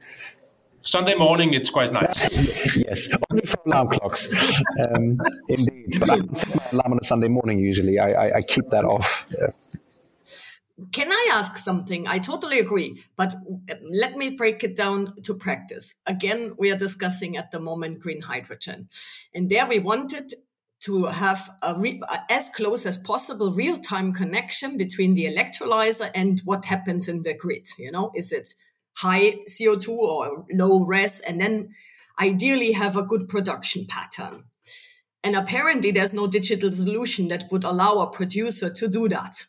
Sunday 0.80 1.16
morning, 1.16 1.55
it's 1.55 1.72
quite 1.72 1.91
nice. 1.91 2.78
yes, 2.78 3.09
only 3.32 3.43
for 3.43 3.57
alarm 3.66 3.88
clocks, 3.88 4.30
um, 4.80 5.20
indeed. 5.49 5.95
But 5.99 6.11
I 6.11 6.20
set 6.34 6.55
my 6.55 6.63
alarm 6.74 6.93
on 6.93 6.99
a 7.01 7.03
Sunday 7.03 7.28
morning 7.28 7.57
usually. 7.57 7.97
I, 7.97 8.11
I, 8.11 8.38
I 8.38 8.41
keep 8.43 8.70
that 8.70 8.86
off. 8.86 9.26
Yeah. 9.36 9.47
Can 10.91 11.09
I 11.09 11.30
ask 11.32 11.57
something? 11.57 12.05
I 12.05 12.19
totally 12.19 12.59
agree, 12.59 13.01
but 13.15 13.36
let 13.82 14.17
me 14.17 14.32
break 14.32 14.61
it 14.61 14.76
down 14.76 15.13
to 15.23 15.34
practice. 15.34 15.95
Again, 16.05 16.53
we 16.57 16.69
are 16.69 16.78
discussing 16.78 17.38
at 17.38 17.51
the 17.51 17.61
moment 17.61 18.01
green 18.01 18.21
hydrogen. 18.21 18.89
And 19.34 19.49
there 19.49 19.65
we 19.65 19.80
wanted 19.80 20.34
to 20.82 21.05
have 21.05 21.49
a 21.61 21.80
re- 21.80 22.01
as 22.30 22.49
close 22.49 22.86
as 22.86 22.97
possible 22.97 23.53
real 23.53 23.78
time 23.78 24.11
connection 24.11 24.78
between 24.78 25.13
the 25.13 25.26
electrolyzer 25.26 26.11
and 26.13 26.41
what 26.43 26.65
happens 26.65 27.07
in 27.07 27.21
the 27.21 27.34
grid. 27.34 27.67
You 27.78 27.91
know, 27.91 28.11
is 28.13 28.34
it 28.34 28.53
high 28.95 29.38
CO2 29.49 29.88
or 29.88 30.45
low 30.51 30.84
res? 30.84 31.21
And 31.21 31.39
then 31.39 31.69
ideally 32.19 32.73
have 32.73 32.97
a 32.97 33.03
good 33.03 33.30
production 33.30 33.86
pattern. 33.88 34.43
And 35.23 35.38
apparently 35.38 35.91
there's 35.91 36.13
no 36.13 36.28
digital 36.28 36.71
solution 36.71 37.30
that 37.30 37.45
would 37.49 37.63
allow 37.63 37.99
a 37.99 38.11
producer 38.11 38.69
to 38.69 38.88
do 38.89 39.07
that. 39.09 39.45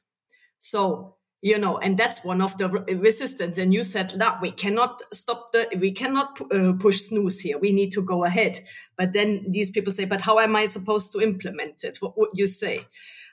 So 0.58 1.15
you 1.42 1.58
know 1.58 1.78
and 1.78 1.98
that's 1.98 2.24
one 2.24 2.40
of 2.40 2.56
the 2.58 2.68
resistance. 2.68 3.58
And 3.58 3.72
you 3.72 3.82
said 3.82 4.10
that 4.10 4.40
we 4.40 4.50
cannot 4.50 5.02
stop 5.12 5.52
the 5.52 5.68
we 5.78 5.92
cannot 5.92 6.40
uh, 6.52 6.72
push 6.78 7.00
snooze 7.02 7.40
here. 7.40 7.58
We 7.58 7.72
need 7.72 7.92
to 7.92 8.02
go 8.02 8.24
ahead. 8.24 8.58
But 8.96 9.12
then 9.12 9.46
these 9.48 9.70
people 9.70 9.92
say 9.92 10.04
but 10.04 10.22
how 10.22 10.38
am 10.38 10.56
i 10.56 10.66
supposed 10.66 11.12
to 11.12 11.20
implement 11.20 11.84
it? 11.84 11.98
What 12.00 12.16
would 12.16 12.30
you 12.34 12.46
say? 12.46 12.80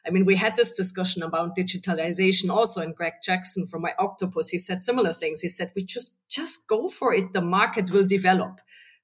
I 0.05 0.09
mean 0.09 0.25
we 0.25 0.35
had 0.35 0.55
this 0.55 0.73
discussion 0.73 1.23
about 1.23 1.55
digitalization 1.55 2.49
also 2.49 2.81
and 2.81 2.95
greg 2.95 3.13
jackson 3.23 3.65
from 3.65 3.81
my 3.81 3.93
octopus 3.97 4.49
he 4.49 4.57
said 4.57 4.83
similar 4.83 5.13
things. 5.13 5.41
He 5.41 5.47
said 5.47 5.71
we 5.75 5.83
just 5.83 6.15
just 6.27 6.67
go 6.67 6.87
for 6.87 7.13
it. 7.13 7.33
The 7.33 7.41
market 7.41 7.91
will 7.91 8.05
develop. 8.05 8.59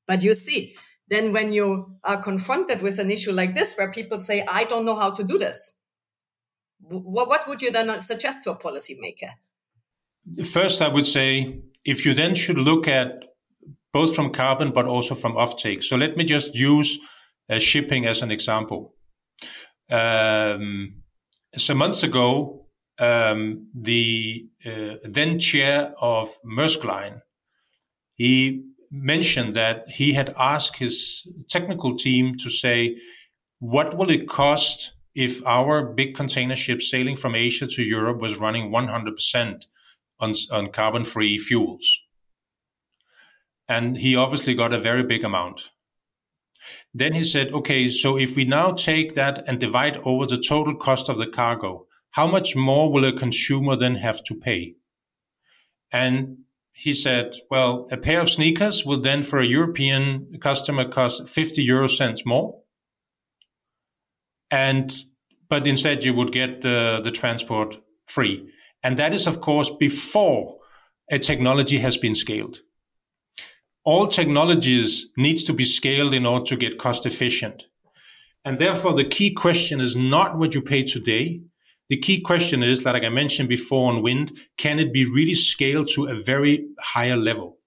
But 0.05 0.23
you 0.23 0.33
see 0.33 0.75
then 1.09 1.33
when 1.33 1.51
you 1.51 1.95
are 2.03 2.21
confronted 2.21 2.81
with 2.81 2.99
an 2.99 3.09
issue 3.11 3.31
like 3.31 3.55
this 3.55 3.75
where 3.75 3.91
people 3.91 4.19
say 4.19 4.45
i 4.47 4.63
don't 4.63 4.85
know 4.85 4.95
how 4.95 5.09
to 5.09 5.23
do 5.23 5.37
this 5.37 5.73
what 6.81 7.47
would 7.47 7.61
you 7.61 7.71
then 7.71 8.01
suggest 8.01 8.43
to 8.43 8.51
a 8.51 8.55
policymaker? 8.55 9.31
First, 10.51 10.81
I 10.81 10.87
would 10.87 11.05
say 11.05 11.61
if 11.85 12.05
you 12.05 12.13
then 12.13 12.35
should 12.35 12.57
look 12.57 12.87
at 12.87 13.25
both 13.93 14.15
from 14.15 14.31
carbon 14.31 14.71
but 14.71 14.85
also 14.85 15.15
from 15.15 15.33
offtake. 15.33 15.83
So 15.83 15.95
let 15.95 16.15
me 16.15 16.23
just 16.23 16.53
use 16.53 16.99
uh, 17.49 17.59
shipping 17.59 18.05
as 18.05 18.21
an 18.21 18.31
example. 18.31 18.93
Um, 19.89 21.01
some 21.57 21.77
months 21.77 22.03
ago, 22.03 22.67
um, 22.99 23.67
the 23.73 24.47
uh, 24.65 24.95
then 25.09 25.39
chair 25.39 25.93
of 25.99 26.27
Maersk 26.45 26.83
Line, 26.83 27.21
he 28.15 28.65
mentioned 28.91 29.55
that 29.55 29.89
he 29.89 30.13
had 30.13 30.33
asked 30.37 30.77
his 30.77 31.23
technical 31.49 31.95
team 31.95 32.35
to 32.37 32.49
say, 32.49 32.97
what 33.59 33.97
will 33.97 34.09
it 34.09 34.27
cost 34.27 34.93
if 35.15 35.45
our 35.45 35.83
big 35.85 36.15
container 36.15 36.55
ship 36.55 36.81
sailing 36.81 37.15
from 37.15 37.35
Asia 37.35 37.67
to 37.67 37.83
Europe 37.83 38.19
was 38.21 38.39
running 38.39 38.71
100% 38.71 39.65
on, 40.19 40.33
on 40.51 40.71
carbon 40.71 41.03
free 41.03 41.37
fuels? 41.37 41.99
And 43.67 43.97
he 43.97 44.15
obviously 44.15 44.55
got 44.55 44.73
a 44.73 44.79
very 44.79 45.03
big 45.03 45.23
amount. 45.23 45.69
Then 46.93 47.13
he 47.13 47.23
said, 47.23 47.51
okay, 47.51 47.89
so 47.89 48.17
if 48.17 48.35
we 48.35 48.45
now 48.45 48.71
take 48.71 49.13
that 49.13 49.43
and 49.47 49.59
divide 49.59 49.97
over 49.97 50.25
the 50.25 50.41
total 50.41 50.75
cost 50.75 51.09
of 51.09 51.17
the 51.17 51.27
cargo, 51.27 51.85
how 52.11 52.27
much 52.27 52.55
more 52.55 52.91
will 52.91 53.05
a 53.05 53.13
consumer 53.13 53.75
then 53.75 53.95
have 53.95 54.23
to 54.23 54.35
pay? 54.35 54.75
And 55.91 56.39
he 56.71 56.93
said, 56.93 57.35
well, 57.51 57.87
a 57.91 57.97
pair 57.97 58.21
of 58.21 58.29
sneakers 58.29 58.85
will 58.85 59.01
then 59.01 59.21
for 59.21 59.39
a 59.39 59.45
European 59.45 60.29
customer 60.39 60.87
cost 60.87 61.27
50 61.27 61.61
euro 61.61 61.87
cents 61.87 62.25
more. 62.25 62.61
And, 64.51 64.93
but 65.49 65.67
instead 65.67 66.03
you 66.03 66.13
would 66.13 66.31
get 66.31 66.61
the, 66.61 67.01
the 67.03 67.11
transport 67.11 67.77
free. 68.05 68.49
And 68.83 68.97
that 68.97 69.13
is, 69.13 69.27
of 69.27 69.41
course, 69.41 69.69
before 69.69 70.57
a 71.11 71.19
technology 71.19 71.79
has 71.79 71.97
been 71.97 72.15
scaled. 72.15 72.59
All 73.83 74.07
technologies 74.07 75.09
needs 75.17 75.43
to 75.45 75.53
be 75.53 75.65
scaled 75.65 76.13
in 76.13 76.25
order 76.25 76.45
to 76.45 76.55
get 76.55 76.77
cost 76.77 77.05
efficient. 77.05 77.63
And 78.45 78.59
therefore, 78.59 78.93
the 78.93 79.03
key 79.05 79.33
question 79.33 79.81
is 79.81 79.95
not 79.95 80.37
what 80.37 80.55
you 80.55 80.61
pay 80.61 80.83
today, 80.83 81.41
the 81.89 81.97
key 81.97 82.21
question 82.21 82.61
is, 82.61 82.85
like 82.85 83.03
I 83.03 83.09
mentioned 83.09 83.49
before 83.49 83.91
on 83.91 84.03
wind, 84.03 84.37
can 84.57 84.77
it 84.77 84.93
be 84.93 85.05
really 85.05 85.33
scaled 85.33 85.87
to 85.95 86.05
a 86.05 86.21
very 86.21 86.67
higher 86.79 87.17
level? 87.17 87.57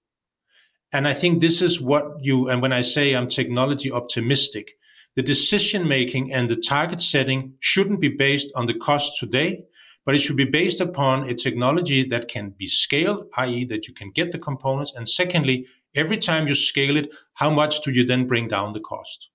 And 0.93 1.07
I 1.07 1.13
think 1.13 1.41
this 1.41 1.61
is 1.61 1.81
what 1.81 2.05
you, 2.21 2.47
and 2.47 2.61
when 2.61 2.71
I 2.71 2.81
say 2.81 3.13
I'm 3.13 3.27
technology 3.27 3.91
optimistic, 3.91 4.71
the 5.15 5.23
decision 5.23 5.87
making 5.87 6.33
and 6.33 6.49
the 6.49 6.55
target 6.55 7.01
setting 7.01 7.53
shouldn't 7.59 8.01
be 8.01 8.09
based 8.09 8.51
on 8.55 8.65
the 8.65 8.73
cost 8.73 9.19
today, 9.19 9.63
but 10.05 10.15
it 10.15 10.19
should 10.19 10.37
be 10.37 10.45
based 10.45 10.81
upon 10.81 11.29
a 11.29 11.33
technology 11.33 12.03
that 12.05 12.27
can 12.27 12.49
be 12.57 12.67
scaled, 12.67 13.27
i.e. 13.37 13.65
that 13.65 13.87
you 13.87 13.93
can 13.93 14.11
get 14.11 14.31
the 14.31 14.39
components. 14.39 14.93
And 14.95 15.07
secondly, 15.07 15.65
every 15.95 16.17
time 16.17 16.47
you 16.47 16.55
scale 16.55 16.97
it, 16.97 17.13
how 17.35 17.49
much 17.49 17.81
do 17.81 17.91
you 17.91 18.05
then 18.05 18.27
bring 18.27 18.47
down 18.47 18.73
the 18.73 18.79
cost? 18.79 19.29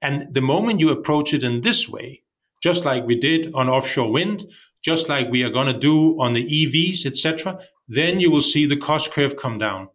And 0.00 0.34
the 0.34 0.40
moment 0.40 0.80
you 0.80 0.90
approach 0.90 1.32
it 1.32 1.44
in 1.44 1.60
this 1.60 1.88
way, 1.88 2.22
just 2.62 2.84
like 2.84 3.06
we 3.06 3.14
did 3.14 3.52
on 3.54 3.68
offshore 3.68 4.10
wind, 4.10 4.44
just 4.82 5.08
like 5.08 5.30
we 5.30 5.44
are 5.44 5.50
going 5.50 5.72
to 5.72 5.78
do 5.78 6.20
on 6.20 6.32
the 6.32 6.44
EVs, 6.44 7.06
etc., 7.06 7.60
then 7.86 8.18
you 8.18 8.30
will 8.30 8.40
see 8.40 8.66
the 8.66 8.76
cost 8.76 9.12
curve 9.12 9.36
come 9.36 9.58
down. 9.58 9.88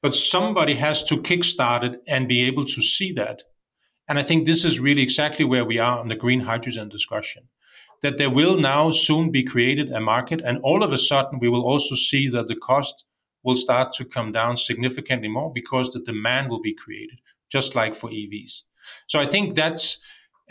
But 0.00 0.14
somebody 0.14 0.74
has 0.74 1.02
to 1.04 1.16
kickstart 1.16 1.82
it 1.82 2.02
and 2.06 2.28
be 2.28 2.46
able 2.46 2.64
to 2.66 2.82
see 2.82 3.12
that. 3.12 3.42
And 4.12 4.18
I 4.18 4.22
think 4.22 4.44
this 4.44 4.66
is 4.66 4.78
really 4.78 5.00
exactly 5.00 5.46
where 5.46 5.64
we 5.64 5.78
are 5.78 5.98
on 5.98 6.08
the 6.08 6.14
green 6.14 6.40
hydrogen 6.40 6.90
discussion. 6.90 7.48
That 8.02 8.18
there 8.18 8.28
will 8.28 8.58
now 8.58 8.90
soon 8.90 9.30
be 9.30 9.42
created 9.42 9.90
a 9.90 10.02
market, 10.02 10.42
and 10.44 10.58
all 10.58 10.84
of 10.84 10.92
a 10.92 10.98
sudden 10.98 11.38
we 11.38 11.48
will 11.48 11.64
also 11.64 11.94
see 11.94 12.28
that 12.28 12.46
the 12.46 12.56
cost 12.56 13.06
will 13.42 13.56
start 13.56 13.94
to 13.94 14.04
come 14.04 14.30
down 14.30 14.58
significantly 14.58 15.28
more 15.28 15.50
because 15.50 15.88
the 15.88 16.00
demand 16.00 16.50
will 16.50 16.60
be 16.60 16.74
created, 16.74 17.20
just 17.50 17.74
like 17.74 17.94
for 17.94 18.10
EVs. 18.10 18.64
So 19.06 19.18
I 19.18 19.24
think 19.24 19.54
that's 19.54 19.98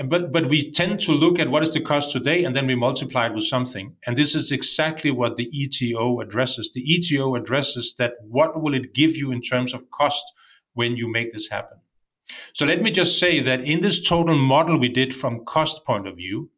but 0.08 0.32
but 0.32 0.48
we 0.48 0.72
tend 0.72 1.00
to 1.02 1.12
look 1.12 1.38
at 1.38 1.52
what 1.52 1.62
is 1.62 1.72
the 1.72 1.82
cost 1.82 2.12
today 2.12 2.44
and 2.44 2.56
then 2.56 2.66
we 2.66 2.74
multiply 2.74 3.28
it 3.28 3.36
with 3.36 3.44
something 3.44 3.96
and 4.08 4.18
this 4.18 4.34
is 4.34 4.52
exactly 4.52 5.12
what 5.12 5.38
the 5.38 5.48
eto 5.54 6.24
addresses 6.24 6.72
the 6.72 6.82
eto 6.82 7.38
addresses 7.38 7.94
that 8.00 8.14
what 8.28 8.60
will 8.60 8.74
it 8.74 8.96
give 8.96 9.16
you 9.16 9.32
in 9.32 9.42
terms 9.42 9.72
of 9.74 9.92
cost 9.92 10.24
when 10.74 10.96
you 10.98 11.12
make 11.12 11.32
this 11.32 11.50
happen 11.50 11.81
so 12.54 12.66
let 12.66 12.82
me 12.82 12.92
just 12.92 13.20
say 13.20 13.40
that 13.40 13.62
in 13.62 13.82
this 13.82 14.08
total 14.08 14.38
model 14.38 14.80
we 14.80 14.90
did 14.90 15.14
from 15.14 15.46
cost 15.46 15.86
point 15.86 16.08
of 16.08 16.16
view 16.16 16.50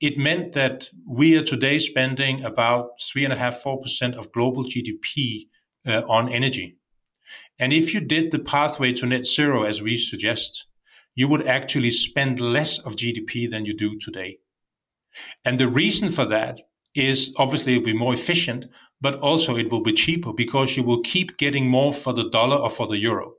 it 0.00 0.18
meant 0.18 0.52
that 0.52 0.88
we 1.08 1.36
are 1.36 1.42
today 1.42 1.78
spending 1.78 2.44
about 2.44 3.00
three 3.00 3.24
and 3.24 3.32
a 3.32 3.36
half 3.36 3.56
four 3.56 3.80
percent 3.80 4.14
of 4.14 4.32
global 4.32 4.64
gdp 4.64 5.46
uh, 5.86 6.02
on 6.08 6.28
energy 6.28 6.76
and 7.58 7.72
if 7.72 7.94
you 7.94 8.00
did 8.00 8.30
the 8.30 8.38
pathway 8.38 8.92
to 8.92 9.06
net 9.06 9.24
zero 9.24 9.62
as 9.64 9.82
we 9.82 9.96
suggest 9.96 10.66
you 11.14 11.28
would 11.28 11.46
actually 11.46 11.90
spend 11.90 12.40
less 12.40 12.78
of 12.78 12.96
GDP 12.96 13.48
than 13.50 13.66
you 13.66 13.76
do 13.76 13.98
today. 13.98 14.38
And 15.44 15.58
the 15.58 15.68
reason 15.68 16.10
for 16.10 16.24
that 16.26 16.60
is 16.94 17.34
obviously 17.38 17.74
it'll 17.74 17.84
be 17.84 17.94
more 17.94 18.14
efficient, 18.14 18.66
but 19.00 19.16
also 19.16 19.56
it 19.56 19.70
will 19.70 19.82
be 19.82 19.92
cheaper 19.92 20.32
because 20.32 20.76
you 20.76 20.82
will 20.82 21.02
keep 21.02 21.36
getting 21.36 21.68
more 21.68 21.92
for 21.92 22.12
the 22.12 22.28
dollar 22.30 22.56
or 22.56 22.70
for 22.70 22.86
the 22.86 22.98
euro. 22.98 23.32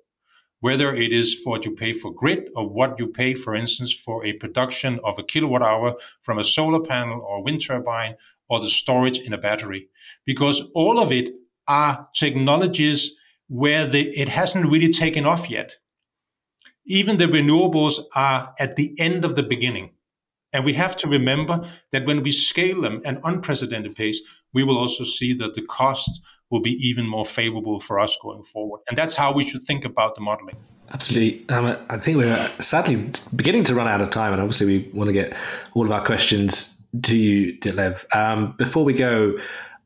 Whether 0.65 0.95
it 0.95 1.11
is 1.11 1.35
for 1.41 1.51
what 1.51 1.65
you 1.65 1.75
pay 1.75 1.93
for 1.93 2.13
grid 2.13 2.49
or 2.55 2.69
what 2.69 2.97
you 2.99 3.07
pay, 3.07 3.33
for 3.33 3.53
instance, 3.53 3.93
for 3.93 4.25
a 4.25 4.33
production 4.33 4.99
of 5.03 5.19
a 5.19 5.23
kilowatt 5.23 5.61
hour 5.61 5.95
from 6.21 6.39
a 6.39 6.43
solar 6.43 6.79
panel 6.79 7.19
or 7.21 7.43
wind 7.43 7.61
turbine 7.61 8.15
or 8.47 8.59
the 8.59 8.69
storage 8.69 9.19
in 9.19 9.33
a 9.33 9.37
battery. 9.37 9.89
Because 10.25 10.69
all 10.73 10.99
of 10.99 11.11
it 11.11 11.29
are 11.67 12.07
technologies 12.15 13.15
where 13.47 13.85
the, 13.85 14.03
it 14.17 14.29
hasn't 14.29 14.71
really 14.71 14.89
taken 14.89 15.25
off 15.25 15.49
yet 15.49 15.77
even 16.85 17.17
the 17.17 17.25
renewables 17.25 17.99
are 18.15 18.53
at 18.59 18.75
the 18.75 18.95
end 18.99 19.23
of 19.23 19.35
the 19.35 19.43
beginning. 19.43 19.91
And 20.51 20.65
we 20.65 20.73
have 20.73 20.95
to 20.97 21.07
remember 21.07 21.67
that 21.91 22.05
when 22.05 22.21
we 22.21 22.31
scale 22.31 22.81
them 22.81 23.01
at 23.05 23.21
unprecedented 23.23 23.95
pace, 23.95 24.19
we 24.53 24.63
will 24.63 24.77
also 24.77 25.03
see 25.03 25.33
that 25.35 25.55
the 25.55 25.65
costs 25.65 26.19
will 26.53 26.61
be 26.61 26.77
even 26.79 27.07
more 27.07 27.25
favorable 27.25 27.79
for 27.79 27.99
us 27.99 28.15
going 28.21 28.43
forward. 28.43 28.79
And 28.87 28.95
that's 28.95 29.15
how 29.15 29.33
we 29.33 29.43
should 29.43 29.63
think 29.63 29.85
about 29.85 30.13
the 30.13 30.21
modeling. 30.21 30.55
Absolutely. 30.93 31.43
Um, 31.49 31.75
I 31.89 31.97
think 31.97 32.17
we're 32.17 32.47
sadly 32.59 33.09
beginning 33.35 33.63
to 33.65 33.73
run 33.73 33.87
out 33.87 34.03
of 34.03 34.11
time, 34.11 34.33
and 34.33 34.41
obviously 34.41 34.67
we 34.67 34.91
want 34.93 35.07
to 35.07 35.13
get 35.13 35.35
all 35.73 35.83
of 35.83 35.91
our 35.91 36.05
questions 36.05 36.79
to 37.01 37.17
you, 37.17 37.57
Ditlev. 37.57 38.05
Um, 38.15 38.53
before 38.55 38.85
we 38.85 38.93
go, 38.93 39.35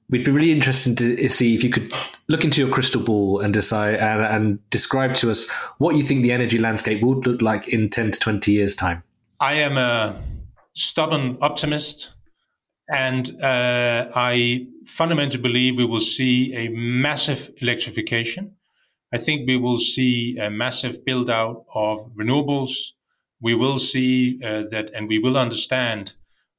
we'd 0.09 0.25
be 0.25 0.31
really 0.31 0.51
interested 0.51 0.97
to 0.97 1.29
see 1.29 1.55
if 1.55 1.63
you 1.63 1.69
could 1.69 1.93
look 2.27 2.43
into 2.43 2.59
your 2.59 2.69
crystal 2.69 3.01
ball 3.01 3.39
and 3.39 3.53
decide 3.53 3.95
and, 3.95 4.21
and, 4.23 4.69
describe 4.69 5.13
to 5.13 5.31
us 5.31 5.49
what 5.77 5.95
you 5.95 6.03
think 6.03 6.23
the 6.23 6.33
energy 6.33 6.57
landscape 6.57 7.01
would 7.01 7.25
look 7.25 7.41
like 7.41 7.69
in 7.69 7.89
10 7.89 8.11
to 8.11 8.19
20 8.19 8.51
years 8.51 8.75
time 8.75 9.01
i 9.39 9.53
am 9.53 9.77
a 9.77 10.21
stubborn 10.73 11.37
optimist 11.41 12.11
and 12.89 13.31
uh, 13.41 14.09
i 14.15 14.65
fundamentally 14.85 15.41
believe 15.41 15.77
we 15.77 15.85
will 15.85 15.99
see 15.99 16.53
a 16.55 16.69
massive 16.69 17.49
electrification 17.57 18.55
i 19.13 19.17
think 19.17 19.47
we 19.47 19.57
will 19.57 19.77
see 19.77 20.37
a 20.39 20.49
massive 20.49 21.03
build 21.05 21.29
out 21.29 21.65
of 21.75 21.99
renewables 22.15 22.93
we 23.41 23.53
will 23.53 23.77
see 23.77 24.39
uh, 24.43 24.63
that 24.71 24.89
and 24.93 25.07
we 25.07 25.19
will 25.19 25.37
understand 25.37 26.13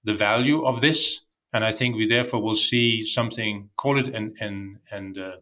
the 0.05 0.15
value 0.15 0.65
of 0.65 0.81
this 0.81 1.21
and 1.53 1.65
I 1.65 1.73
think 1.73 1.97
we 1.97 2.07
therefore 2.07 2.43
will 2.43 2.57
see 2.57 3.03
something, 3.05 3.71
call 3.77 3.99
it 3.99 4.09
an, 4.09 4.35
an, 4.41 4.81
an 4.91 5.19
uh, 5.19 5.37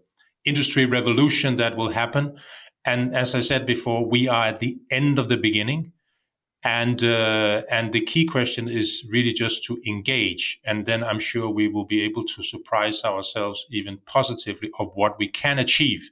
industry 0.44 0.84
revolution 0.84 1.56
that 1.56 1.76
will 1.76 1.90
happen. 1.90 2.36
And 2.84 3.14
as 3.14 3.34
I 3.34 3.40
said 3.40 3.66
before, 3.66 4.08
we 4.08 4.28
are 4.28 4.44
at 4.46 4.60
the 4.60 4.78
end 4.90 5.18
of 5.18 5.28
the 5.28 5.36
beginning. 5.36 5.92
And, 6.66 7.02
uh, 7.04 7.62
and 7.70 7.92
the 7.92 8.00
key 8.00 8.26
question 8.26 8.68
is 8.68 9.06
really 9.08 9.32
just 9.32 9.62
to 9.66 9.78
engage. 9.86 10.58
And 10.66 10.84
then 10.84 11.04
I'm 11.04 11.20
sure 11.20 11.48
we 11.48 11.68
will 11.68 11.84
be 11.84 12.02
able 12.02 12.24
to 12.24 12.42
surprise 12.42 13.04
ourselves 13.04 13.64
even 13.70 13.98
positively 13.98 14.72
of 14.80 14.90
what 14.96 15.16
we 15.16 15.28
can 15.28 15.60
achieve. 15.60 16.10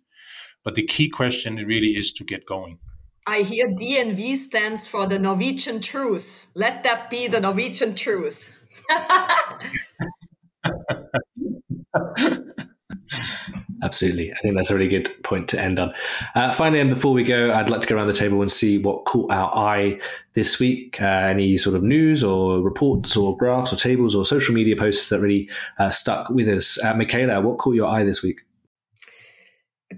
But 0.63 0.77
the 0.77 0.87
key 0.87 1.09
question 1.09 1.57
really 1.57 1.97
is 1.97 2.13
to 2.13 2.25
get 2.25 2.47
going. 2.47 2.79
I 3.27 3.39
hear 3.39 3.67
DNV 3.67 4.37
stands 4.37 4.87
for 4.87 5.09
the 5.09 5.19
Norwegian 5.19 5.81
truth. 5.81 6.47
Let 6.55 6.85
that 6.85 7.11
be 7.11 7.27
the 7.27 7.41
Norwegian 7.41 7.97
truth. 7.97 8.57
Absolutely. 13.83 14.33
I 14.33 14.37
think 14.39 14.57
that's 14.57 14.71
a 14.71 14.75
really 14.75 14.89
good 14.89 15.11
point 15.23 15.49
to 15.49 15.61
end 15.61 15.79
on. 15.79 15.93
Uh, 16.35 16.53
finally, 16.53 16.81
and 16.81 16.91
before 16.91 17.13
we 17.13 17.25
go, 17.25 17.53
I'd 17.53 17.71
like 17.71 17.81
to 17.83 17.87
go 17.87 17.97
around 17.97 18.09
the 18.09 18.15
table 18.15 18.41
and 18.41 18.51
see 18.51 18.79
what 18.79 19.05
caught 19.05 19.31
our 19.31 19.55
eye 19.57 20.01
this 20.35 20.59
week. 20.59 21.01
Uh, 21.01 21.05
any 21.05 21.57
sort 21.57 21.77
of 21.77 21.83
news 21.83 22.25
or 22.25 22.61
reports 22.61 23.17
or 23.17 23.37
graphs 23.37 23.73
or 23.73 23.77
tables 23.77 24.15
or 24.15 24.25
social 24.25 24.55
media 24.55 24.77
posts 24.77 25.09
that 25.09 25.21
really 25.21 25.51
uh, 25.79 25.91
stuck 25.91 26.31
with 26.31 26.49
us. 26.49 26.83
Uh, 26.83 26.95
Michaela, 26.95 27.41
what 27.41 27.59
caught 27.59 27.75
your 27.75 27.89
eye 27.89 28.05
this 28.05 28.23
week? 28.23 28.41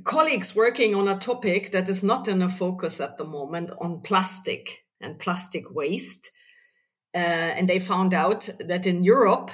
Colleagues 0.04 0.54
working 0.54 0.94
on 0.94 1.08
a 1.08 1.18
topic 1.18 1.72
that 1.72 1.88
is 1.88 2.02
not 2.02 2.28
in 2.28 2.42
a 2.42 2.48
focus 2.48 3.00
at 3.00 3.16
the 3.16 3.24
moment 3.24 3.70
on 3.80 4.00
plastic 4.00 4.84
and 5.00 5.18
plastic 5.18 5.74
waste 5.74 6.30
Uh, 7.16 7.54
and 7.56 7.66
they 7.66 7.78
found 7.78 8.12
out 8.12 8.50
that 8.58 8.86
in 8.86 9.02
Europe, 9.02 9.50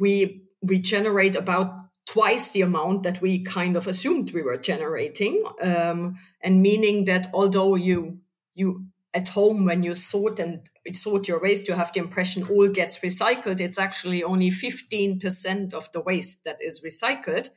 we 0.00 0.42
we 0.62 0.78
generate 0.78 1.36
about 1.36 1.78
twice 2.06 2.50
the 2.50 2.62
amount 2.62 3.02
that 3.02 3.20
we 3.20 3.42
kind 3.42 3.76
of 3.76 3.86
assumed 3.86 4.32
we 4.32 4.42
were 4.42 4.56
generating, 4.56 5.42
um, 5.60 6.16
and 6.40 6.62
meaning 6.62 7.04
that 7.04 7.30
although 7.34 7.74
you 7.74 8.20
you 8.54 8.86
at 9.16 9.28
home 9.30 9.64
when 9.64 9.82
you 9.82 9.94
sort 9.94 10.38
and 10.38 10.68
sort 10.92 11.26
your 11.26 11.40
waste, 11.40 11.68
you 11.68 11.74
have 11.74 11.92
the 11.92 12.00
impression 12.00 12.46
all 12.48 12.68
gets 12.68 12.98
recycled. 13.00 13.60
It's 13.60 13.78
actually 13.78 14.22
only 14.22 14.50
15% 14.50 15.72
of 15.72 15.90
the 15.92 16.02
waste 16.02 16.44
that 16.44 16.58
is 16.60 16.82
recycled. 16.82 17.48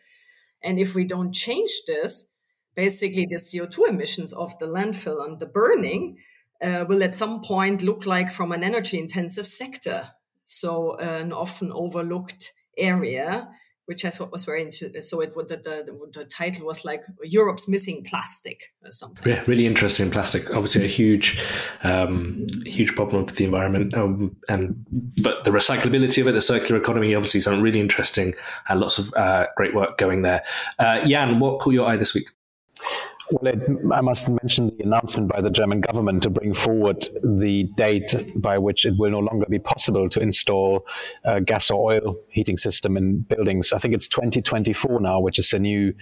And 0.63 0.79
if 0.79 0.95
we 0.95 1.03
don't 1.03 1.33
change 1.33 1.71
this, 1.85 2.31
basically 2.75 3.27
the 3.29 3.35
CO2 3.35 3.89
emissions 3.89 4.31
of 4.31 4.57
the 4.59 4.67
landfill 4.67 5.25
and 5.25 5.37
the 5.37 5.47
burning 5.47 6.17
uh, 6.61 6.85
will 6.87 7.03
at 7.03 7.15
some 7.15 7.41
point 7.41 7.83
look 7.83 8.05
like 8.05 8.31
from 8.31 8.53
an 8.53 8.63
energy 8.63 8.97
intensive 8.97 9.47
sector. 9.47 10.11
So 10.45 10.95
an 10.95 11.33
often 11.33 11.73
overlooked 11.73 12.53
area 12.77 13.49
which 13.89 14.05
I 14.05 14.11
thought 14.11 14.31
was 14.31 14.45
very 14.45 14.61
interesting. 14.61 15.01
So 15.01 15.19
it 15.21 15.33
the, 15.33 15.57
the, 15.57 16.09
the 16.13 16.25
title 16.25 16.67
was 16.67 16.85
like 16.85 17.03
Europe's 17.23 17.67
missing 17.67 18.03
plastic 18.03 18.71
or 18.85 18.91
something. 18.91 19.27
Yeah, 19.27 19.43
really 19.47 19.65
interesting. 19.65 20.11
Plastic, 20.11 20.47
obviously 20.51 20.85
a 20.85 20.87
huge, 20.87 21.41
um, 21.81 22.45
huge 22.67 22.95
problem 22.95 23.25
for 23.25 23.33
the 23.33 23.45
environment, 23.45 23.95
um, 23.95 24.35
and 24.47 24.85
but 25.23 25.43
the 25.43 25.49
recyclability 25.49 26.21
of 26.21 26.27
it, 26.27 26.33
the 26.33 26.41
circular 26.41 26.79
economy, 26.79 27.15
obviously 27.15 27.39
something 27.39 27.63
really 27.63 27.79
interesting, 27.79 28.35
and 28.67 28.79
lots 28.79 28.99
of 28.99 29.11
uh, 29.15 29.47
great 29.57 29.73
work 29.73 29.97
going 29.97 30.21
there. 30.21 30.43
Uh, 30.77 31.03
Jan, 31.07 31.39
what 31.39 31.59
caught 31.59 31.73
your 31.73 31.87
eye 31.87 31.97
this 31.97 32.13
week? 32.13 32.29
Well, 33.31 33.53
it, 33.53 33.61
I 33.93 34.01
must 34.01 34.27
mention 34.27 34.75
the 34.75 34.83
announcement 34.83 35.29
by 35.29 35.41
the 35.41 35.51
German 35.51 35.81
government 35.81 36.23
to 36.23 36.31
bring 36.31 36.55
forward 36.55 37.07
the 37.23 37.65
date 37.75 38.15
by 38.35 38.57
which 38.57 38.85
it 38.85 38.95
will 38.97 39.11
no 39.11 39.19
longer 39.19 39.45
be 39.47 39.59
possible 39.59 40.09
to 40.09 40.19
install 40.19 40.87
a 41.23 41.39
gas 41.39 41.69
or 41.69 41.91
oil 41.93 42.15
heating 42.29 42.57
system 42.57 42.97
in 42.97 43.19
buildings. 43.19 43.71
I 43.71 43.77
think 43.77 43.93
it's 43.93 44.07
2024 44.07 44.99
now, 44.99 45.19
which 45.19 45.37
is 45.37 45.53
a 45.53 45.59
new 45.59 45.93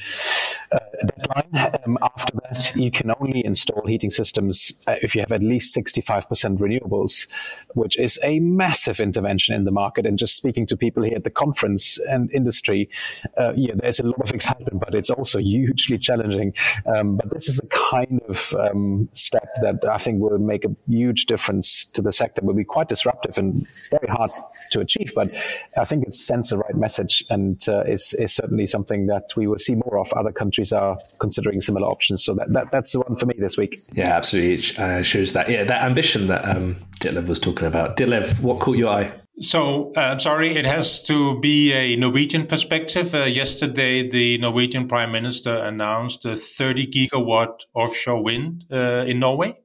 uh, 0.71 0.79
deadline. 1.17 1.71
Um, 1.85 1.97
after 2.01 2.33
that, 2.43 2.73
you 2.75 2.91
can 2.91 3.11
only 3.19 3.45
install 3.45 3.85
heating 3.85 4.11
systems 4.11 4.71
uh, 4.87 4.95
if 5.01 5.13
you 5.13 5.19
have 5.19 5.33
at 5.33 5.43
least 5.43 5.75
65% 5.75 6.27
renewables, 6.59 7.27
which 7.73 7.99
is 7.99 8.17
a 8.23 8.39
massive 8.39 9.01
intervention 9.01 9.53
in 9.53 9.65
the 9.65 9.71
market. 9.71 10.05
And 10.05 10.17
just 10.17 10.35
speaking 10.35 10.65
to 10.67 10.77
people 10.77 11.03
here 11.03 11.15
at 11.17 11.25
the 11.25 11.29
conference 11.29 11.97
and 12.09 12.31
industry, 12.31 12.89
uh, 13.37 13.51
yeah, 13.55 13.73
there's 13.75 13.99
a 13.99 14.03
lot 14.03 14.21
of 14.21 14.33
excitement, 14.33 14.79
but 14.79 14.95
it's 14.95 15.09
also 15.09 15.39
hugely 15.39 15.97
challenging. 15.97 16.53
Um, 16.85 17.16
but 17.17 17.29
this 17.31 17.47
is 17.47 17.59
a 17.59 17.67
kind 17.67 18.21
of 18.29 18.53
um, 18.53 19.09
step 19.13 19.47
that 19.61 19.85
I 19.89 19.97
think 19.97 20.21
will 20.21 20.37
make 20.37 20.63
a 20.63 20.75
huge 20.87 21.25
difference 21.25 21.85
to 21.85 22.01
the 22.01 22.11
sector. 22.11 22.41
Will 22.43 22.53
be 22.53 22.63
quite 22.63 22.87
disruptive 22.87 23.37
and 23.37 23.67
very 23.91 24.07
hard 24.07 24.31
to 24.71 24.79
achieve, 24.79 25.11
but 25.15 25.29
I 25.77 25.85
think 25.85 26.05
it 26.05 26.13
sends 26.13 26.49
the 26.49 26.57
right 26.57 26.75
message 26.75 27.23
and 27.29 27.63
uh, 27.67 27.83
is, 27.83 28.13
is 28.13 28.33
certainly 28.33 28.67
something 28.67 29.07
that 29.07 29.31
we 29.35 29.47
will 29.47 29.57
see 29.57 29.75
more 29.75 29.97
of. 29.99 30.11
Other 30.13 30.31
countries 30.31 30.71
are 30.71 30.97
considering 31.19 31.61
similar 31.61 31.87
options, 31.87 32.23
so 32.23 32.33
that, 32.35 32.53
that 32.53 32.71
that's 32.71 32.91
the 32.93 32.99
one 32.99 33.15
for 33.15 33.25
me 33.25 33.35
this 33.37 33.57
week. 33.57 33.79
Yeah, 33.93 34.15
absolutely. 34.15 34.55
It 34.55 34.79
uh, 34.79 35.03
shows 35.03 35.33
that 35.33 35.49
yeah 35.49 35.63
that 35.63 35.83
ambition 35.83 36.27
that 36.27 36.47
um, 36.47 36.75
Ditlev 36.99 37.27
was 37.27 37.39
talking 37.39 37.67
about. 37.67 37.97
Ditlev, 37.97 38.41
what 38.41 38.59
caught 38.59 38.77
your 38.77 38.89
eye? 38.89 39.11
So, 39.39 39.91
uh, 39.93 40.17
sorry, 40.17 40.55
it 40.55 40.65
has 40.65 41.03
to 41.03 41.39
be 41.39 41.71
a 41.71 41.95
Norwegian 41.95 42.47
perspective. 42.47 43.13
Uh, 43.13 43.25
yesterday, 43.25 44.09
the 44.09 44.39
Norwegian 44.39 44.87
Prime 44.87 45.11
Minister 45.11 45.55
announced 45.55 46.25
a 46.25 46.35
30 46.35 46.87
gigawatt 46.87 47.59
offshore 47.75 48.23
wind 48.23 48.65
uh, 48.71 49.05
in 49.05 49.19
Norway 49.19 49.59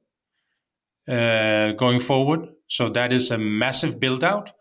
uh, 1.07 1.71
going 1.71 1.99
forward. 1.99 2.49
So, 2.67 2.87
that 2.89 3.11
is 3.11 3.31
a 3.31 3.39
massive 3.39 3.99
build 3.99 4.23
out. 4.23 4.51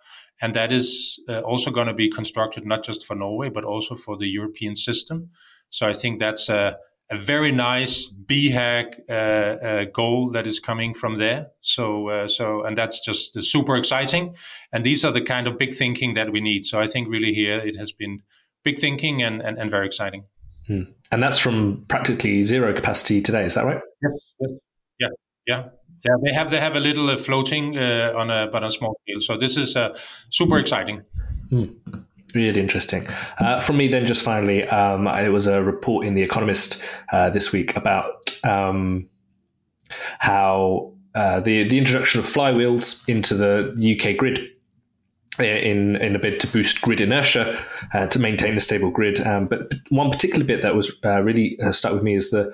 And 0.41 0.55
that 0.55 0.73
is 0.73 1.21
uh, 1.29 1.41
also 1.43 1.71
going 1.71 1.89
to 1.89 1.95
be 1.95 2.09
constructed 2.09 2.65
not 2.65 2.83
just 2.83 3.07
for 3.07 3.15
Norway, 3.15 3.51
but 3.51 3.65
also 3.65 3.95
for 3.95 4.17
the 4.17 4.29
European 4.29 4.75
system. 4.75 5.29
So, 5.69 5.87
I 5.87 5.93
think 5.93 6.21
that's 6.21 6.49
a 6.49 6.79
a 7.13 7.17
very 7.17 7.53
nice 7.53 8.09
BHAG 8.09 8.95
uh, 9.09 9.13
uh, 9.13 9.85
goal 9.93 10.31
that 10.31 10.47
is 10.47 10.59
coming 10.61 10.95
from 10.95 11.19
there. 11.19 11.49
So, 11.61 12.09
uh, 12.09 12.29
so, 12.29 12.65
and 12.65 12.77
that's 12.77 13.05
just 13.05 13.41
super 13.43 13.77
exciting. 13.77 14.35
And 14.73 14.85
these 14.85 15.05
are 15.05 15.13
the 15.13 15.21
kind 15.21 15.47
of 15.47 15.59
big 15.59 15.75
thinking 15.75 16.15
that 16.15 16.33
we 16.33 16.41
need. 16.41 16.65
So 16.65 16.81
I 16.81 16.87
think 16.87 17.09
really 17.09 17.35
here 17.35 17.59
it 17.59 17.77
has 17.77 17.93
been 17.93 18.23
big 18.65 18.79
thinking 18.79 19.23
and, 19.23 19.43
and, 19.43 19.59
and 19.59 19.71
very 19.71 19.87
exciting. 19.87 20.25
Hmm. 20.67 20.83
And 21.11 21.23
that's 21.23 21.39
from 21.39 21.85
practically 21.89 22.43
zero 22.43 22.73
capacity 22.73 23.21
today. 23.21 23.45
Is 23.45 23.55
that 23.55 23.67
right? 23.67 23.81
Yes. 24.03 24.35
yes. 24.41 24.51
Yeah. 24.99 25.09
Yeah. 25.47 25.69
Yeah. 26.05 26.17
They 26.25 26.33
have, 26.33 26.51
they 26.51 26.61
have 26.61 26.77
a 26.77 26.81
little 26.81 27.11
uh, 27.11 27.17
floating 27.17 27.77
uh, 27.77 28.15
on 28.17 28.31
a, 28.31 28.49
but 28.51 28.63
on 28.63 28.69
a 28.69 28.73
small 28.73 28.97
scale. 29.03 29.21
So 29.21 29.37
this 29.37 29.57
is 29.57 29.77
uh, 29.77 29.95
super 30.31 30.59
exciting. 30.59 31.03
Hmm. 31.51 31.65
Really 32.35 32.61
interesting. 32.61 33.07
Uh, 33.39 33.61
from 33.61 33.77
me, 33.77 33.89
then, 33.89 34.07
just 34.07 34.25
finally, 34.25 34.65
um, 34.69 35.07
it 35.07 35.29
was 35.29 35.47
a 35.47 35.63
report 35.63 36.07
in 36.07 36.15
The 36.15 36.23
Economist 36.23 36.81
uh, 37.13 37.29
this 37.31 37.53
week 37.53 37.77
about 37.77 38.35
um, 38.43 39.09
how 40.19 40.93
uh, 41.15 41.41
the 41.41 41.69
the 41.69 41.77
introduction 41.77 42.21
of 42.21 42.27
flywheels 42.27 43.07
into 43.09 43.35
the 43.35 43.75
UK 43.77 44.17
grid 44.17 44.49
uh, 45.39 45.45
in 45.45 45.97
in 45.97 46.17
a 46.17 46.19
bid 46.19 46.41
to 46.41 46.47
boost 46.47 46.81
grid 46.81 47.01
inertia 47.01 47.59
uh, 47.93 48.07
to 48.07 48.19
maintain 48.19 48.57
a 48.57 48.61
stable 48.61 48.91
grid. 48.91 49.21
Um, 49.27 49.47
but 49.47 49.75
one 49.91 50.11
particular 50.11 50.45
bit 50.45 50.63
that 50.63 50.75
was 50.75 50.99
uh, 51.05 51.23
really 51.23 51.59
stuck 51.71 51.93
with 51.93 52.03
me 52.03 52.17
is 52.17 52.31
the 52.31 52.53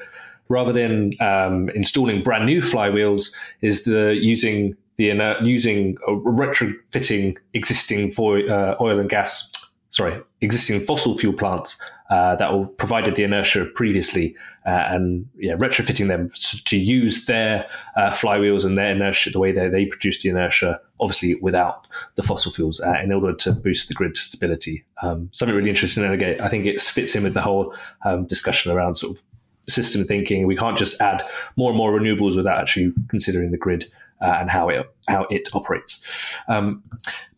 rather 0.49 0.73
than 0.73 1.13
um, 1.21 1.69
installing 1.71 2.23
brand 2.23 2.47
new 2.47 2.61
flywheels, 2.61 3.37
is 3.61 3.85
the 3.85 4.19
using 4.21 4.77
the 4.97 5.07
using 5.43 5.95
retrofitting 6.09 7.37
existing 7.55 8.11
for 8.11 8.39
oil 8.81 8.99
and 8.99 9.09
gas 9.09 9.53
sorry, 9.91 10.21
existing 10.41 10.81
fossil 10.81 11.17
fuel 11.17 11.33
plants 11.33 11.81
uh, 12.11 12.37
that 12.37 12.53
will 12.53 12.67
provided 12.67 13.15
the 13.15 13.23
inertia 13.23 13.65
previously, 13.75 14.37
uh, 14.67 14.87
and 14.89 15.29
yeah, 15.37 15.55
retrofitting 15.55 16.09
them 16.09 16.31
to 16.65 16.77
use 16.77 17.27
their 17.27 17.67
uh, 17.97 18.11
flywheels 18.11 18.65
and 18.65 18.77
their 18.77 18.91
inertia 18.91 19.31
the 19.31 19.39
way 19.39 19.53
they, 19.53 19.69
they 19.69 19.87
produce 19.87 20.23
the 20.23 20.29
inertia, 20.29 20.81
obviously 21.01 21.35
without 21.37 21.87
the 22.17 22.23
fossil 22.23 22.53
fuels, 22.53 22.81
uh, 22.81 22.99
in 23.03 23.13
order 23.13 23.35
to 23.35 23.53
boost 23.53 23.89
the 23.89 23.95
grid 23.95 24.17
stability. 24.17 24.85
Um, 25.03 25.29
something 25.33 25.55
really 25.55 25.71
interesting, 25.71 26.05
and 26.05 26.15
again, 26.15 26.41
I 26.41 26.49
think 26.49 26.67
it 26.67 26.81
fits 26.81 27.15
in 27.15 27.25
with 27.25 27.35
the 27.35 27.43
whole 27.43 27.75
um, 28.05 28.27
discussion 28.27 28.73
around 28.73 28.97
sort 28.97 29.17
of 29.17 29.23
system 29.69 30.05
thinking. 30.05 30.47
We 30.47 30.57
can't 30.57 30.79
just 30.79 31.01
add 31.01 31.23
more 31.57 31.71
and 31.71 31.77
more 31.77 31.93
renewables 31.93 32.37
without 32.37 32.59
actually 32.59 32.93
considering 33.09 33.51
the 33.51 33.59
grid 33.59 33.91
uh, 34.21 34.37
and 34.41 34.51
how 34.51 34.69
it 34.69 34.87
how 35.09 35.27
it 35.31 35.49
operates. 35.55 36.37
Um, 36.49 36.83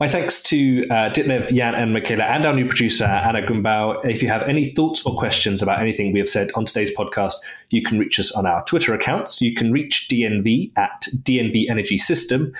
my 0.00 0.08
thanks 0.08 0.42
to 0.44 0.84
uh, 0.90 1.10
Ditlev, 1.10 1.54
Jan, 1.54 1.74
and 1.74 1.92
Michaela, 1.92 2.24
and 2.24 2.44
our 2.44 2.54
new 2.54 2.66
producer 2.66 3.04
Anna 3.04 3.42
Gumbau. 3.42 4.04
If 4.04 4.22
you 4.22 4.28
have 4.28 4.42
any 4.42 4.64
thoughts 4.64 5.04
or 5.06 5.16
questions 5.16 5.62
about 5.62 5.80
anything 5.80 6.12
we 6.12 6.18
have 6.18 6.28
said 6.28 6.50
on 6.54 6.64
today's 6.64 6.94
podcast, 6.96 7.34
you 7.70 7.82
can 7.82 7.98
reach 7.98 8.18
us 8.18 8.32
on 8.32 8.46
our 8.46 8.64
Twitter 8.64 8.94
accounts. 8.94 9.40
You 9.40 9.54
can 9.54 9.72
reach 9.72 10.08
DNV 10.10 10.72
at 10.76 11.06
DNV 11.22 11.70
Energy 11.70 11.98
System. 11.98 12.52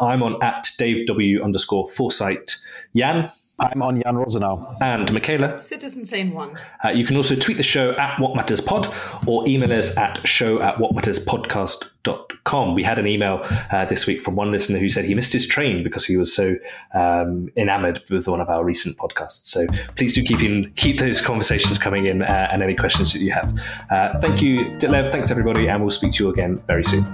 I'm 0.00 0.22
on 0.22 0.42
at 0.42 0.68
Dave 0.78 1.06
W 1.06 1.42
underscore 1.42 1.86
Foresight. 1.86 2.56
Jan. 2.94 3.30
I'm 3.58 3.82
on 3.82 4.00
Jan 4.02 4.16
Rosenow. 4.16 4.76
And 4.80 5.10
Michaela. 5.12 5.58
Citizen 5.60 6.04
Sane 6.04 6.34
One. 6.34 6.58
Uh, 6.84 6.90
you 6.90 7.06
can 7.06 7.16
also 7.16 7.34
tweet 7.34 7.56
the 7.56 7.62
show 7.62 7.90
at 7.92 8.20
Watt 8.20 8.36
Matters 8.36 8.60
Pod 8.60 8.94
or 9.26 9.48
email 9.48 9.72
us 9.72 9.96
at 9.96 10.26
show 10.28 10.60
at 10.60 10.76
wattmatterspodcast.com. 10.76 12.74
We 12.74 12.82
had 12.82 12.98
an 12.98 13.06
email 13.06 13.40
uh, 13.72 13.86
this 13.86 14.06
week 14.06 14.20
from 14.20 14.36
one 14.36 14.50
listener 14.50 14.78
who 14.78 14.90
said 14.90 15.06
he 15.06 15.14
missed 15.14 15.32
his 15.32 15.46
train 15.46 15.82
because 15.82 16.04
he 16.04 16.18
was 16.18 16.34
so 16.34 16.56
um, 16.92 17.48
enamored 17.56 18.02
with 18.10 18.28
one 18.28 18.42
of 18.42 18.50
our 18.50 18.62
recent 18.62 18.98
podcasts. 18.98 19.46
So 19.46 19.66
please 19.96 20.12
do 20.12 20.22
keep 20.22 20.42
in, 20.42 20.70
keep 20.76 20.98
those 21.00 21.22
conversations 21.22 21.78
coming 21.78 22.04
in 22.06 22.20
uh, 22.22 22.48
and 22.52 22.62
any 22.62 22.74
questions 22.74 23.14
that 23.14 23.20
you 23.20 23.32
have. 23.32 23.58
Uh, 23.90 24.18
thank 24.20 24.42
you, 24.42 24.66
Ditlev. 24.76 25.10
Thanks, 25.10 25.30
everybody. 25.30 25.68
And 25.68 25.80
we'll 25.80 25.90
speak 25.90 26.12
to 26.12 26.24
you 26.24 26.30
again 26.30 26.62
very 26.66 26.84
soon. 26.84 27.04